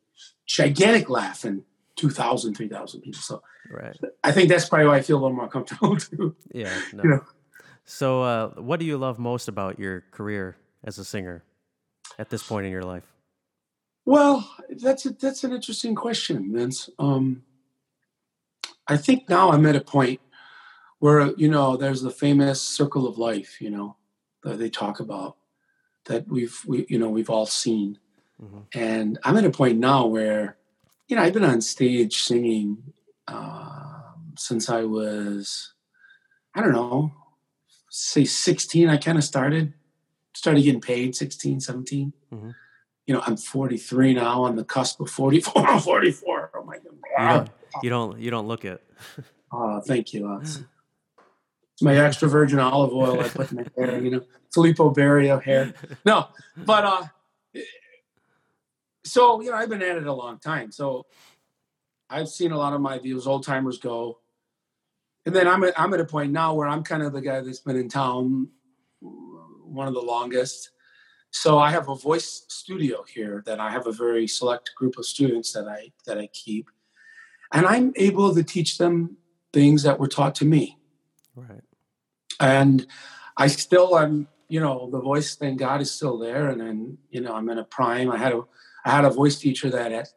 gigantic 0.46 1.08
laugh 1.08 1.44
in 1.44 1.64
2,000, 1.96 2.54
3,000 2.54 3.00
people. 3.00 3.20
So 3.20 3.42
Right. 3.70 3.96
I 4.22 4.32
think 4.32 4.48
that's 4.48 4.68
probably 4.68 4.88
why 4.88 4.96
I 4.96 5.02
feel 5.02 5.16
a 5.16 5.20
little 5.20 5.36
more 5.36 5.48
comfortable 5.48 5.96
too. 5.98 6.36
Yeah. 6.52 6.78
No. 6.92 7.02
You 7.02 7.10
know. 7.10 7.24
So, 7.84 8.22
uh, 8.22 8.48
what 8.60 8.78
do 8.78 8.86
you 8.86 8.96
love 8.96 9.18
most 9.18 9.48
about 9.48 9.78
your 9.78 10.02
career 10.12 10.56
as 10.84 10.98
a 10.98 11.04
singer 11.04 11.42
at 12.18 12.30
this 12.30 12.42
point 12.42 12.66
in 12.66 12.72
your 12.72 12.84
life? 12.84 13.04
Well, 14.04 14.48
that's 14.68 15.06
a, 15.06 15.10
that's 15.10 15.44
an 15.44 15.52
interesting 15.52 15.94
question, 15.94 16.52
Vince. 16.52 16.90
Um, 16.98 17.42
I 18.86 18.96
think 18.96 19.28
now 19.28 19.50
I'm 19.50 19.66
at 19.66 19.76
a 19.76 19.80
point 19.80 20.20
where 20.98 21.32
you 21.36 21.48
know 21.48 21.76
there's 21.76 22.02
the 22.02 22.10
famous 22.10 22.60
circle 22.60 23.08
of 23.08 23.18
life, 23.18 23.60
you 23.60 23.70
know, 23.70 23.96
that 24.44 24.58
they 24.58 24.70
talk 24.70 25.00
about 25.00 25.36
that 26.06 26.28
we've 26.28 26.58
we 26.66 26.86
you 26.88 26.98
know 26.98 27.08
we've 27.10 27.30
all 27.30 27.46
seen, 27.46 27.98
Mhm. 28.42 28.66
and 28.74 29.18
I'm 29.24 29.36
at 29.36 29.44
a 29.44 29.50
point 29.50 29.78
now 29.78 30.06
where 30.06 30.56
you 31.08 31.16
know 31.16 31.22
I've 31.22 31.32
been 31.34 31.44
on 31.44 31.60
stage 31.60 32.22
singing 32.22 32.92
um, 33.28 34.32
since 34.36 34.68
I 34.68 34.82
was 34.84 35.72
I 36.54 36.60
don't 36.60 36.72
know 36.72 37.12
say 37.90 38.24
16. 38.24 38.88
I 38.88 38.96
kind 38.96 39.18
of 39.18 39.24
started 39.24 39.74
started 40.34 40.62
getting 40.62 40.80
paid 40.80 41.14
16, 41.14 41.60
17 41.60 42.12
you 43.04 43.12
know, 43.12 43.20
I'm 43.26 43.36
43 43.36 44.14
now 44.14 44.44
on 44.44 44.54
the 44.56 44.64
cusp 44.64 45.00
of 45.00 45.10
44. 45.10 45.80
44. 45.80 46.50
Oh 46.54 46.62
my 46.64 46.76
You 46.76 46.90
God. 47.18 47.50
don't. 47.74 47.82
You 47.84 47.90
don't. 47.90 48.18
You 48.20 48.30
don't 48.30 48.46
look 48.48 48.64
it. 48.64 48.82
Oh, 49.54 49.80
thank 49.80 50.14
you. 50.14 50.40
my 51.82 51.96
extra 51.96 52.28
virgin 52.28 52.58
olive 52.58 52.92
oil 52.92 53.20
I 53.20 53.28
put 53.28 53.50
in 53.50 53.58
my 53.58 53.66
hair, 53.76 54.00
you 54.00 54.10
know, 54.10 54.22
Filippo 54.52 54.92
Berio 54.92 55.42
hair. 55.42 55.74
No, 56.04 56.28
but, 56.56 56.84
uh, 56.84 57.02
so, 59.04 59.40
you 59.40 59.50
know, 59.50 59.56
I've 59.56 59.68
been 59.68 59.82
at 59.82 59.96
it 59.96 60.06
a 60.06 60.12
long 60.12 60.38
time. 60.38 60.70
So 60.70 61.06
I've 62.08 62.28
seen 62.28 62.52
a 62.52 62.58
lot 62.58 62.72
of 62.72 62.80
my 62.80 62.98
those 62.98 63.26
old 63.26 63.44
timers 63.44 63.78
go. 63.78 64.18
And 65.26 65.34
then 65.34 65.48
I'm 65.48 65.64
I'm 65.76 65.94
at 65.94 66.00
a 66.00 66.04
point 66.04 66.32
now 66.32 66.54
where 66.54 66.68
I'm 66.68 66.82
kind 66.82 67.02
of 67.02 67.12
the 67.12 67.20
guy 67.20 67.40
that's 67.40 67.60
been 67.60 67.76
in 67.76 67.88
town 67.88 68.48
one 69.00 69.88
of 69.88 69.94
the 69.94 70.00
longest. 70.00 70.70
So 71.30 71.58
I 71.58 71.70
have 71.70 71.88
a 71.88 71.94
voice 71.94 72.44
studio 72.48 73.04
here 73.12 73.42
that 73.46 73.58
I 73.58 73.70
have 73.70 73.86
a 73.86 73.92
very 73.92 74.26
select 74.26 74.72
group 74.76 74.98
of 74.98 75.06
students 75.06 75.52
that 75.52 75.66
I 75.66 75.92
that 76.06 76.18
I 76.18 76.28
keep, 76.28 76.68
and 77.52 77.66
I'm 77.66 77.92
able 77.96 78.34
to 78.34 78.42
teach 78.42 78.78
them 78.78 79.16
things 79.52 79.82
that 79.84 79.98
were 79.98 80.08
taught 80.08 80.34
to 80.36 80.44
me. 80.44 80.78
Right. 81.34 81.62
And 82.42 82.86
I 83.36 83.46
still 83.46 83.94
I'm, 83.94 84.28
you 84.48 84.60
know, 84.60 84.90
the 84.90 85.00
voice. 85.00 85.36
Thank 85.36 85.58
God 85.58 85.80
is 85.80 85.90
still 85.90 86.18
there, 86.18 86.48
and 86.48 86.60
then 86.60 86.98
you 87.10 87.20
know 87.20 87.32
I'm 87.32 87.48
in 87.48 87.58
a 87.58 87.64
prime. 87.64 88.10
I 88.10 88.18
had 88.18 88.32
a 88.32 88.42
I 88.84 88.90
had 88.90 89.04
a 89.04 89.10
voice 89.10 89.38
teacher 89.38 89.70
that 89.70 89.92
at 89.92 90.08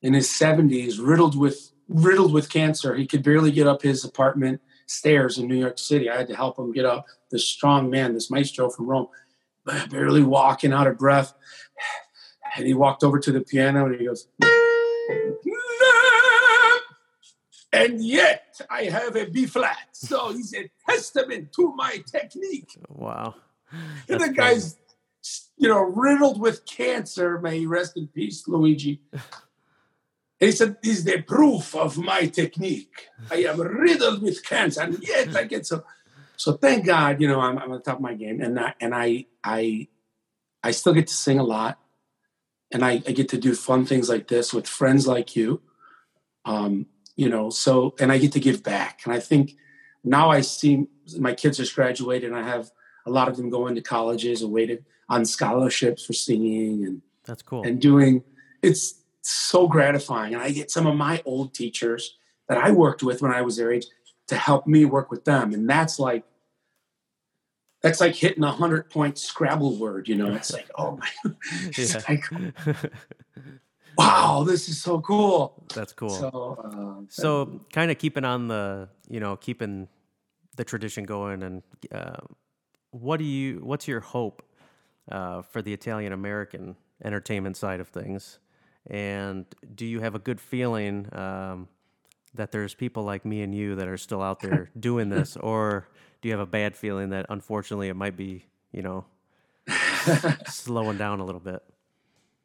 in 0.00 0.14
his 0.14 0.28
70s, 0.28 0.98
riddled 1.00 1.38
with 1.38 1.72
riddled 1.88 2.32
with 2.32 2.48
cancer. 2.48 2.94
He 2.94 3.06
could 3.06 3.22
barely 3.22 3.50
get 3.50 3.66
up 3.66 3.82
his 3.82 4.04
apartment 4.04 4.60
stairs 4.86 5.38
in 5.38 5.48
New 5.48 5.56
York 5.56 5.78
City. 5.78 6.08
I 6.08 6.16
had 6.16 6.28
to 6.28 6.36
help 6.36 6.58
him 6.58 6.72
get 6.72 6.84
up. 6.84 7.06
This 7.30 7.44
strong 7.44 7.90
man, 7.90 8.14
this 8.14 8.30
maestro 8.30 8.70
from 8.70 8.86
Rome, 8.86 9.08
barely 9.90 10.22
walking 10.22 10.72
out 10.72 10.86
of 10.86 10.98
breath. 10.98 11.34
And 12.56 12.66
he 12.66 12.72
walked 12.72 13.04
over 13.04 13.18
to 13.18 13.32
the 13.32 13.42
piano 13.42 13.84
and 13.84 14.00
he 14.00 14.06
goes, 14.06 14.28
and 17.76 18.04
yet 18.04 18.60
I 18.70 18.84
have 18.84 19.16
a 19.16 19.26
B 19.26 19.46
flat. 19.46 19.88
So 19.92 20.32
he's 20.32 20.54
a 20.54 20.70
testament 20.88 21.52
to 21.54 21.72
my 21.74 22.02
technique. 22.10 22.76
Wow. 22.88 23.34
And 24.08 24.20
the 24.20 24.30
guy's, 24.30 24.76
you 25.56 25.68
know, 25.68 25.80
riddled 25.80 26.40
with 26.40 26.64
cancer. 26.66 27.38
May 27.40 27.60
he 27.60 27.66
rest 27.66 27.96
in 27.96 28.08
peace, 28.08 28.46
Luigi. 28.46 29.00
He 30.38 30.52
said, 30.52 30.76
This 30.82 30.98
"Is 30.98 31.04
the 31.04 31.22
proof 31.22 31.74
of 31.74 31.96
my 31.96 32.26
technique. 32.26 33.08
I 33.30 33.36
am 33.44 33.58
riddled 33.58 34.20
with 34.20 34.44
cancer, 34.44 34.82
and 34.82 34.98
yet 35.02 35.34
I 35.34 35.44
get 35.44 35.64
so." 35.66 35.82
So 36.36 36.52
thank 36.52 36.84
God, 36.84 37.20
you 37.20 37.28
know, 37.28 37.40
I'm, 37.40 37.58
I'm 37.58 37.72
on 37.72 37.82
top 37.82 37.96
of 37.96 38.02
my 38.02 38.14
game, 38.14 38.40
and 38.42 38.60
I, 38.60 38.74
and 38.78 38.94
I, 38.94 39.24
I, 39.42 39.88
I 40.62 40.70
still 40.70 40.92
get 40.92 41.06
to 41.06 41.14
sing 41.14 41.38
a 41.38 41.42
lot, 41.42 41.78
and 42.70 42.84
I, 42.84 43.02
I 43.06 43.12
get 43.12 43.30
to 43.30 43.38
do 43.38 43.54
fun 43.54 43.86
things 43.86 44.08
like 44.08 44.28
this 44.28 44.52
with 44.52 44.66
friends 44.66 45.06
like 45.06 45.34
you, 45.34 45.62
um, 46.44 46.86
you 47.16 47.28
know. 47.28 47.50
So, 47.50 47.94
and 47.98 48.12
I 48.12 48.18
get 48.18 48.32
to 48.32 48.40
give 48.40 48.62
back, 48.62 49.00
and 49.04 49.12
I 49.12 49.20
think 49.20 49.56
now 50.04 50.30
I 50.30 50.42
see 50.42 50.86
my 51.18 51.34
kids 51.34 51.56
just 51.56 51.74
graduated, 51.74 52.30
and 52.30 52.38
I 52.38 52.44
have 52.44 52.70
a 53.06 53.10
lot 53.10 53.28
of 53.28 53.36
them 53.36 53.48
going 53.50 53.74
to 53.76 53.80
colleges 53.80 54.42
and 54.42 54.52
waited 54.52 54.84
on 55.08 55.24
scholarships 55.24 56.04
for 56.04 56.12
singing 56.12 56.84
and 56.84 57.02
That's 57.24 57.42
cool. 57.42 57.62
and 57.62 57.80
doing 57.80 58.24
it's 58.62 59.02
so 59.22 59.66
gratifying 59.68 60.34
and 60.34 60.42
i 60.42 60.50
get 60.50 60.70
some 60.70 60.86
of 60.86 60.96
my 60.96 61.22
old 61.24 61.54
teachers 61.54 62.16
that 62.48 62.58
i 62.58 62.70
worked 62.70 63.02
with 63.02 63.22
when 63.22 63.32
i 63.32 63.42
was 63.42 63.56
their 63.56 63.72
age 63.72 63.86
to 64.26 64.36
help 64.36 64.66
me 64.66 64.84
work 64.84 65.10
with 65.10 65.24
them 65.24 65.52
and 65.52 65.68
that's 65.68 65.98
like 65.98 66.24
that's 67.82 68.00
like 68.00 68.14
hitting 68.14 68.42
a 68.42 68.50
hundred 68.50 68.90
point 68.90 69.18
scrabble 69.18 69.76
word 69.76 70.08
you 70.08 70.16
know 70.16 70.32
it's 70.32 70.52
like 70.52 70.68
oh 70.76 70.96
my 70.96 71.08
it's 71.76 72.08
like, 72.08 72.24
wow 73.96 74.44
this 74.46 74.68
is 74.68 74.80
so 74.80 75.00
cool 75.00 75.64
That's 75.74 75.92
cool. 75.92 76.10
so 76.10 76.58
uh, 76.64 77.04
So, 77.08 77.60
kind 77.72 77.90
of 77.90 77.98
keeping 77.98 78.24
on 78.24 78.48
the, 78.48 78.88
you 79.08 79.20
know, 79.20 79.36
keeping 79.36 79.88
the 80.56 80.64
tradition 80.64 81.04
going, 81.04 81.42
and 81.42 81.62
uh, 81.92 82.16
what 82.90 83.18
do 83.18 83.24
you? 83.24 83.60
What's 83.62 83.86
your 83.86 84.00
hope 84.00 84.42
uh, 85.10 85.42
for 85.42 85.60
the 85.62 85.72
Italian 85.72 86.12
American 86.12 86.76
entertainment 87.04 87.56
side 87.56 87.80
of 87.80 87.88
things? 87.88 88.38
And 88.88 89.44
do 89.74 89.84
you 89.84 90.00
have 90.00 90.14
a 90.14 90.18
good 90.18 90.40
feeling 90.40 91.08
um, 91.12 91.68
that 92.34 92.52
there's 92.52 92.74
people 92.74 93.02
like 93.02 93.24
me 93.24 93.42
and 93.42 93.54
you 93.54 93.74
that 93.76 93.88
are 93.88 93.98
still 93.98 94.22
out 94.22 94.40
there 94.40 94.70
doing 94.80 95.08
this, 95.10 95.36
or 95.36 95.88
do 96.22 96.28
you 96.28 96.32
have 96.32 96.40
a 96.40 96.50
bad 96.50 96.74
feeling 96.76 97.10
that 97.10 97.26
unfortunately 97.28 97.88
it 97.88 97.96
might 97.96 98.16
be, 98.16 98.46
you 98.72 98.82
know, 98.82 99.04
slowing 100.46 100.96
down 100.96 101.20
a 101.20 101.24
little 101.24 101.40
bit? 101.40 101.62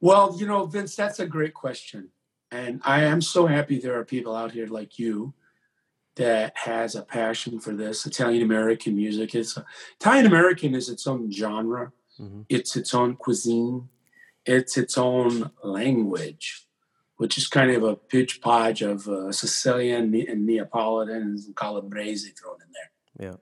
Well, 0.02 0.36
you 0.38 0.48
know, 0.48 0.66
Vince, 0.66 0.96
that's 0.96 1.20
a 1.20 1.28
great 1.28 1.54
question. 1.54 2.10
And 2.52 2.82
I 2.84 3.04
am 3.04 3.22
so 3.22 3.48
happy 3.48 3.80
there 3.80 3.98
are 3.98 4.04
people 4.04 4.36
out 4.36 4.52
here 4.52 4.68
like 4.68 5.00
you 5.00 5.34
that 6.16 6.58
has 6.58 6.96
a 6.96 7.04
passion 7.04 7.60
for 7.60 7.74
this 7.74 8.06
Italian 8.06 8.44
American 8.44 8.96
music. 8.96 9.34
It's 9.34 9.58
Italian 10.00 10.26
American 10.26 10.76
is 10.76 10.90
its 10.90 11.08
own 11.08 11.32
genre. 11.32 11.94
Mhm. 12.20 12.46
It's 12.50 12.76
its 12.76 12.94
own 12.94 13.16
cuisine. 13.16 13.90
It's 14.46 14.76
its 14.78 14.98
own 14.98 15.52
language, 15.64 16.68
which 17.18 17.38
is 17.38 17.48
kind 17.48 17.72
of 17.72 17.84
a 17.84 17.96
pitch 17.96 18.42
podge 18.42 18.82
of 18.82 19.08
uh, 19.08 19.32
Sicilian 19.32 20.14
and 20.16 20.46
Neapolitan 20.46 21.22
and 21.22 21.56
Calabrese 21.56 22.32
thrown 22.32 22.58
in 22.62 22.72
there. 22.74 22.92
Yeah. 23.30 23.38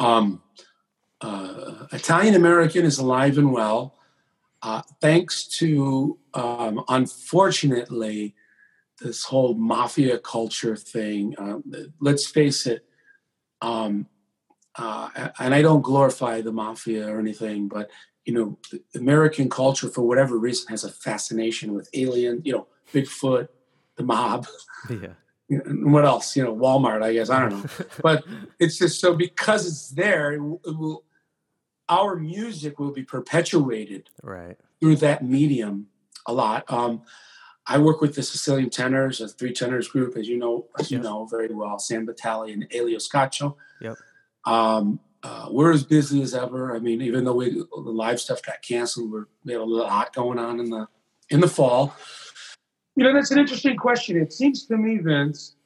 Um, 0.00 0.42
uh, 1.20 1.86
Italian 1.92 2.34
American 2.34 2.84
is 2.84 2.98
alive 2.98 3.38
and 3.38 3.52
well, 3.52 3.97
uh, 4.62 4.82
thanks 5.00 5.46
to, 5.58 6.18
um, 6.34 6.84
unfortunately, 6.88 8.34
this 9.00 9.24
whole 9.24 9.54
mafia 9.54 10.18
culture 10.18 10.76
thing. 10.76 11.34
Um, 11.38 11.62
let's 12.00 12.26
face 12.26 12.66
it, 12.66 12.84
um, 13.60 14.06
uh, 14.76 15.30
and 15.38 15.54
I 15.54 15.62
don't 15.62 15.82
glorify 15.82 16.40
the 16.40 16.52
mafia 16.52 17.08
or 17.08 17.18
anything, 17.18 17.68
but 17.68 17.90
you 18.24 18.34
know, 18.34 18.58
the 18.70 18.82
American 18.98 19.48
culture, 19.48 19.88
for 19.88 20.02
whatever 20.02 20.36
reason, 20.36 20.66
has 20.68 20.84
a 20.84 20.90
fascination 20.90 21.72
with 21.72 21.88
alien, 21.94 22.42
you 22.44 22.52
know, 22.52 22.66
Bigfoot, 22.92 23.48
the 23.96 24.02
mob, 24.02 24.46
Yeah. 24.90 25.14
and 25.48 25.92
what 25.92 26.04
else? 26.04 26.36
You 26.36 26.44
know, 26.44 26.54
Walmart, 26.54 27.02
I 27.02 27.14
guess. 27.14 27.30
I 27.30 27.40
don't 27.40 27.50
know 27.62 27.86
but 28.02 28.24
it's 28.58 28.76
just 28.78 29.00
so 29.00 29.14
because 29.14 29.66
it's 29.66 29.88
there, 29.90 30.32
it 30.34 30.40
will 30.40 31.04
our 31.88 32.16
music 32.16 32.78
will 32.78 32.92
be 32.92 33.02
perpetuated 33.02 34.10
Right. 34.22 34.56
through 34.80 34.96
that 34.96 35.24
medium 35.24 35.88
a 36.26 36.32
lot. 36.32 36.70
Um, 36.70 37.02
I 37.66 37.78
work 37.78 38.00
with 38.00 38.14
the 38.14 38.22
Sicilian 38.22 38.70
tenors, 38.70 39.20
a 39.20 39.28
three 39.28 39.52
tenors 39.52 39.88
group, 39.88 40.16
as 40.16 40.26
you 40.26 40.38
know, 40.38 40.66
as 40.78 40.90
you 40.90 40.98
know 40.98 41.26
very 41.26 41.52
well, 41.52 41.78
Sam 41.78 42.06
Batali 42.06 42.52
and 42.52 42.66
Elio 42.74 42.98
Scaccio. 42.98 43.56
Yep. 43.80 43.96
Um, 44.46 45.00
uh, 45.22 45.48
we're 45.50 45.72
as 45.72 45.84
busy 45.84 46.22
as 46.22 46.34
ever. 46.34 46.74
I 46.74 46.78
mean, 46.78 47.02
even 47.02 47.24
though 47.24 47.34
we 47.34 47.50
the 47.50 47.66
live 47.76 48.20
stuff 48.20 48.42
got 48.42 48.62
canceled, 48.62 49.10
we're 49.10 49.26
we 49.44 49.52
have 49.52 49.62
a 49.62 49.64
lot 49.64 50.14
going 50.14 50.38
on 50.38 50.60
in 50.60 50.70
the 50.70 50.88
in 51.28 51.40
the 51.40 51.48
fall. 51.48 51.94
You 52.96 53.04
know, 53.04 53.12
that's 53.12 53.30
an 53.30 53.38
interesting 53.38 53.76
question. 53.76 54.16
It 54.16 54.32
seems 54.32 54.64
to 54.66 54.76
me, 54.76 54.98
Vince, 54.98 55.56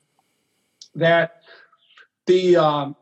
that 0.95 1.43
the 2.27 2.57
um, 2.57 2.97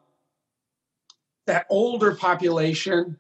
that 1.51 1.67
older 1.69 2.15
population 2.15 3.19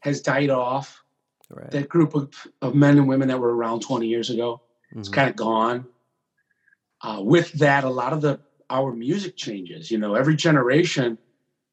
has 0.00 0.22
died 0.22 0.48
off. 0.48 1.02
Right. 1.50 1.70
That 1.70 1.88
group 1.90 2.14
of, 2.14 2.32
of 2.62 2.74
men 2.74 2.96
and 2.96 3.06
women 3.06 3.28
that 3.28 3.38
were 3.38 3.54
around 3.54 3.80
20 3.80 4.06
years 4.06 4.30
ago, 4.30 4.62
it's 4.96 5.10
Mhm. 5.10 5.12
kind 5.12 5.28
of 5.30 5.36
gone. 5.36 5.86
Uh, 7.02 7.20
with 7.22 7.52
that, 7.52 7.84
a 7.84 7.88
lot 7.90 8.12
of 8.14 8.22
the 8.22 8.40
our 8.70 8.92
music 8.92 9.36
changes. 9.36 9.90
You 9.90 9.98
know, 9.98 10.14
every 10.14 10.36
generation, 10.36 11.18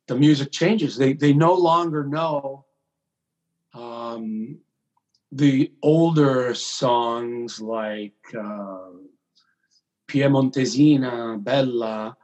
the 0.08 0.16
music 0.16 0.52
changes. 0.52 0.98
They 0.98 1.14
they 1.14 1.32
no 1.32 1.54
longer 1.54 2.04
know 2.04 2.66
um, 3.74 4.60
the 5.32 5.72
older 5.84 6.54
songs 6.56 7.62
like 7.62 8.16
uh, 8.38 8.92
Piemontesina, 10.08 11.42
Bella, 11.44 12.18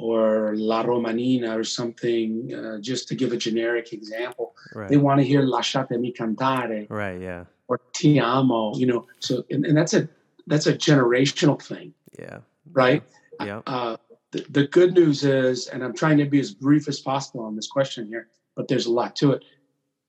or 0.00 0.54
La 0.56 0.82
Romanina, 0.82 1.56
or 1.56 1.64
something. 1.64 2.52
Uh, 2.54 2.78
just 2.80 3.08
to 3.08 3.14
give 3.14 3.32
a 3.32 3.36
generic 3.36 3.92
example, 3.92 4.54
Right. 4.74 4.88
they 4.90 4.96
want 4.96 5.20
to 5.20 5.24
hear 5.26 5.42
Lasciatemi 5.42 6.16
cantare 6.16 6.86
Right. 6.88 7.20
Yeah. 7.20 7.44
or 7.68 7.80
Ti 7.92 8.18
amo. 8.20 8.74
You 8.76 8.86
know, 8.86 9.06
so 9.20 9.44
and, 9.50 9.64
and 9.66 9.76
that's 9.76 9.94
a 9.94 10.08
that's 10.46 10.66
a 10.66 10.74
generational 10.74 11.60
thing 11.62 11.92
Yeah. 12.18 12.38
right? 12.72 13.02
Yeah. 13.40 13.60
Uh, 13.66 13.96
the, 14.32 14.44
the 14.50 14.66
good 14.66 14.94
news 14.94 15.24
is, 15.24 15.66
and 15.68 15.82
I'm 15.84 15.94
trying 15.94 16.18
to 16.18 16.24
be 16.24 16.40
as 16.40 16.52
brief 16.54 16.88
as 16.88 16.98
possible 17.00 17.42
on 17.44 17.56
this 17.56 17.66
question 17.68 18.06
here, 18.06 18.28
but 18.56 18.68
there's 18.68 18.86
a 18.86 18.92
lot 18.92 19.16
to 19.16 19.32
it. 19.32 19.44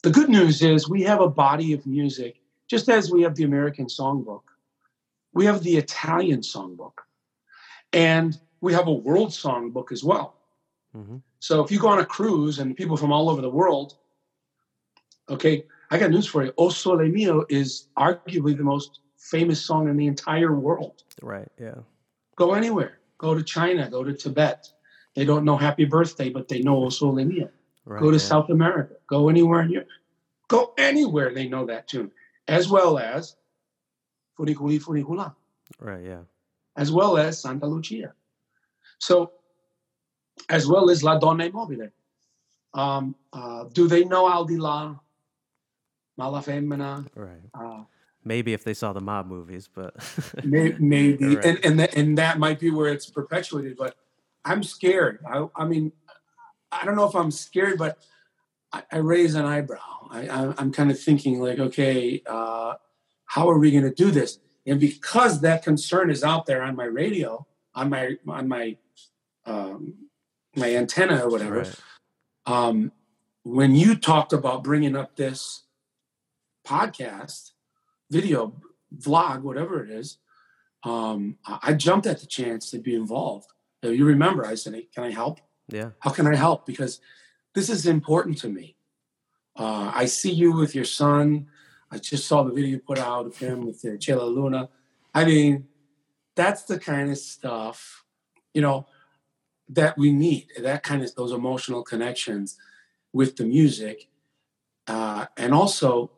The 0.04 0.10
good 0.10 0.30
news 0.30 0.62
is 0.64 0.90
we 0.90 1.04
have 1.04 1.22
a 1.22 1.30
body 1.30 1.74
of 1.74 1.86
music, 1.86 2.34
just 2.68 2.90
as 2.90 3.12
we 3.12 3.22
have 3.24 3.36
the 3.36 3.44
American 3.44 3.86
songbook, 3.88 4.44
we 5.34 5.46
have 5.46 5.62
the 5.64 5.76
Italian 5.78 6.42
songbook, 6.42 6.94
and 7.94 8.40
we 8.62 8.74
have 8.74 8.88
a 8.88 8.94
world 8.94 9.30
songbook 9.30 9.92
as 9.92 10.04
well. 10.04 10.36
hmm 10.94 11.18
So 11.40 11.64
if 11.64 11.72
you 11.72 11.80
go 11.80 11.88
on 11.90 12.00
a 12.00 12.06
cruise 12.06 12.60
and 12.60 12.76
people 12.78 12.96
from 12.98 13.12
all 13.12 13.30
over 13.30 13.42
the 13.42 13.50
world, 13.50 13.96
okay, 15.30 15.66
I 15.90 15.98
got 15.98 16.12
news 16.12 16.28
for 16.28 16.44
you. 16.44 16.54
O 16.58 16.70
Sole 16.70 17.06
Mio 17.08 17.46
is 17.50 17.88
arguably 17.98 18.56
the 18.56 18.64
most 18.64 19.00
famous 19.18 19.60
song 19.64 19.88
in 19.90 19.98
the 19.98 20.08
entire 20.08 20.54
world 20.56 21.04
Right. 21.22 21.50
Yeah. 21.60 21.80
go 22.36 22.54
anywhere. 22.54 22.94
Go 23.18 23.36
to 23.36 23.44
China, 23.44 23.90
go 23.90 24.04
to 24.04 24.14
Tibet. 24.14 24.68
They 25.16 25.26
don't 25.26 25.46
know 25.46 25.58
happy 25.58 25.86
birthday, 25.86 26.30
but 26.30 26.48
they 26.48 26.62
know 26.62 26.86
O 26.86 26.90
Sole 26.90 27.24
Mio. 27.26 27.50
Right. 27.86 28.00
Go 28.00 28.10
to 28.12 28.18
yeah. 28.18 28.30
South 28.32 28.50
America. 28.50 28.96
Go 29.08 29.30
anywhere 29.30 29.62
in 29.62 29.70
Europe. 29.72 29.90
Go 30.48 30.74
anywhere, 30.78 31.34
they 31.34 31.48
know 31.48 31.66
that 31.66 31.88
tune. 31.88 32.12
As 32.48 32.68
well 32.70 32.98
as 32.98 33.36
Funiculi 34.38 34.80
Funicula, 34.82 35.36
Right. 35.80 36.04
Yeah. 36.04 36.24
as 36.76 36.92
well 36.92 37.18
as 37.18 37.40
Santa 37.42 37.68
Lucia. 37.68 38.14
So, 39.02 39.32
as 40.50 40.68
well 40.68 40.90
as 40.92 41.04
La 41.04 41.18
Donna 41.18 41.44
è 41.46 41.52
Mobile. 41.52 41.92
Um, 42.74 43.16
uh, 43.34 43.66
do 43.74 43.88
they 43.88 44.06
know 44.06 44.30
Al 44.30 44.46
di 44.46 44.58
là, 44.58 44.98
Mala 46.18 46.42
Femmina? 46.42 47.06
Right. 47.16 47.42
Uh, 47.54 47.84
Maybe 48.24 48.54
if 48.54 48.64
they 48.64 48.76
saw 48.76 48.94
the 48.94 49.02
mob 49.02 49.26
movies, 49.26 49.68
but 49.74 49.96
May- 50.44 50.76
maybe 50.78 51.36
Right. 51.36 51.44
and 51.46 51.66
and, 51.66 51.80
that, 51.80 51.96
and 51.98 52.18
that 52.20 52.38
might 52.38 52.60
be 52.60 52.70
where 52.70 52.92
it's 52.94 53.10
perpetuated 53.10 53.76
but 53.76 53.96
i'm 54.46 54.62
scared 54.64 55.20
i, 55.28 55.48
I 55.56 55.66
mean 55.66 55.92
i 56.72 56.86
don't 56.86 56.96
know 56.96 57.08
if 57.08 57.16
i'm 57.16 57.32
scared 57.32 57.78
but 57.80 57.98
i, 58.74 58.84
I 58.92 58.98
raise 58.98 59.34
an 59.36 59.46
eyebrow 59.46 60.08
I, 60.12 60.28
I, 60.28 60.54
i'm 60.60 60.72
kind 60.72 60.92
of 60.92 61.00
thinking 61.00 61.40
like 61.42 61.58
okay 61.60 62.22
uh, 62.28 62.76
how 63.26 63.50
are 63.50 63.58
we 63.58 63.72
going 63.72 63.84
to 63.84 63.94
do 64.06 64.12
this 64.12 64.38
and 64.68 64.80
because 64.80 65.42
that 65.42 65.64
concern 65.64 66.12
is 66.12 66.24
out 66.24 66.46
there 66.46 66.62
on 66.62 66.76
my 66.76 66.86
radio 66.86 67.46
on 67.74 67.90
my 67.90 68.18
on 68.28 68.48
my 68.48 68.78
um, 69.46 69.96
my 70.56 70.76
antenna 70.76 71.26
or 71.26 71.30
whatever 71.30 71.60
right. 71.60 71.76
um, 72.46 72.92
when 73.44 73.76
you 73.76 73.96
talked 73.96 74.34
about 74.34 74.64
bringing 74.64 74.96
up 74.96 75.16
this 75.16 75.64
podcast, 76.66 77.52
video, 78.10 78.56
vlog, 78.96 79.42
whatever 79.42 79.84
it 79.84 79.90
is, 79.90 80.18
um, 80.84 81.38
I 81.46 81.74
jumped 81.74 82.08
at 82.08 82.20
the 82.20 82.26
chance 82.28 82.70
to 82.72 82.80
be 82.80 82.96
involved. 82.96 83.48
Uh, 83.84 83.90
You 83.90 84.06
remember, 84.06 84.46
I 84.46 84.56
said, 84.56 84.74
hey, 84.74 84.88
"Can 84.94 85.04
I 85.04 85.12
help? 85.12 85.40
Yeah. 85.70 85.92
How 86.00 86.12
can 86.12 86.28
I 86.28 86.36
help?" 86.36 86.66
Because 86.66 87.00
this 87.54 87.70
is 87.70 87.86
important 87.86 88.38
to 88.40 88.50
me. 88.50 88.76
Uh, 89.56 89.92
I 89.94 90.06
see 90.06 90.32
you 90.32 90.54
with 90.54 90.74
your 90.76 90.86
son. 90.86 91.48
I 91.92 91.98
just 91.98 92.28
saw 92.28 92.44
the 92.44 92.52
video 92.54 92.70
you 92.70 92.80
put 92.80 93.00
out 93.00 93.26
of 93.26 93.38
him 93.38 93.66
with 93.66 93.82
the 93.82 93.98
Che 93.98 94.16
La 94.16 94.24
Luna. 94.24 94.70
I 95.14 95.26
mean, 95.26 95.68
that's 96.36 96.64
the 96.64 96.80
kind 96.80 97.12
of 97.12 97.18
stuff, 97.18 98.06
you 98.54 98.62
know, 98.62 98.88
that 99.72 99.98
we 99.98 100.12
need. 100.12 100.48
That 100.60 100.84
kind 100.84 101.04
of 101.04 101.14
those 101.16 101.32
emotional 101.32 101.84
connections 101.84 102.58
with 103.14 103.38
the 103.38 103.46
music, 103.46 104.10
uh, 104.88 105.26
and 105.38 105.54
also 105.54 106.12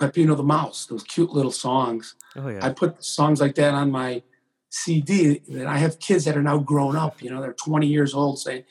Pepino 0.00 0.36
the 0.36 0.42
Mouse. 0.42 0.86
Those 0.86 1.02
cute 1.02 1.30
little 1.30 1.52
songs. 1.52 2.14
Oh 2.36 2.48
yeah. 2.48 2.64
I 2.64 2.70
put 2.70 3.04
songs 3.04 3.40
like 3.40 3.54
that 3.56 3.74
on 3.74 3.90
my 3.90 4.22
CD. 4.70 5.40
That 5.48 5.66
I 5.66 5.78
have 5.78 5.98
kids 5.98 6.24
that 6.24 6.36
are 6.36 6.42
now 6.42 6.58
grown 6.58 6.96
up. 6.96 7.22
You 7.22 7.30
know, 7.30 7.40
they're 7.40 7.52
20 7.52 7.86
years 7.86 8.14
old, 8.14 8.38
saying, 8.38 8.64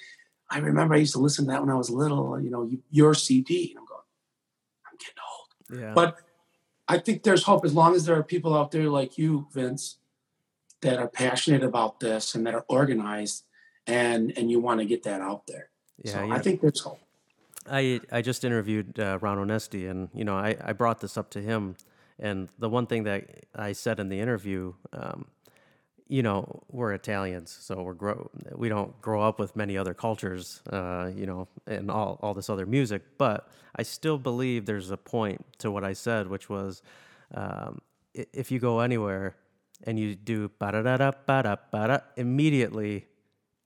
"I 0.50 0.60
remember 0.60 0.96
I 0.96 1.00
used 1.00 1.14
to 1.14 1.20
listen 1.20 1.46
to 1.46 1.52
that 1.52 1.62
when 1.62 1.72
I 1.72 1.76
was 1.76 1.90
little." 1.90 2.40
You 2.40 2.50
know, 2.50 2.70
your 2.90 3.14
CD. 3.14 3.72
And 3.72 3.80
I'm 3.80 3.86
going, 3.86 4.02
I'm 4.90 4.98
getting 4.98 5.24
old. 5.32 5.84
yeah. 5.84 5.94
But 5.94 6.18
I 6.88 7.00
think 7.00 7.24
there's 7.24 7.44
hope 7.44 7.66
as 7.66 7.74
long 7.74 7.96
as 7.96 8.06
there 8.06 8.16
are 8.16 8.24
people 8.24 8.56
out 8.56 8.72
there 8.72 8.90
like 8.90 9.18
you, 9.18 9.48
Vince, 9.54 9.98
that 10.82 11.00
are 11.00 11.08
passionate 11.08 11.64
about 11.64 12.00
this 12.00 12.34
and 12.34 12.46
that 12.48 12.56
are 12.56 12.66
organized, 12.70 13.44
and 13.88 14.38
and 14.38 14.52
you 14.52 14.60
want 14.60 14.80
to 14.80 14.86
get 14.86 15.04
that 15.04 15.22
out 15.22 15.48
there. 15.48 15.70
yeah. 16.04 16.12
so 16.12 16.24
yeah. 16.24 16.34
I 16.34 16.40
think 16.40 16.62
there's 16.62 16.80
hope. 16.80 17.00
I 17.70 18.00
I 18.12 18.22
just 18.22 18.44
interviewed 18.44 19.00
uh, 19.00 19.18
Ron 19.22 19.38
Onesti, 19.38 19.90
and 19.90 20.10
you 20.14 20.24
know 20.24 20.36
I, 20.36 20.56
I 20.64 20.74
brought 20.74 21.00
this 21.00 21.18
up 21.18 21.30
to 21.32 21.42
him, 21.42 21.76
and 22.20 22.50
the 22.60 22.70
one 22.70 22.88
thing 22.88 23.04
that 23.04 23.46
I 23.56 23.74
said 23.74 24.00
in 24.00 24.10
the 24.10 24.20
interview, 24.20 24.74
um, 24.94 25.26
you 26.08 26.24
know, 26.24 26.64
we're 26.72 26.94
Italians, 26.94 27.58
so 27.60 27.82
we're 27.82 27.94
grow 27.94 28.30
we 28.56 28.70
don't 28.70 29.00
grow 29.02 29.22
up 29.22 29.40
with 29.40 29.56
many 29.56 29.78
other 29.78 29.94
cultures, 29.94 30.62
uh, 30.72 31.10
you 31.14 31.26
know, 31.26 31.48
and 31.66 31.92
all 31.92 32.20
all 32.22 32.34
this 32.34 32.50
other 32.50 32.66
music, 32.66 33.02
but 33.18 33.50
I 33.76 33.84
still 33.84 34.18
believe 34.18 34.66
there's 34.66 34.92
a 34.92 34.98
point 34.98 35.46
to 35.60 35.70
what 35.70 35.84
I 35.84 35.94
said, 35.94 36.28
which 36.28 36.50
was, 36.50 36.82
um, 37.34 37.80
if 38.14 38.52
you 38.52 38.60
go 38.60 38.80
anywhere 38.80 39.36
and 39.84 40.00
you 40.00 40.16
do 40.16 40.50
ba 40.58 40.72
da 40.72 40.82
da 40.82 40.98
da 40.98 41.12
ba 41.28 41.44
da 41.44 41.56
ba 41.72 41.88
da, 41.88 42.00
immediately 42.16 43.06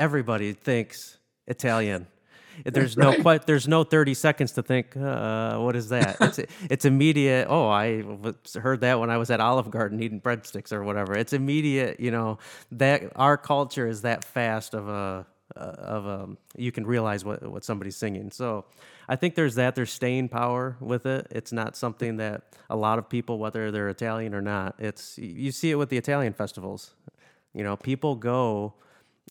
everybody 0.01 0.53
thinks 0.53 1.17
Italian. 1.45 2.07
There's 2.65 2.97
no 2.97 3.13
quite. 3.21 3.45
There's 3.45 3.67
no 3.67 3.83
30 3.83 4.13
seconds 4.13 4.51
to 4.53 4.63
think. 4.63 4.97
Uh, 4.97 5.57
what 5.59 5.75
is 5.75 5.89
that? 5.89 6.17
It's 6.19 6.39
it's 6.69 6.85
immediate. 6.85 7.47
Oh, 7.49 7.69
I 7.69 8.03
heard 8.59 8.81
that 8.81 8.99
when 8.99 9.09
I 9.09 9.17
was 9.17 9.29
at 9.31 9.39
Olive 9.39 9.71
Garden 9.71 10.01
eating 10.03 10.19
breadsticks 10.19 10.73
or 10.73 10.83
whatever. 10.83 11.15
It's 11.15 11.33
immediate. 11.33 11.99
You 11.99 12.11
know 12.11 12.39
that 12.73 13.03
our 13.15 13.37
culture 13.37 13.87
is 13.87 14.01
that 14.01 14.25
fast 14.25 14.73
of 14.73 14.89
a 14.89 15.25
uh, 15.55 15.59
of 15.59 16.05
a. 16.05 16.29
You 16.57 16.71
can 16.71 16.85
realize 16.85 17.23
what 17.23 17.41
what 17.49 17.63
somebody's 17.63 17.95
singing. 17.95 18.31
So 18.31 18.65
I 19.07 19.15
think 19.15 19.35
there's 19.35 19.55
that. 19.55 19.75
There's 19.75 19.91
staying 19.91 20.27
power 20.27 20.75
with 20.81 21.05
it. 21.05 21.27
It's 21.31 21.53
not 21.53 21.77
something 21.77 22.17
that 22.17 22.41
a 22.69 22.75
lot 22.75 22.99
of 22.99 23.07
people, 23.07 23.39
whether 23.39 23.71
they're 23.71 23.89
Italian 23.89 24.35
or 24.35 24.41
not, 24.41 24.75
it's 24.77 25.17
you 25.17 25.51
see 25.53 25.71
it 25.71 25.75
with 25.75 25.89
the 25.89 25.97
Italian 25.97 26.33
festivals. 26.33 26.95
You 27.53 27.63
know, 27.63 27.77
people 27.77 28.15
go 28.15 28.73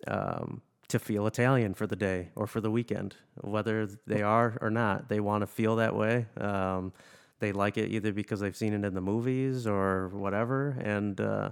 um, 0.09 0.63
to 0.89 0.99
feel 0.99 1.27
Italian 1.27 1.75
for 1.75 1.87
the 1.87 1.97
day 1.97 2.31
or 2.35 2.47
for 2.47 2.61
the 2.61 2.71
weekend, 2.71 3.15
whether 3.43 3.87
they 4.07 4.23
are 4.23 4.59
or 4.61 4.71
not. 4.71 5.09
They 5.09 5.21
want 5.21 5.43
to 5.43 5.47
feel 5.47 5.77
that 5.77 5.95
way. 5.95 6.27
Um, 6.39 6.93
they 7.39 7.53
like 7.53 7.79
it 7.79 7.91
either 7.91 8.13
because 8.13 8.41
they've 8.41 8.57
seen 8.57 8.75
it 8.75 8.85
in 8.85 8.93
the 8.95 9.01
movies 9.01 9.67
or 9.67 10.09
whatever. 10.09 10.77
And 10.83 11.19
uh, 11.21 11.51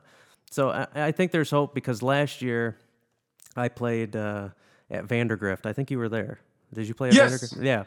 so 0.50 0.70
I, 0.70 0.86
I 0.94 1.12
think 1.12 1.32
there's 1.32 1.50
hope 1.50 1.74
because 1.74 2.02
last 2.02 2.42
year 2.42 2.76
I 3.56 3.68
played 3.68 4.14
uh, 4.14 4.48
at 4.90 5.06
Vandergrift. 5.06 5.64
I 5.66 5.72
think 5.72 5.90
you 5.90 5.98
were 5.98 6.08
there. 6.10 6.40
Did 6.74 6.86
you 6.88 6.94
play 6.94 7.08
at 7.08 7.14
Yes. 7.14 7.32
Vandergrift? 7.54 7.64
Yeah. 7.64 7.84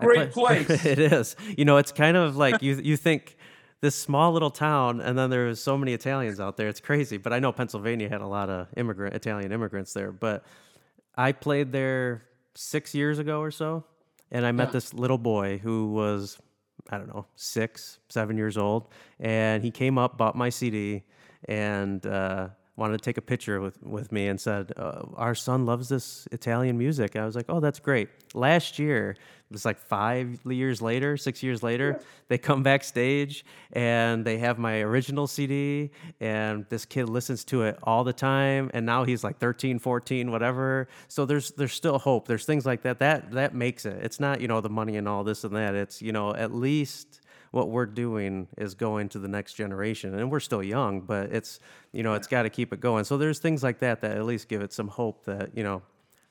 Great 0.00 0.30
play- 0.32 0.64
place. 0.66 0.84
it 0.84 0.98
is. 0.98 1.36
You 1.56 1.64
know, 1.64 1.78
it's 1.78 1.90
kind 1.92 2.16
of 2.18 2.36
like 2.36 2.60
you 2.62 2.74
you 2.76 2.96
think 2.96 3.36
this 3.80 3.94
small 3.94 4.32
little 4.32 4.50
town, 4.50 5.00
and 5.00 5.16
then 5.18 5.30
there's 5.30 5.60
so 5.60 5.78
many 5.78 5.92
Italians 5.92 6.40
out 6.40 6.56
there. 6.56 6.68
It's 6.68 6.80
crazy. 6.80 7.16
But 7.16 7.32
I 7.32 7.38
know 7.38 7.52
Pennsylvania 7.52 8.08
had 8.08 8.20
a 8.20 8.26
lot 8.26 8.50
of 8.50 8.66
immigrant 8.76 9.14
Italian 9.14 9.52
immigrants 9.52 9.92
there. 9.92 10.10
But 10.12 10.44
I 11.16 11.32
played 11.32 11.72
there 11.72 12.24
six 12.54 12.94
years 12.94 13.18
ago 13.18 13.40
or 13.40 13.50
so, 13.50 13.84
and 14.30 14.44
I 14.44 14.52
met 14.52 14.68
Yeah. 14.68 14.72
this 14.72 14.94
little 14.94 15.18
boy 15.18 15.58
who 15.58 15.92
was 15.92 16.38
I 16.90 16.96
don't 16.96 17.08
know 17.08 17.26
six, 17.36 17.98
seven 18.08 18.36
years 18.38 18.56
old, 18.56 18.88
and 19.20 19.62
he 19.62 19.70
came 19.70 19.98
up, 19.98 20.16
bought 20.16 20.34
my 20.36 20.48
CD, 20.48 21.04
and 21.46 22.04
uh, 22.06 22.48
wanted 22.78 22.96
to 22.98 23.04
take 23.04 23.18
a 23.18 23.22
picture 23.22 23.60
with, 23.60 23.82
with 23.82 24.12
me 24.12 24.28
and 24.28 24.40
said, 24.40 24.72
uh, 24.76 25.02
Our 25.16 25.34
son 25.34 25.66
loves 25.66 25.88
this 25.88 26.28
Italian 26.30 26.78
music. 26.78 27.16
I 27.16 27.26
was 27.26 27.34
like, 27.34 27.46
Oh, 27.48 27.58
that's 27.58 27.80
great. 27.80 28.08
Last 28.34 28.78
year, 28.78 29.10
it 29.10 29.52
was 29.52 29.64
like 29.64 29.78
five 29.78 30.38
years 30.44 30.80
later, 30.80 31.16
six 31.16 31.42
years 31.42 31.62
later, 31.62 32.00
they 32.28 32.38
come 32.38 32.62
backstage 32.62 33.44
and 33.72 34.24
they 34.24 34.38
have 34.38 34.58
my 34.58 34.80
original 34.80 35.26
CD, 35.26 35.90
and 36.20 36.66
this 36.68 36.84
kid 36.84 37.08
listens 37.08 37.44
to 37.46 37.62
it 37.62 37.78
all 37.82 38.04
the 38.04 38.12
time. 38.12 38.70
And 38.74 38.86
now 38.86 39.04
he's 39.04 39.24
like 39.24 39.38
13, 39.38 39.78
14, 39.78 40.30
whatever. 40.30 40.86
So 41.08 41.24
there's 41.24 41.50
there's 41.52 41.72
still 41.72 41.98
hope. 41.98 42.28
There's 42.28 42.44
things 42.44 42.64
like 42.64 42.82
that. 42.82 42.98
That 43.00 43.32
that 43.32 43.54
makes 43.54 43.86
it. 43.86 43.98
It's 44.02 44.20
not, 44.20 44.40
you 44.40 44.48
know, 44.48 44.60
the 44.60 44.68
money 44.68 44.96
and 44.96 45.08
all 45.08 45.24
this 45.24 45.42
and 45.44 45.56
that. 45.56 45.74
It's, 45.74 46.00
you 46.00 46.12
know, 46.12 46.34
at 46.34 46.54
least 46.54 47.22
what 47.50 47.70
we're 47.70 47.86
doing 47.86 48.48
is 48.56 48.74
going 48.74 49.08
to 49.10 49.18
the 49.18 49.28
next 49.28 49.54
generation. 49.54 50.18
And 50.18 50.30
we're 50.30 50.40
still 50.40 50.62
young 50.62 51.00
but 51.00 51.32
it's 51.32 51.60
you 51.92 52.02
know 52.02 52.14
it's 52.14 52.26
got 52.26 52.42
to 52.42 52.50
keep 52.50 52.72
it 52.72 52.80
going. 52.80 53.04
So 53.04 53.16
there's 53.18 53.38
things 53.38 53.62
like 53.62 53.80
that 53.80 54.00
that 54.02 54.16
at 54.16 54.24
least 54.24 54.48
give 54.48 54.62
it 54.62 54.72
some 54.72 54.88
hope 54.88 55.24
that 55.24 55.56
you 55.56 55.62
know 55.62 55.82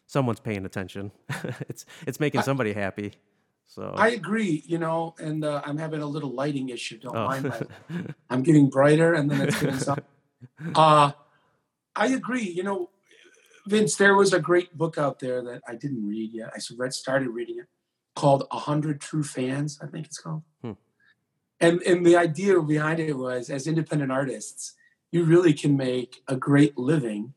someone's 0.05 0.39
paying 0.39 0.65
attention. 0.65 1.11
It's 1.69 1.85
it's 2.05 2.19
making 2.19 2.41
somebody 2.43 2.73
happy. 2.73 3.13
So 3.67 3.93
i 3.97 4.09
agree 4.09 4.63
you 4.65 4.77
know 4.77 5.13
and 5.19 5.43
uh, 5.43 5.61
i'm 5.65 5.77
having 5.77 6.01
a 6.01 6.05
little 6.05 6.31
lighting 6.31 6.69
issue 6.69 6.97
don't 6.99 7.17
oh. 7.17 7.27
mind 7.27 7.67
i'm 8.29 8.41
getting 8.41 8.69
brighter 8.69 9.13
and 9.13 9.29
then 9.29 9.41
it's 9.41 9.59
getting 9.59 9.77
some 9.77 9.99
uh 10.75 11.11
i 11.93 12.07
agree 12.07 12.49
you 12.49 12.63
know 12.63 12.89
vince 13.67 13.97
there 13.97 14.15
was 14.15 14.31
a 14.31 14.39
great 14.39 14.75
book 14.77 14.97
out 14.97 15.19
there 15.19 15.43
that 15.43 15.61
i 15.67 15.75
didn't 15.75 16.07
read 16.07 16.31
yet. 16.33 16.49
I 16.55 16.59
read 16.77 16.93
started 16.93 17.27
reading 17.27 17.59
it 17.59 17.65
called 18.15 18.47
A 18.51 18.57
Hundred 18.57 18.99
True 19.01 19.21
Fans, 19.21 19.79
I 19.83 19.87
think 19.87 20.05
it's 20.07 20.17
called. 20.17 20.43
Hmm 20.61 20.71
and 21.59 21.81
and 21.81 22.05
the 22.05 22.15
idea 22.15 22.59
behind 22.61 22.99
it 22.99 23.17
was 23.17 23.49
as 23.49 23.67
independent 23.67 24.11
artists 24.11 24.73
you 25.11 25.23
really 25.23 25.53
can 25.53 25.77
make 25.77 26.21
a 26.27 26.35
great 26.35 26.77
living 26.77 27.33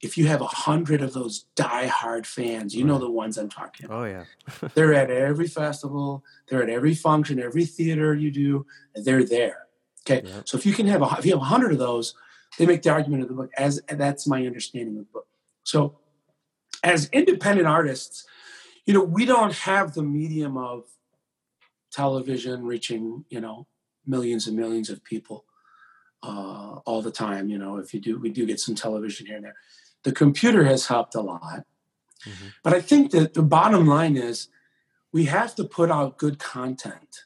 if 0.00 0.16
you 0.16 0.26
have 0.26 0.40
a 0.40 0.46
hundred 0.46 1.02
of 1.02 1.12
those 1.12 1.44
die-hard 1.56 2.26
fans. 2.26 2.74
You 2.74 2.84
know 2.84 2.98
the 2.98 3.10
ones 3.10 3.36
i'm 3.36 3.48
talking 3.48 3.86
about. 3.86 4.00
Oh 4.00 4.04
yeah. 4.04 4.24
They're 4.74 4.94
at 4.94 5.10
every 5.10 5.48
festival. 5.48 6.24
They're 6.48 6.62
at 6.62 6.70
every 6.70 6.94
function 6.94 7.40
every 7.40 7.64
theater 7.64 8.14
you 8.14 8.30
do. 8.30 8.66
They're 8.94 9.24
there. 9.24 9.66
Okay? 10.08 10.26
Yeah. 10.26 10.42
so 10.44 10.56
if 10.56 10.64
you 10.64 10.72
can 10.72 10.86
have 10.86 11.02
a 11.02 11.16
if 11.18 11.26
you 11.26 11.32
have 11.32 11.40
a 11.40 11.44
hundred 11.44 11.72
of 11.72 11.78
those 11.78 12.14
they 12.58 12.66
make 12.66 12.82
the 12.82 12.90
argument 12.90 13.22
of 13.22 13.28
the 13.28 13.34
book 13.34 13.50
as 13.58 13.80
that's 13.88 14.26
my 14.26 14.46
understanding 14.46 14.98
of 14.98 15.06
the 15.06 15.12
book. 15.12 15.26
So 15.64 15.98
as 16.84 17.08
independent 17.12 17.66
artists 17.66 18.24
you 18.86 18.94
know 18.94 19.02
we 19.02 19.24
don't 19.24 19.52
have 19.52 19.94
the 19.94 20.02
medium 20.02 20.56
of 20.56 20.84
television 21.90 22.64
reaching 22.64 23.24
you 23.28 23.40
know 23.40 23.66
millions 24.06 24.46
and 24.46 24.56
millions 24.56 24.90
of 24.90 25.04
people 25.04 25.44
uh, 26.22 26.80
all 26.84 27.02
the 27.02 27.10
time 27.10 27.48
you 27.48 27.58
know 27.58 27.76
if 27.76 27.94
you 27.94 28.00
do 28.00 28.18
we 28.18 28.30
do 28.30 28.46
get 28.46 28.60
some 28.60 28.74
television 28.74 29.26
here 29.26 29.36
and 29.36 29.44
there 29.44 29.56
the 30.02 30.12
computer 30.12 30.64
has 30.64 30.86
helped 30.86 31.14
a 31.14 31.20
lot 31.20 31.64
mm-hmm. 32.26 32.48
but 32.62 32.74
i 32.74 32.80
think 32.80 33.10
that 33.10 33.34
the 33.34 33.42
bottom 33.42 33.86
line 33.86 34.16
is 34.16 34.48
we 35.12 35.26
have 35.26 35.54
to 35.54 35.64
put 35.64 35.90
out 35.90 36.18
good 36.18 36.38
content 36.38 37.24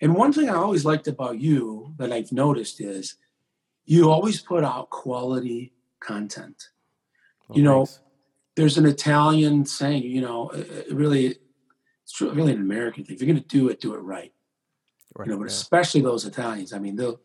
and 0.00 0.14
one 0.14 0.32
thing 0.32 0.48
i 0.48 0.54
always 0.54 0.84
liked 0.84 1.06
about 1.06 1.38
you 1.38 1.94
that 1.98 2.12
i've 2.12 2.32
noticed 2.32 2.80
is 2.80 3.16
you 3.84 4.10
always 4.10 4.40
put 4.40 4.64
out 4.64 4.90
quality 4.90 5.72
content 6.00 6.70
you 7.52 7.62
know 7.62 7.84
thanks. 7.84 8.00
there's 8.56 8.78
an 8.78 8.86
italian 8.86 9.66
saying 9.66 10.02
you 10.02 10.20
know 10.22 10.50
really 10.90 11.38
it's 12.06 12.20
really 12.20 12.52
an 12.52 12.60
American 12.60 13.04
thing. 13.04 13.16
If 13.16 13.22
you're 13.22 13.32
going 13.32 13.42
to 13.42 13.48
do 13.48 13.68
it, 13.68 13.80
do 13.80 13.94
it 13.94 13.98
right. 13.98 14.32
right 15.16 15.26
you 15.26 15.32
know, 15.32 15.38
but 15.38 15.44
yeah. 15.48 15.56
especially 15.56 16.02
those 16.02 16.24
Italians. 16.24 16.72
I 16.72 16.78
mean, 16.78 16.94
they'll 16.94 17.20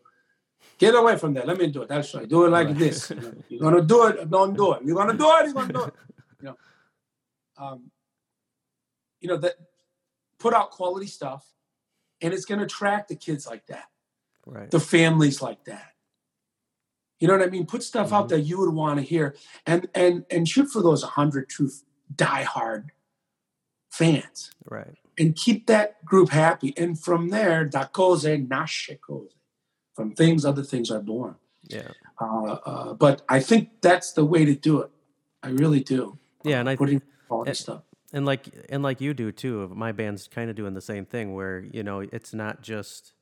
get 0.76 0.96
away 0.96 1.16
from 1.16 1.34
that. 1.34 1.46
Let 1.46 1.58
me 1.58 1.68
do 1.68 1.82
it. 1.82 1.88
That's 1.88 2.12
right. 2.14 2.28
Do 2.28 2.46
it 2.46 2.50
like 2.50 2.66
right. 2.66 2.78
this. 2.78 3.10
You 3.10 3.16
know, 3.16 3.32
you're 3.48 3.60
going 3.60 3.76
to 3.76 3.82
do 3.82 4.06
it. 4.06 4.28
Don't 4.28 4.56
do 4.56 4.72
it. 4.72 4.82
You're 4.84 4.96
going 4.96 5.12
to 5.12 5.16
do 5.16 5.30
it. 5.36 5.44
You're 5.44 5.54
going 5.54 5.68
to 5.68 5.72
do 5.72 5.84
it. 5.84 5.94
You 6.40 6.48
know, 6.48 6.56
um, 7.56 7.90
you 9.20 9.28
know 9.28 9.36
that. 9.36 9.54
Put 10.40 10.54
out 10.54 10.72
quality 10.72 11.06
stuff, 11.06 11.46
and 12.20 12.34
it's 12.34 12.44
going 12.44 12.58
to 12.58 12.64
attract 12.64 13.10
the 13.10 13.14
kids 13.14 13.46
like 13.46 13.64
that. 13.66 13.84
Right. 14.44 14.68
The 14.68 14.80
families 14.80 15.40
like 15.40 15.64
that. 15.66 15.92
You 17.20 17.28
know 17.28 17.36
what 17.36 17.46
I 17.46 17.50
mean? 17.50 17.66
Put 17.66 17.84
stuff 17.84 18.06
mm-hmm. 18.06 18.16
out 18.16 18.28
that 18.30 18.40
you 18.40 18.58
would 18.58 18.74
want 18.74 18.98
to 18.98 19.04
hear, 19.04 19.36
and 19.64 19.88
and 19.94 20.24
and 20.28 20.48
shoot 20.48 20.66
for 20.66 20.82
those 20.82 21.04
hundred 21.04 21.48
true 21.48 21.70
diehard 22.12 22.86
fans. 23.92 24.50
Right. 24.68 24.96
And 25.18 25.36
keep 25.36 25.66
that 25.66 26.04
group 26.04 26.30
happy. 26.30 26.74
And 26.76 26.98
from 26.98 27.28
there, 27.28 27.64
da 27.64 27.84
cose 27.84 28.24
nasce 28.24 28.98
cose. 29.00 29.34
From 29.94 30.14
things, 30.14 30.44
other 30.44 30.62
things 30.62 30.90
are 30.90 31.00
born. 31.00 31.36
Yeah. 31.68 31.88
Uh, 32.20 32.52
uh, 32.64 32.94
but 32.94 33.22
I 33.28 33.40
think 33.40 33.68
that's 33.82 34.12
the 34.12 34.24
way 34.24 34.44
to 34.46 34.54
do 34.54 34.80
it. 34.80 34.90
I 35.42 35.50
really 35.50 35.80
do. 35.80 36.18
Yeah, 36.44 36.60
and 36.60 36.68
I 36.68 36.76
putting 36.76 37.02
all 37.28 37.44
this 37.44 37.60
stuff. 37.60 37.82
And 38.12 38.24
like 38.24 38.48
and 38.68 38.82
like 38.82 39.00
you 39.00 39.12
do 39.14 39.32
too. 39.32 39.70
My 39.74 39.92
band's 39.92 40.28
kind 40.28 40.48
of 40.48 40.56
doing 40.56 40.74
the 40.74 40.80
same 40.80 41.04
thing, 41.04 41.34
where 41.34 41.60
you 41.60 41.82
know 41.82 42.00
it's 42.00 42.32
not 42.32 42.62
just 42.62 43.12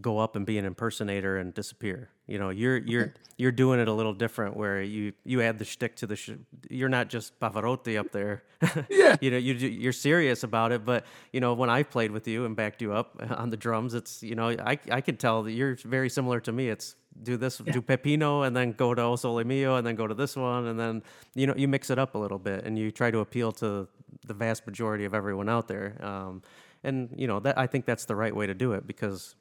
go 0.00 0.18
up 0.18 0.36
and 0.36 0.46
be 0.46 0.58
an 0.58 0.64
impersonator 0.64 1.36
and 1.36 1.52
disappear. 1.52 2.08
You 2.26 2.38
know, 2.38 2.50
you're 2.50 2.78
you're 2.78 3.14
you're 3.36 3.52
doing 3.52 3.78
it 3.80 3.88
a 3.88 3.92
little 3.92 4.14
different 4.14 4.56
where 4.56 4.80
you 4.80 5.12
you 5.24 5.42
add 5.42 5.58
the 5.58 5.64
shtick 5.64 5.96
to 5.96 6.06
the. 6.06 6.16
Sh- 6.16 6.30
you're 6.70 6.88
not 6.88 7.08
just 7.08 7.38
Pavarotti 7.40 7.98
up 7.98 8.12
there. 8.12 8.44
Yeah. 8.88 9.16
you 9.20 9.30
know, 9.30 9.38
you 9.38 9.54
you're 9.54 9.92
serious 9.92 10.44
about 10.44 10.70
it. 10.72 10.84
But 10.84 11.04
you 11.32 11.40
know, 11.40 11.52
when 11.52 11.68
I 11.68 11.82
played 11.82 12.12
with 12.12 12.28
you 12.28 12.44
and 12.44 12.54
backed 12.54 12.80
you 12.80 12.92
up 12.92 13.20
on 13.30 13.50
the 13.50 13.56
drums, 13.56 13.92
it's 13.94 14.22
you 14.22 14.34
know, 14.34 14.50
I 14.50 14.78
I 14.90 15.00
can 15.00 15.16
tell 15.16 15.42
that 15.42 15.52
you're 15.52 15.74
very 15.84 16.08
similar 16.08 16.40
to 16.40 16.52
me. 16.52 16.68
It's 16.68 16.94
do 17.20 17.36
this, 17.36 17.60
yeah. 17.64 17.72
do 17.72 17.82
Pepino, 17.82 18.46
and 18.46 18.56
then 18.56 18.72
go 18.72 18.94
to 18.94 19.02
O 19.02 19.16
Sole 19.16 19.44
Mio, 19.44 19.76
and 19.76 19.86
then 19.86 19.96
go 19.96 20.06
to 20.06 20.14
this 20.14 20.36
one, 20.36 20.66
and 20.66 20.78
then 20.78 21.02
you 21.34 21.46
know 21.46 21.54
you 21.56 21.68
mix 21.68 21.90
it 21.90 21.98
up 21.98 22.14
a 22.14 22.18
little 22.18 22.38
bit, 22.38 22.64
and 22.64 22.78
you 22.78 22.90
try 22.90 23.10
to 23.10 23.18
appeal 23.18 23.52
to 23.52 23.88
the 24.26 24.34
vast 24.34 24.66
majority 24.66 25.04
of 25.04 25.12
everyone 25.12 25.48
out 25.48 25.68
there. 25.68 25.96
Um, 26.00 26.42
and 26.84 27.10
you 27.16 27.26
know 27.26 27.40
that 27.40 27.58
I 27.58 27.66
think 27.66 27.84
that's 27.84 28.06
the 28.06 28.16
right 28.16 28.34
way 28.34 28.46
to 28.46 28.54
do 28.54 28.72
it 28.72 28.86
because 28.86 29.34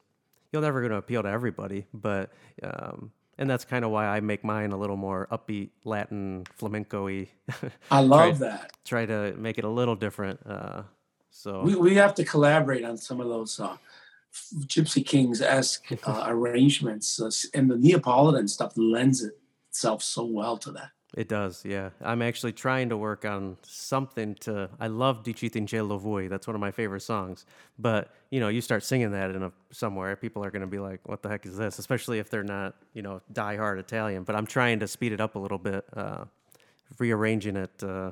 you're 0.51 0.61
never 0.61 0.81
going 0.81 0.91
to 0.91 0.97
appeal 0.97 1.23
to 1.23 1.29
everybody, 1.29 1.85
but 1.93 2.31
um, 2.63 3.11
and 3.37 3.49
that's 3.49 3.65
kind 3.65 3.83
of 3.83 3.91
why 3.91 4.05
I 4.05 4.19
make 4.19 4.43
mine 4.43 4.71
a 4.71 4.77
little 4.77 4.97
more 4.97 5.27
upbeat, 5.31 5.69
Latin, 5.83 6.45
flamenco-y. 6.57 7.29
I 7.89 7.99
love 8.01 8.37
try, 8.37 8.49
that. 8.49 8.71
Try 8.85 9.05
to 9.05 9.33
make 9.37 9.57
it 9.57 9.63
a 9.63 9.69
little 9.69 9.95
different. 9.95 10.39
Uh, 10.45 10.83
so 11.29 11.61
we 11.63 11.75
we 11.75 11.95
have 11.95 12.13
to 12.15 12.25
collaborate 12.25 12.83
on 12.83 12.97
some 12.97 13.21
of 13.21 13.27
those 13.27 13.59
uh, 13.59 13.77
Gypsy 14.65 15.05
Kings 15.05 15.41
esque 15.41 15.91
uh, 16.07 16.25
arrangements, 16.27 17.19
uh, 17.19 17.31
and 17.57 17.71
the 17.71 17.77
Neapolitan 17.77 18.47
stuff 18.47 18.73
lends 18.75 19.23
itself 19.23 20.03
so 20.03 20.25
well 20.25 20.57
to 20.57 20.71
that. 20.73 20.91
It 21.13 21.27
does, 21.27 21.65
yeah. 21.65 21.89
I'm 22.01 22.21
actually 22.21 22.53
trying 22.53 22.87
to 22.89 22.95
work 22.95 23.25
on 23.25 23.57
something 23.63 24.35
to. 24.41 24.69
I 24.79 24.87
love 24.87 25.23
Dicitencello 25.23 26.01
vuje. 26.01 26.29
That's 26.29 26.47
one 26.47 26.55
of 26.55 26.61
my 26.61 26.71
favorite 26.71 27.01
songs. 27.01 27.45
But 27.77 28.13
you 28.29 28.39
know, 28.39 28.47
you 28.47 28.61
start 28.61 28.83
singing 28.85 29.11
that 29.11 29.31
in 29.31 29.43
a 29.43 29.51
somewhere, 29.71 30.15
people 30.15 30.45
are 30.45 30.51
going 30.51 30.61
to 30.61 30.67
be 30.67 30.79
like, 30.79 31.01
"What 31.09 31.21
the 31.21 31.27
heck 31.27 31.45
is 31.45 31.57
this?" 31.57 31.79
Especially 31.79 32.19
if 32.19 32.29
they're 32.29 32.45
not, 32.45 32.75
you 32.93 33.01
know, 33.01 33.21
die-hard 33.33 33.77
Italian. 33.77 34.23
But 34.23 34.37
I'm 34.37 34.47
trying 34.47 34.79
to 34.79 34.87
speed 34.87 35.11
it 35.11 35.19
up 35.19 35.35
a 35.35 35.39
little 35.39 35.57
bit, 35.57 35.83
uh, 35.97 36.23
rearranging 36.97 37.57
it. 37.57 37.83
Uh, 37.83 38.11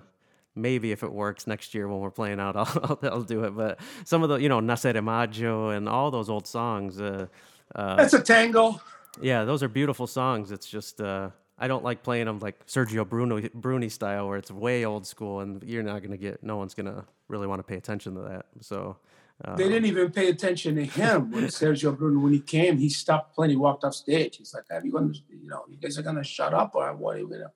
maybe 0.55 0.91
if 0.91 1.01
it 1.01 1.11
works 1.13 1.47
next 1.47 1.73
year 1.73 1.87
when 1.87 1.99
we're 1.99 2.11
playing 2.11 2.41
out, 2.41 2.55
I'll, 2.57 2.99
I'll, 3.03 3.21
do 3.23 3.45
it. 3.45 3.55
But 3.55 3.79
some 4.03 4.23
of 4.23 4.29
the, 4.29 4.35
you 4.35 4.49
know, 4.49 4.59
Nascere 4.59 5.01
Maggio 5.01 5.69
and 5.69 5.87
all 5.87 6.11
those 6.11 6.29
old 6.29 6.47
songs. 6.47 6.99
Uh, 6.99 7.27
uh, 7.75 7.95
That's 7.95 8.13
a 8.13 8.21
tango. 8.21 8.81
Yeah, 9.21 9.45
those 9.45 9.63
are 9.63 9.69
beautiful 9.69 10.05
songs. 10.05 10.51
It's 10.51 10.67
just 10.67 10.99
uh, 10.99 11.29
I 11.59 11.67
don't 11.67 11.83
like 11.83 12.03
playing 12.03 12.25
them 12.25 12.39
like 12.39 12.65
Sergio 12.67 13.07
Bruno 13.07 13.41
Bruni 13.53 13.89
style, 13.89 14.27
where 14.27 14.37
it's 14.37 14.49
way 14.49 14.85
old 14.85 15.05
school, 15.05 15.41
and 15.41 15.61
you're 15.63 15.83
not 15.83 16.01
gonna 16.01 16.17
get. 16.17 16.41
No 16.41 16.55
one's 16.55 16.73
gonna 16.73 17.05
really 17.27 17.47
want 17.47 17.59
to 17.59 17.63
pay 17.63 17.75
attention 17.75 18.15
to 18.15 18.21
that. 18.21 18.45
So 18.61 18.97
uh, 19.43 19.55
they 19.55 19.67
didn't 19.67 19.85
even 19.85 20.11
pay 20.11 20.29
attention 20.29 20.75
to 20.75 20.85
him 20.85 21.31
when 21.31 21.45
Sergio 21.45 21.97
Bruno 21.97 22.21
when 22.21 22.33
he 22.33 22.39
came. 22.39 22.77
He 22.77 22.89
stopped 22.89 23.35
playing. 23.35 23.51
He 23.51 23.57
walked 23.57 23.83
off 23.83 23.93
stage. 23.93 24.37
He's 24.37 24.53
like, 24.53 24.65
"Are 24.71 24.83
you 24.83 24.91
gonna, 24.91 25.13
you 25.29 25.47
know, 25.47 25.63
you 25.69 25.77
guys 25.77 25.97
are 25.97 26.01
gonna 26.01 26.23
shut 26.23 26.53
up 26.53 26.75
or 26.75 26.93
what?" 26.95 27.17
You 27.17 27.27
know. 27.29 27.51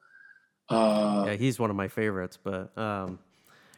Uh, 0.70 1.26
yeah, 1.28 1.36
he's 1.36 1.60
one 1.60 1.70
of 1.70 1.76
my 1.76 1.88
favorites. 1.88 2.38
But 2.42 2.78
um, 2.78 3.20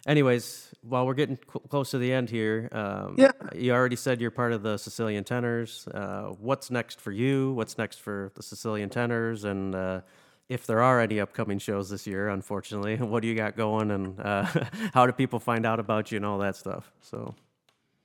anyways, 0.06 0.74
while 0.82 1.06
we're 1.06 1.14
getting 1.14 1.38
cl- 1.38 1.64
close 1.70 1.92
to 1.92 1.98
the 1.98 2.12
end 2.12 2.30
here, 2.30 2.70
um, 2.72 3.16
yeah, 3.18 3.32
you 3.56 3.74
already 3.74 3.96
said 3.96 4.22
you're 4.22 4.32
part 4.32 4.54
of 4.54 4.64
the 4.64 4.78
Sicilian 4.78 5.24
Tenors. 5.24 5.88
Uh, 5.88 6.34
what's 6.40 6.70
next 6.72 7.02
for 7.02 7.12
you? 7.12 7.54
What's 7.54 7.78
next 7.78 8.02
for 8.02 8.32
the 8.36 8.44
Sicilian 8.44 8.90
Tenors? 8.90 9.44
And 9.44 9.76
uh, 9.76 10.02
if 10.50 10.68
there 10.68 10.82
are 10.82 11.00
any 11.00 11.20
upcoming 11.20 11.60
shows 11.60 11.90
this 11.90 12.06
year, 12.06 12.30
unfortunately, 12.30 12.98
what 13.00 13.22
do 13.22 13.28
you 13.28 13.36
got 13.36 13.56
going, 13.56 13.92
and 13.92 14.20
uh, 14.20 14.44
how 14.94 15.06
do 15.06 15.12
people 15.12 15.40
find 15.40 15.66
out 15.66 15.80
about 15.80 16.12
you 16.12 16.18
and 16.18 16.26
all 16.26 16.40
that 16.40 16.56
stuff? 16.56 16.92
So, 17.02 17.36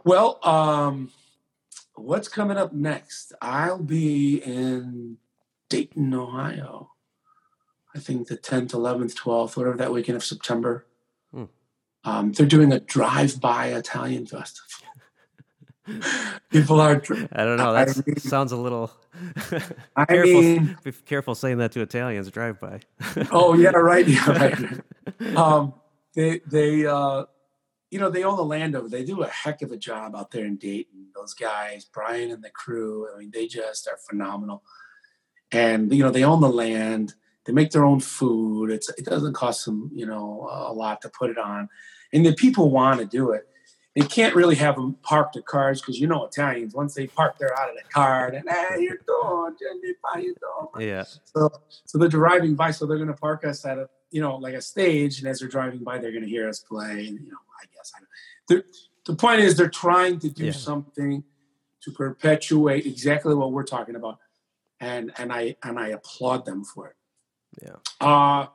well, 0.04 0.38
um, 0.46 1.10
what's 1.94 2.28
coming 2.28 2.56
up 2.56 2.72
next? 2.72 3.32
I'll 3.42 3.82
be 3.82 4.42
in 4.42 5.18
Dayton, 5.68 6.12
Ohio. 6.14 6.90
I 7.94 7.98
think 7.98 8.28
the 8.28 8.36
10th, 8.36 8.70
11th, 8.70 9.14
12th, 9.14 9.56
whatever 9.56 9.76
that 9.76 9.92
weekend 9.92 10.14
of 10.14 10.24
September. 10.24 10.86
Um, 12.04 12.32
they're 12.32 12.46
doing 12.46 12.72
a 12.72 12.80
drive-by 12.80 13.68
Italian 13.68 14.26
festival. 14.26 14.66
People 16.50 16.80
are. 16.80 17.02
I 17.32 17.44
don't 17.44 17.56
know. 17.56 17.72
That 17.72 18.06
mean- 18.06 18.16
sounds 18.16 18.52
a 18.52 18.56
little. 18.56 18.92
I 19.96 20.04
careful, 20.06 20.40
mean, 20.40 20.78
be 20.84 20.92
careful 20.92 21.34
saying 21.34 21.58
that 21.58 21.72
to 21.72 21.80
Italians 21.80 22.30
drive 22.30 22.60
by. 22.60 22.80
oh 23.32 23.54
yeah, 23.54 23.70
right, 23.70 24.06
yeah, 24.06 24.30
right. 25.20 25.36
Um, 25.36 25.74
they 26.14 26.40
they 26.46 26.86
uh, 26.86 27.24
you 27.90 27.98
know 27.98 28.08
they 28.08 28.22
own 28.24 28.36
the 28.36 28.44
land 28.44 28.76
over. 28.76 28.88
They 28.88 29.04
do 29.04 29.22
a 29.22 29.28
heck 29.28 29.62
of 29.62 29.72
a 29.72 29.76
job 29.76 30.14
out 30.14 30.30
there 30.30 30.44
in 30.44 30.56
Dayton. 30.56 31.08
Those 31.14 31.34
guys, 31.34 31.84
Brian 31.86 32.30
and 32.30 32.42
the 32.44 32.50
crew. 32.50 33.08
I 33.12 33.18
mean, 33.18 33.30
they 33.32 33.46
just 33.46 33.88
are 33.88 33.98
phenomenal. 34.08 34.62
And 35.50 35.92
you 35.92 36.04
know 36.04 36.10
they 36.10 36.24
own 36.24 36.40
the 36.40 36.48
land. 36.48 37.14
They 37.46 37.52
make 37.52 37.70
their 37.70 37.84
own 37.84 38.00
food. 38.00 38.70
It's 38.70 38.88
it 38.90 39.04
doesn't 39.04 39.32
cost 39.34 39.64
them 39.64 39.90
you 39.94 40.06
know 40.06 40.48
a 40.50 40.72
lot 40.72 41.00
to 41.02 41.08
put 41.08 41.30
it 41.30 41.38
on, 41.38 41.68
and 42.12 42.24
the 42.24 42.32
people 42.34 42.70
want 42.70 43.00
to 43.00 43.06
do 43.06 43.32
it. 43.32 43.46
They 43.96 44.02
can't 44.02 44.36
really 44.36 44.54
have 44.54 44.76
them 44.76 44.94
park 45.02 45.32
their 45.32 45.42
cars 45.42 45.80
because 45.80 45.98
you 45.98 46.06
know 46.06 46.24
Italians 46.24 46.74
once 46.74 46.94
they 46.94 47.06
park, 47.08 47.38
they're 47.38 47.58
out 47.58 47.70
of 47.70 47.74
the 47.76 47.82
car 47.92 48.28
and 48.28 48.48
hey, 48.48 48.82
you're 48.82 48.98
doing, 49.06 49.56
how 50.04 50.20
you 50.20 50.34
doing? 50.40 50.88
yeah. 50.88 51.04
So, 51.24 51.50
so 51.86 51.98
they're 51.98 52.08
driving 52.08 52.54
by, 52.54 52.70
so 52.70 52.86
they're 52.86 52.98
going 52.98 53.08
to 53.08 53.14
park 53.14 53.44
us 53.44 53.64
at 53.64 53.78
a, 53.78 53.88
you 54.12 54.20
know, 54.20 54.36
like 54.36 54.54
a 54.54 54.60
stage, 54.62 55.18
and 55.18 55.26
as 55.28 55.40
they're 55.40 55.48
driving 55.48 55.82
by, 55.82 55.98
they're 55.98 56.12
going 56.12 56.22
to 56.22 56.28
hear 56.28 56.48
us 56.48 56.60
play, 56.60 57.08
and 57.08 57.18
you 57.20 57.30
know, 57.32 57.38
I 57.60 57.66
guess. 57.74 57.92
I 57.96 58.00
don't, 58.48 58.64
the 59.06 59.14
point 59.16 59.40
is, 59.40 59.56
they're 59.56 59.68
trying 59.68 60.18
to 60.20 60.28
do 60.30 60.46
Yeah. 60.46 60.52
something 60.52 61.24
to 61.82 61.90
perpetuate 61.90 62.86
exactly 62.86 63.34
what 63.34 63.50
we're 63.50 63.64
talking 63.64 63.96
about, 63.96 64.18
and 64.78 65.12
and 65.18 65.32
I 65.32 65.56
and 65.64 65.78
I 65.80 65.88
applaud 65.88 66.44
them 66.46 66.64
for 66.64 66.88
it. 66.88 66.96
Yeah. 67.62 67.76
Uh 68.00 68.46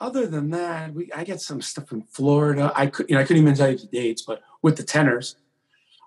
other 0.00 0.26
than 0.26 0.50
that, 0.50 0.94
we 0.94 1.10
I 1.12 1.24
get 1.24 1.40
some 1.40 1.60
stuff 1.60 1.92
in 1.92 2.02
Florida. 2.02 2.72
I 2.74 2.86
could, 2.86 3.08
you 3.10 3.16
know, 3.16 3.20
I 3.20 3.24
couldn't 3.24 3.42
even 3.42 3.54
tell 3.54 3.70
you 3.70 3.76
the 3.78 3.86
dates, 3.86 4.22
but 4.22 4.40
with 4.62 4.76
the 4.76 4.82
tenors, 4.82 5.36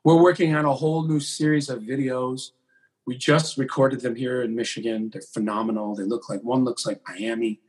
we're 0.03 0.21
working 0.21 0.55
on 0.55 0.65
a 0.65 0.73
whole 0.73 1.03
new 1.07 1.19
series 1.19 1.69
of 1.69 1.81
videos. 1.81 2.51
We 3.05 3.17
just 3.17 3.57
recorded 3.57 4.01
them 4.01 4.15
here 4.15 4.41
in 4.41 4.55
Michigan. 4.55 5.09
They're 5.11 5.21
phenomenal. 5.21 5.93
They 5.95 6.03
look 6.05 6.29
like 6.29 6.41
one 6.41 6.63
looks 6.63 6.85
like 6.85 7.01
Miami. 7.07 7.59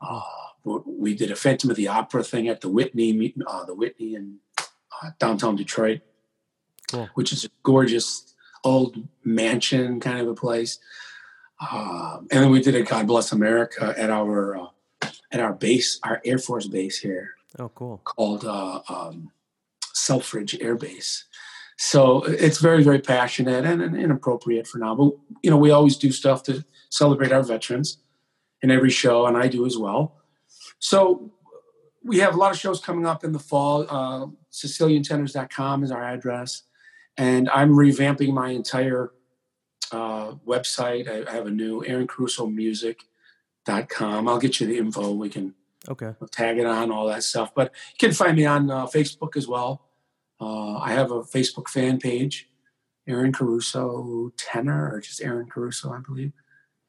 Uh, 0.00 0.20
we 0.64 1.14
did 1.14 1.30
a 1.30 1.36
Phantom 1.36 1.70
of 1.70 1.76
the 1.76 1.88
Opera 1.88 2.24
thing 2.24 2.48
at 2.48 2.60
the 2.60 2.68
Whitney, 2.68 3.34
uh, 3.46 3.64
the 3.64 3.74
Whitney 3.74 4.16
in 4.16 4.38
uh, 5.02 5.10
downtown 5.18 5.56
Detroit, 5.56 6.00
Cool. 6.90 7.08
which 7.14 7.32
is 7.32 7.44
a 7.44 7.48
gorgeous 7.62 8.34
old 8.64 8.96
mansion 9.24 10.00
kind 10.00 10.18
of 10.20 10.28
a 10.28 10.34
place. 10.34 10.78
Um, 11.60 12.26
and 12.30 12.42
then 12.44 12.50
we 12.50 12.60
did 12.60 12.74
a 12.74 12.82
God 12.82 13.06
Bless 13.06 13.32
America 13.32 13.94
at 13.96 14.10
our 14.10 14.56
uh, 14.56 14.66
at 15.32 15.40
our 15.40 15.52
base, 15.52 15.98
our 16.02 16.20
Air 16.24 16.38
Force 16.38 16.66
base 16.66 16.98
here 16.98 17.34
Oh, 17.58 17.68
cool. 17.74 18.00
called 18.04 18.44
uh, 18.44 18.80
um, 18.88 19.30
Selfridge 19.92 20.56
Air 20.60 20.74
Base. 20.76 21.24
So 21.76 22.22
it's 22.24 22.58
very, 22.58 22.82
very 22.84 23.00
passionate 23.00 23.64
and, 23.64 23.82
and 23.82 23.96
inappropriate 23.96 24.66
for 24.66 24.78
now. 24.78 24.94
But 24.94 25.12
you 25.42 25.50
know, 25.50 25.56
we 25.56 25.70
always 25.70 25.96
do 25.96 26.12
stuff 26.12 26.42
to 26.44 26.64
celebrate 26.90 27.32
our 27.32 27.42
veterans 27.42 27.98
in 28.62 28.70
every 28.70 28.90
show, 28.90 29.26
and 29.26 29.36
I 29.36 29.48
do 29.48 29.66
as 29.66 29.76
well. 29.76 30.16
So 30.78 31.32
we 32.04 32.18
have 32.18 32.34
a 32.34 32.36
lot 32.36 32.52
of 32.52 32.58
shows 32.58 32.80
coming 32.80 33.06
up 33.06 33.24
in 33.24 33.32
the 33.32 33.38
fall. 33.38 33.86
Uh, 33.88 34.26
SicilianTenors.com 34.52 35.82
is 35.82 35.90
our 35.90 36.02
address, 36.04 36.62
and 37.16 37.48
I'm 37.50 37.70
revamping 37.70 38.32
my 38.32 38.50
entire 38.50 39.10
uh, 39.94 40.34
website. 40.46 41.08
I, 41.08 41.24
I 41.30 41.34
have 41.34 41.46
a 41.46 41.50
new 41.50 41.82
AaronCarusoMusic.com. 41.82 44.28
I'll 44.28 44.38
get 44.38 44.60
you 44.60 44.66
the 44.66 44.76
info. 44.78 45.12
We 45.12 45.30
can 45.30 45.54
Okay. 45.86 46.14
Tag 46.30 46.56
it 46.58 46.64
on 46.64 46.90
all 46.90 47.06
that 47.08 47.22
stuff. 47.22 47.54
But 47.54 47.70
you 47.92 48.08
can 48.08 48.14
find 48.14 48.34
me 48.36 48.46
on 48.46 48.70
uh, 48.70 48.86
Facebook 48.86 49.36
as 49.36 49.46
well. 49.46 49.82
Uh, 50.40 50.78
I 50.78 50.92
have 50.92 51.10
a 51.10 51.20
Facebook 51.22 51.68
fan 51.68 51.98
page, 51.98 52.48
Aaron 53.06 53.34
Caruso 53.34 54.32
tenor, 54.38 54.90
or 54.92 55.00
just 55.00 55.20
Aaron 55.22 55.46
Caruso, 55.48 55.92
I 55.92 55.98
believe, 55.98 56.32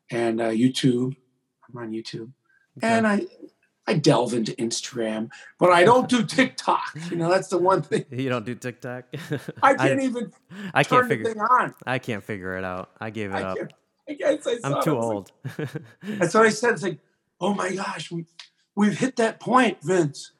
and 0.09 0.39
uh, 0.41 0.49
YouTube. 0.49 1.15
I'm 1.67 1.77
on 1.77 1.91
YouTube, 1.91 2.31
and 2.81 3.05
I 3.05 3.27
I 3.87 3.93
delve 3.93 4.33
into 4.33 4.51
Instagram, 4.53 5.29
but 5.59 5.69
I 5.71 5.83
don't 5.83 6.09
do 6.09 6.23
TikTok. 6.25 6.97
You 7.11 7.17
know, 7.17 7.29
that's 7.29 7.49
the 7.49 7.57
one 7.59 7.81
thing 7.83 8.05
You 8.11 8.29
don't 8.29 8.45
do 8.45 8.55
TikTok? 8.55 9.05
I 9.61 9.73
can't 9.75 10.01
even 10.01 10.31
I 10.73 10.83
can't 10.83 11.07
figure. 11.07 11.25
thing 11.25 11.39
on. 11.39 11.75
I 11.85 11.99
can't 11.99 12.23
figure 12.23 12.57
it 12.57 12.63
out. 12.63 12.89
I 12.99 13.11
gave 13.11 13.31
it 13.31 13.35
I 13.35 13.41
up. 13.43 13.57
I 14.09 14.13
guess 14.13 14.47
I 14.47 14.57
I'm 14.63 14.73
it. 14.77 14.83
too 14.83 14.91
I 14.91 14.99
was 14.99 15.05
like- 15.05 15.15
old. 15.15 15.31
That's 16.03 16.33
what 16.33 16.45
I 16.45 16.49
said. 16.49 16.73
It's 16.73 16.83
like, 16.83 16.99
oh 17.39 17.53
my 17.53 17.73
gosh, 17.73 18.11
we, 18.11 18.25
we've 18.75 18.97
hit 18.97 19.15
that 19.17 19.39
point, 19.39 19.77
Vince. 19.83 20.31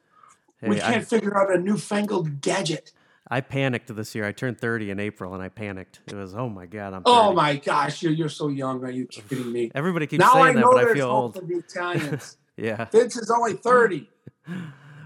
we 0.62 0.78
can't 0.78 0.96
I, 0.96 1.00
figure 1.00 1.36
out 1.36 1.54
a 1.54 1.58
newfangled 1.60 2.40
gadget. 2.40 2.92
I 3.28 3.40
panicked 3.40 3.94
this 3.94 4.14
year. 4.14 4.24
I 4.24 4.30
turned 4.30 4.60
30 4.60 4.90
in 4.90 5.00
April, 5.00 5.34
and 5.34 5.42
I 5.42 5.48
panicked. 5.48 6.00
It 6.06 6.14
was, 6.14 6.34
oh 6.34 6.48
my 6.48 6.66
god, 6.66 6.94
I'm. 6.94 7.02
30. 7.02 7.04
Oh 7.06 7.32
my 7.32 7.56
gosh, 7.56 8.02
you're, 8.02 8.12
you're 8.12 8.28
so 8.28 8.48
young. 8.48 8.84
Are 8.84 8.90
you 8.90 9.06
kidding 9.06 9.50
me? 9.52 9.70
Everybody 9.74 10.06
keeps 10.06 10.20
now 10.20 10.32
I 10.34 10.44
saying 10.52 10.56
that, 10.56 10.64
but 10.64 10.88
I 10.88 10.94
feel 10.94 11.08
old. 11.10 11.34
for 11.34 11.40
the 11.40 11.54
Italians. 11.56 12.36
Yeah. 12.56 12.86
Vince 12.86 13.16
is 13.16 13.30
only 13.30 13.54
30. 13.54 14.08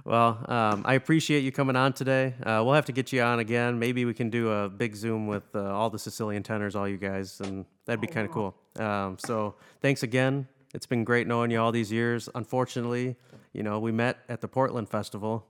Well, 0.03 0.45
um, 0.49 0.83
I 0.87 0.95
appreciate 0.95 1.45
you 1.45 1.53
coming 1.53 1.77
on 1.77 1.93
today. 1.93 2.35
Uh, 2.43 2.63
we'll 2.65 2.73
have 2.73 2.87
to 2.87 2.93
get 2.93 3.13
you 3.13 3.21
on 3.21 3.39
again. 3.39 3.79
Maybe 3.79 4.05
we 4.07 4.15
can 4.15 4.31
do 4.31 4.51
a 4.51 4.69
big 4.69 4.97
Zoom 4.97 5.27
with 5.27 5.45
uh, 5.55 5.73
all 5.73 5.91
the 5.91 5.99
Sicilian 5.99 6.43
tenors, 6.43 6.75
all 6.75 6.89
you 6.89 6.97
guys, 6.97 7.39
and 7.41 7.67
that'd 7.85 8.01
be 8.01 8.07
kind 8.07 8.27
of 8.27 8.33
cool. 8.33 8.55
Um, 8.79 9.19
so 9.19 9.57
thanks 9.83 10.03
again. 10.03 10.49
It's 10.73 10.87
been 10.87 11.05
great 11.05 11.27
knowing 11.27 11.51
you 11.51 11.61
all 11.61 11.71
these 11.71 11.93
years. 11.93 12.29
Unfortunately, 12.35 13.15
you 13.53 13.63
know, 13.63 13.79
we 13.79 13.93
met 13.93 14.19
at 14.29 14.41
the 14.41 14.49
Portland 14.49 14.89
Festival. 14.89 15.47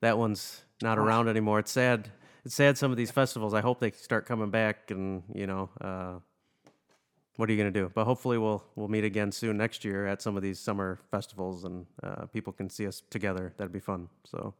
That 0.00 0.18
one's 0.18 0.62
not 0.80 0.96
around 0.96 1.28
anymore. 1.28 1.58
It's 1.58 1.72
sad. 1.72 2.08
It's 2.44 2.54
sad 2.54 2.78
some 2.78 2.90
of 2.92 2.96
these 2.96 3.10
festivals. 3.10 3.54
I 3.54 3.60
hope 3.60 3.80
they 3.80 3.90
start 3.90 4.24
coming 4.26 4.50
back 4.50 4.90
and, 4.90 5.24
you 5.34 5.46
know, 5.46 5.68
uh, 5.80 6.20
what 7.38 7.48
are 7.48 7.52
you 7.52 7.58
going 7.58 7.72
to 7.72 7.80
do? 7.80 7.88
But 7.94 8.04
hopefully 8.04 8.36
we'll 8.36 8.64
we'll 8.74 8.88
meet 8.88 9.04
again 9.04 9.30
soon 9.30 9.56
next 9.56 9.84
year 9.84 10.08
at 10.08 10.20
some 10.20 10.36
of 10.36 10.42
these 10.42 10.58
summer 10.58 10.98
festivals 11.08 11.62
and 11.62 11.86
uh, 12.02 12.26
people 12.26 12.52
can 12.52 12.68
see 12.68 12.84
us 12.84 13.02
together. 13.10 13.54
That'd 13.56 13.72
be 13.72 13.78
fun. 13.78 14.08
So 14.24 14.54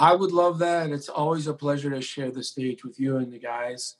I 0.00 0.16
would 0.16 0.32
love 0.32 0.58
that. 0.58 0.90
It's 0.90 1.08
always 1.08 1.46
a 1.46 1.54
pleasure 1.54 1.90
to 1.90 2.00
share 2.00 2.32
the 2.32 2.42
stage 2.42 2.84
with 2.84 2.98
you 2.98 3.18
and 3.18 3.32
the 3.32 3.38
guys, 3.38 3.94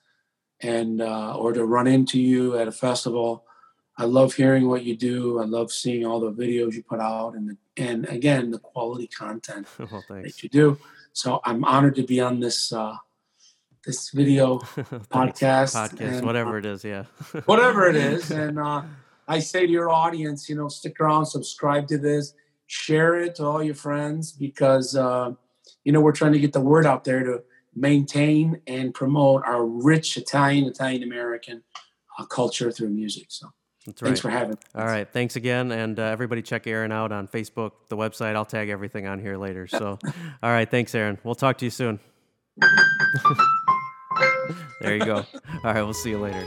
and 0.60 1.00
uh, 1.00 1.36
or 1.36 1.52
to 1.52 1.64
run 1.64 1.86
into 1.86 2.20
you 2.20 2.58
at 2.58 2.66
a 2.66 2.72
festival. 2.72 3.44
I 3.96 4.04
love 4.04 4.34
hearing 4.34 4.68
what 4.68 4.82
you 4.82 4.96
do. 4.96 5.40
I 5.40 5.44
love 5.44 5.70
seeing 5.70 6.04
all 6.04 6.18
the 6.18 6.32
videos 6.32 6.74
you 6.74 6.82
put 6.82 6.98
out, 6.98 7.34
and 7.34 7.50
the, 7.50 7.56
and 7.76 8.04
again 8.08 8.50
the 8.50 8.58
quality 8.58 9.06
content 9.06 9.68
well, 9.78 10.04
that 10.08 10.42
you 10.42 10.48
do. 10.48 10.76
So 11.12 11.40
I'm 11.44 11.64
honored 11.64 11.94
to 11.96 12.02
be 12.02 12.20
on 12.20 12.40
this 12.40 12.72
uh, 12.72 12.96
this 13.88 14.10
video 14.10 14.58
podcast, 15.10 15.74
podcast, 15.74 16.00
and, 16.00 16.22
uh, 16.22 16.26
whatever 16.26 16.58
it 16.58 16.66
is. 16.66 16.84
Yeah. 16.84 17.04
whatever 17.46 17.88
it 17.88 17.96
is. 17.96 18.30
And 18.30 18.58
uh, 18.58 18.82
I 19.26 19.38
say 19.38 19.66
to 19.66 19.72
your 19.72 19.88
audience, 19.88 20.48
you 20.48 20.56
know, 20.56 20.68
stick 20.68 21.00
around, 21.00 21.24
subscribe 21.24 21.88
to 21.88 21.98
this, 21.98 22.34
share 22.66 23.18
it 23.18 23.36
to 23.36 23.46
all 23.46 23.62
your 23.62 23.74
friends 23.74 24.32
because, 24.32 24.94
uh, 24.94 25.32
you 25.84 25.92
know, 25.92 26.00
we're 26.02 26.12
trying 26.12 26.34
to 26.34 26.38
get 26.38 26.52
the 26.52 26.60
word 26.60 26.84
out 26.84 27.04
there 27.04 27.24
to 27.24 27.42
maintain 27.74 28.60
and 28.66 28.92
promote 28.92 29.42
our 29.46 29.64
rich 29.64 30.18
Italian, 30.18 30.66
Italian 30.66 31.02
American 31.02 31.62
uh, 32.18 32.26
culture 32.26 32.70
through 32.70 32.90
music. 32.90 33.28
So 33.30 33.48
That's 33.86 34.02
thanks 34.02 34.20
for 34.20 34.28
having 34.28 34.50
me. 34.50 34.56
All 34.74 34.84
right. 34.84 35.10
Thanks 35.10 35.36
again. 35.36 35.72
And 35.72 35.98
uh, 35.98 36.02
everybody 36.02 36.42
check 36.42 36.66
Aaron 36.66 36.92
out 36.92 37.10
on 37.10 37.26
Facebook, 37.26 37.72
the 37.88 37.96
website. 37.96 38.36
I'll 38.36 38.44
tag 38.44 38.68
everything 38.68 39.06
on 39.06 39.18
here 39.18 39.38
later. 39.38 39.66
So, 39.66 39.98
all 40.42 40.50
right. 40.50 40.70
Thanks, 40.70 40.94
Aaron. 40.94 41.16
We'll 41.24 41.34
talk 41.34 41.56
to 41.58 41.64
you 41.64 41.70
soon. 41.70 42.00
There 44.80 44.96
you 44.96 45.04
go. 45.04 45.16
All 45.16 45.24
right. 45.64 45.82
We'll 45.82 45.94
see 45.94 46.10
you 46.10 46.18
later. 46.18 46.46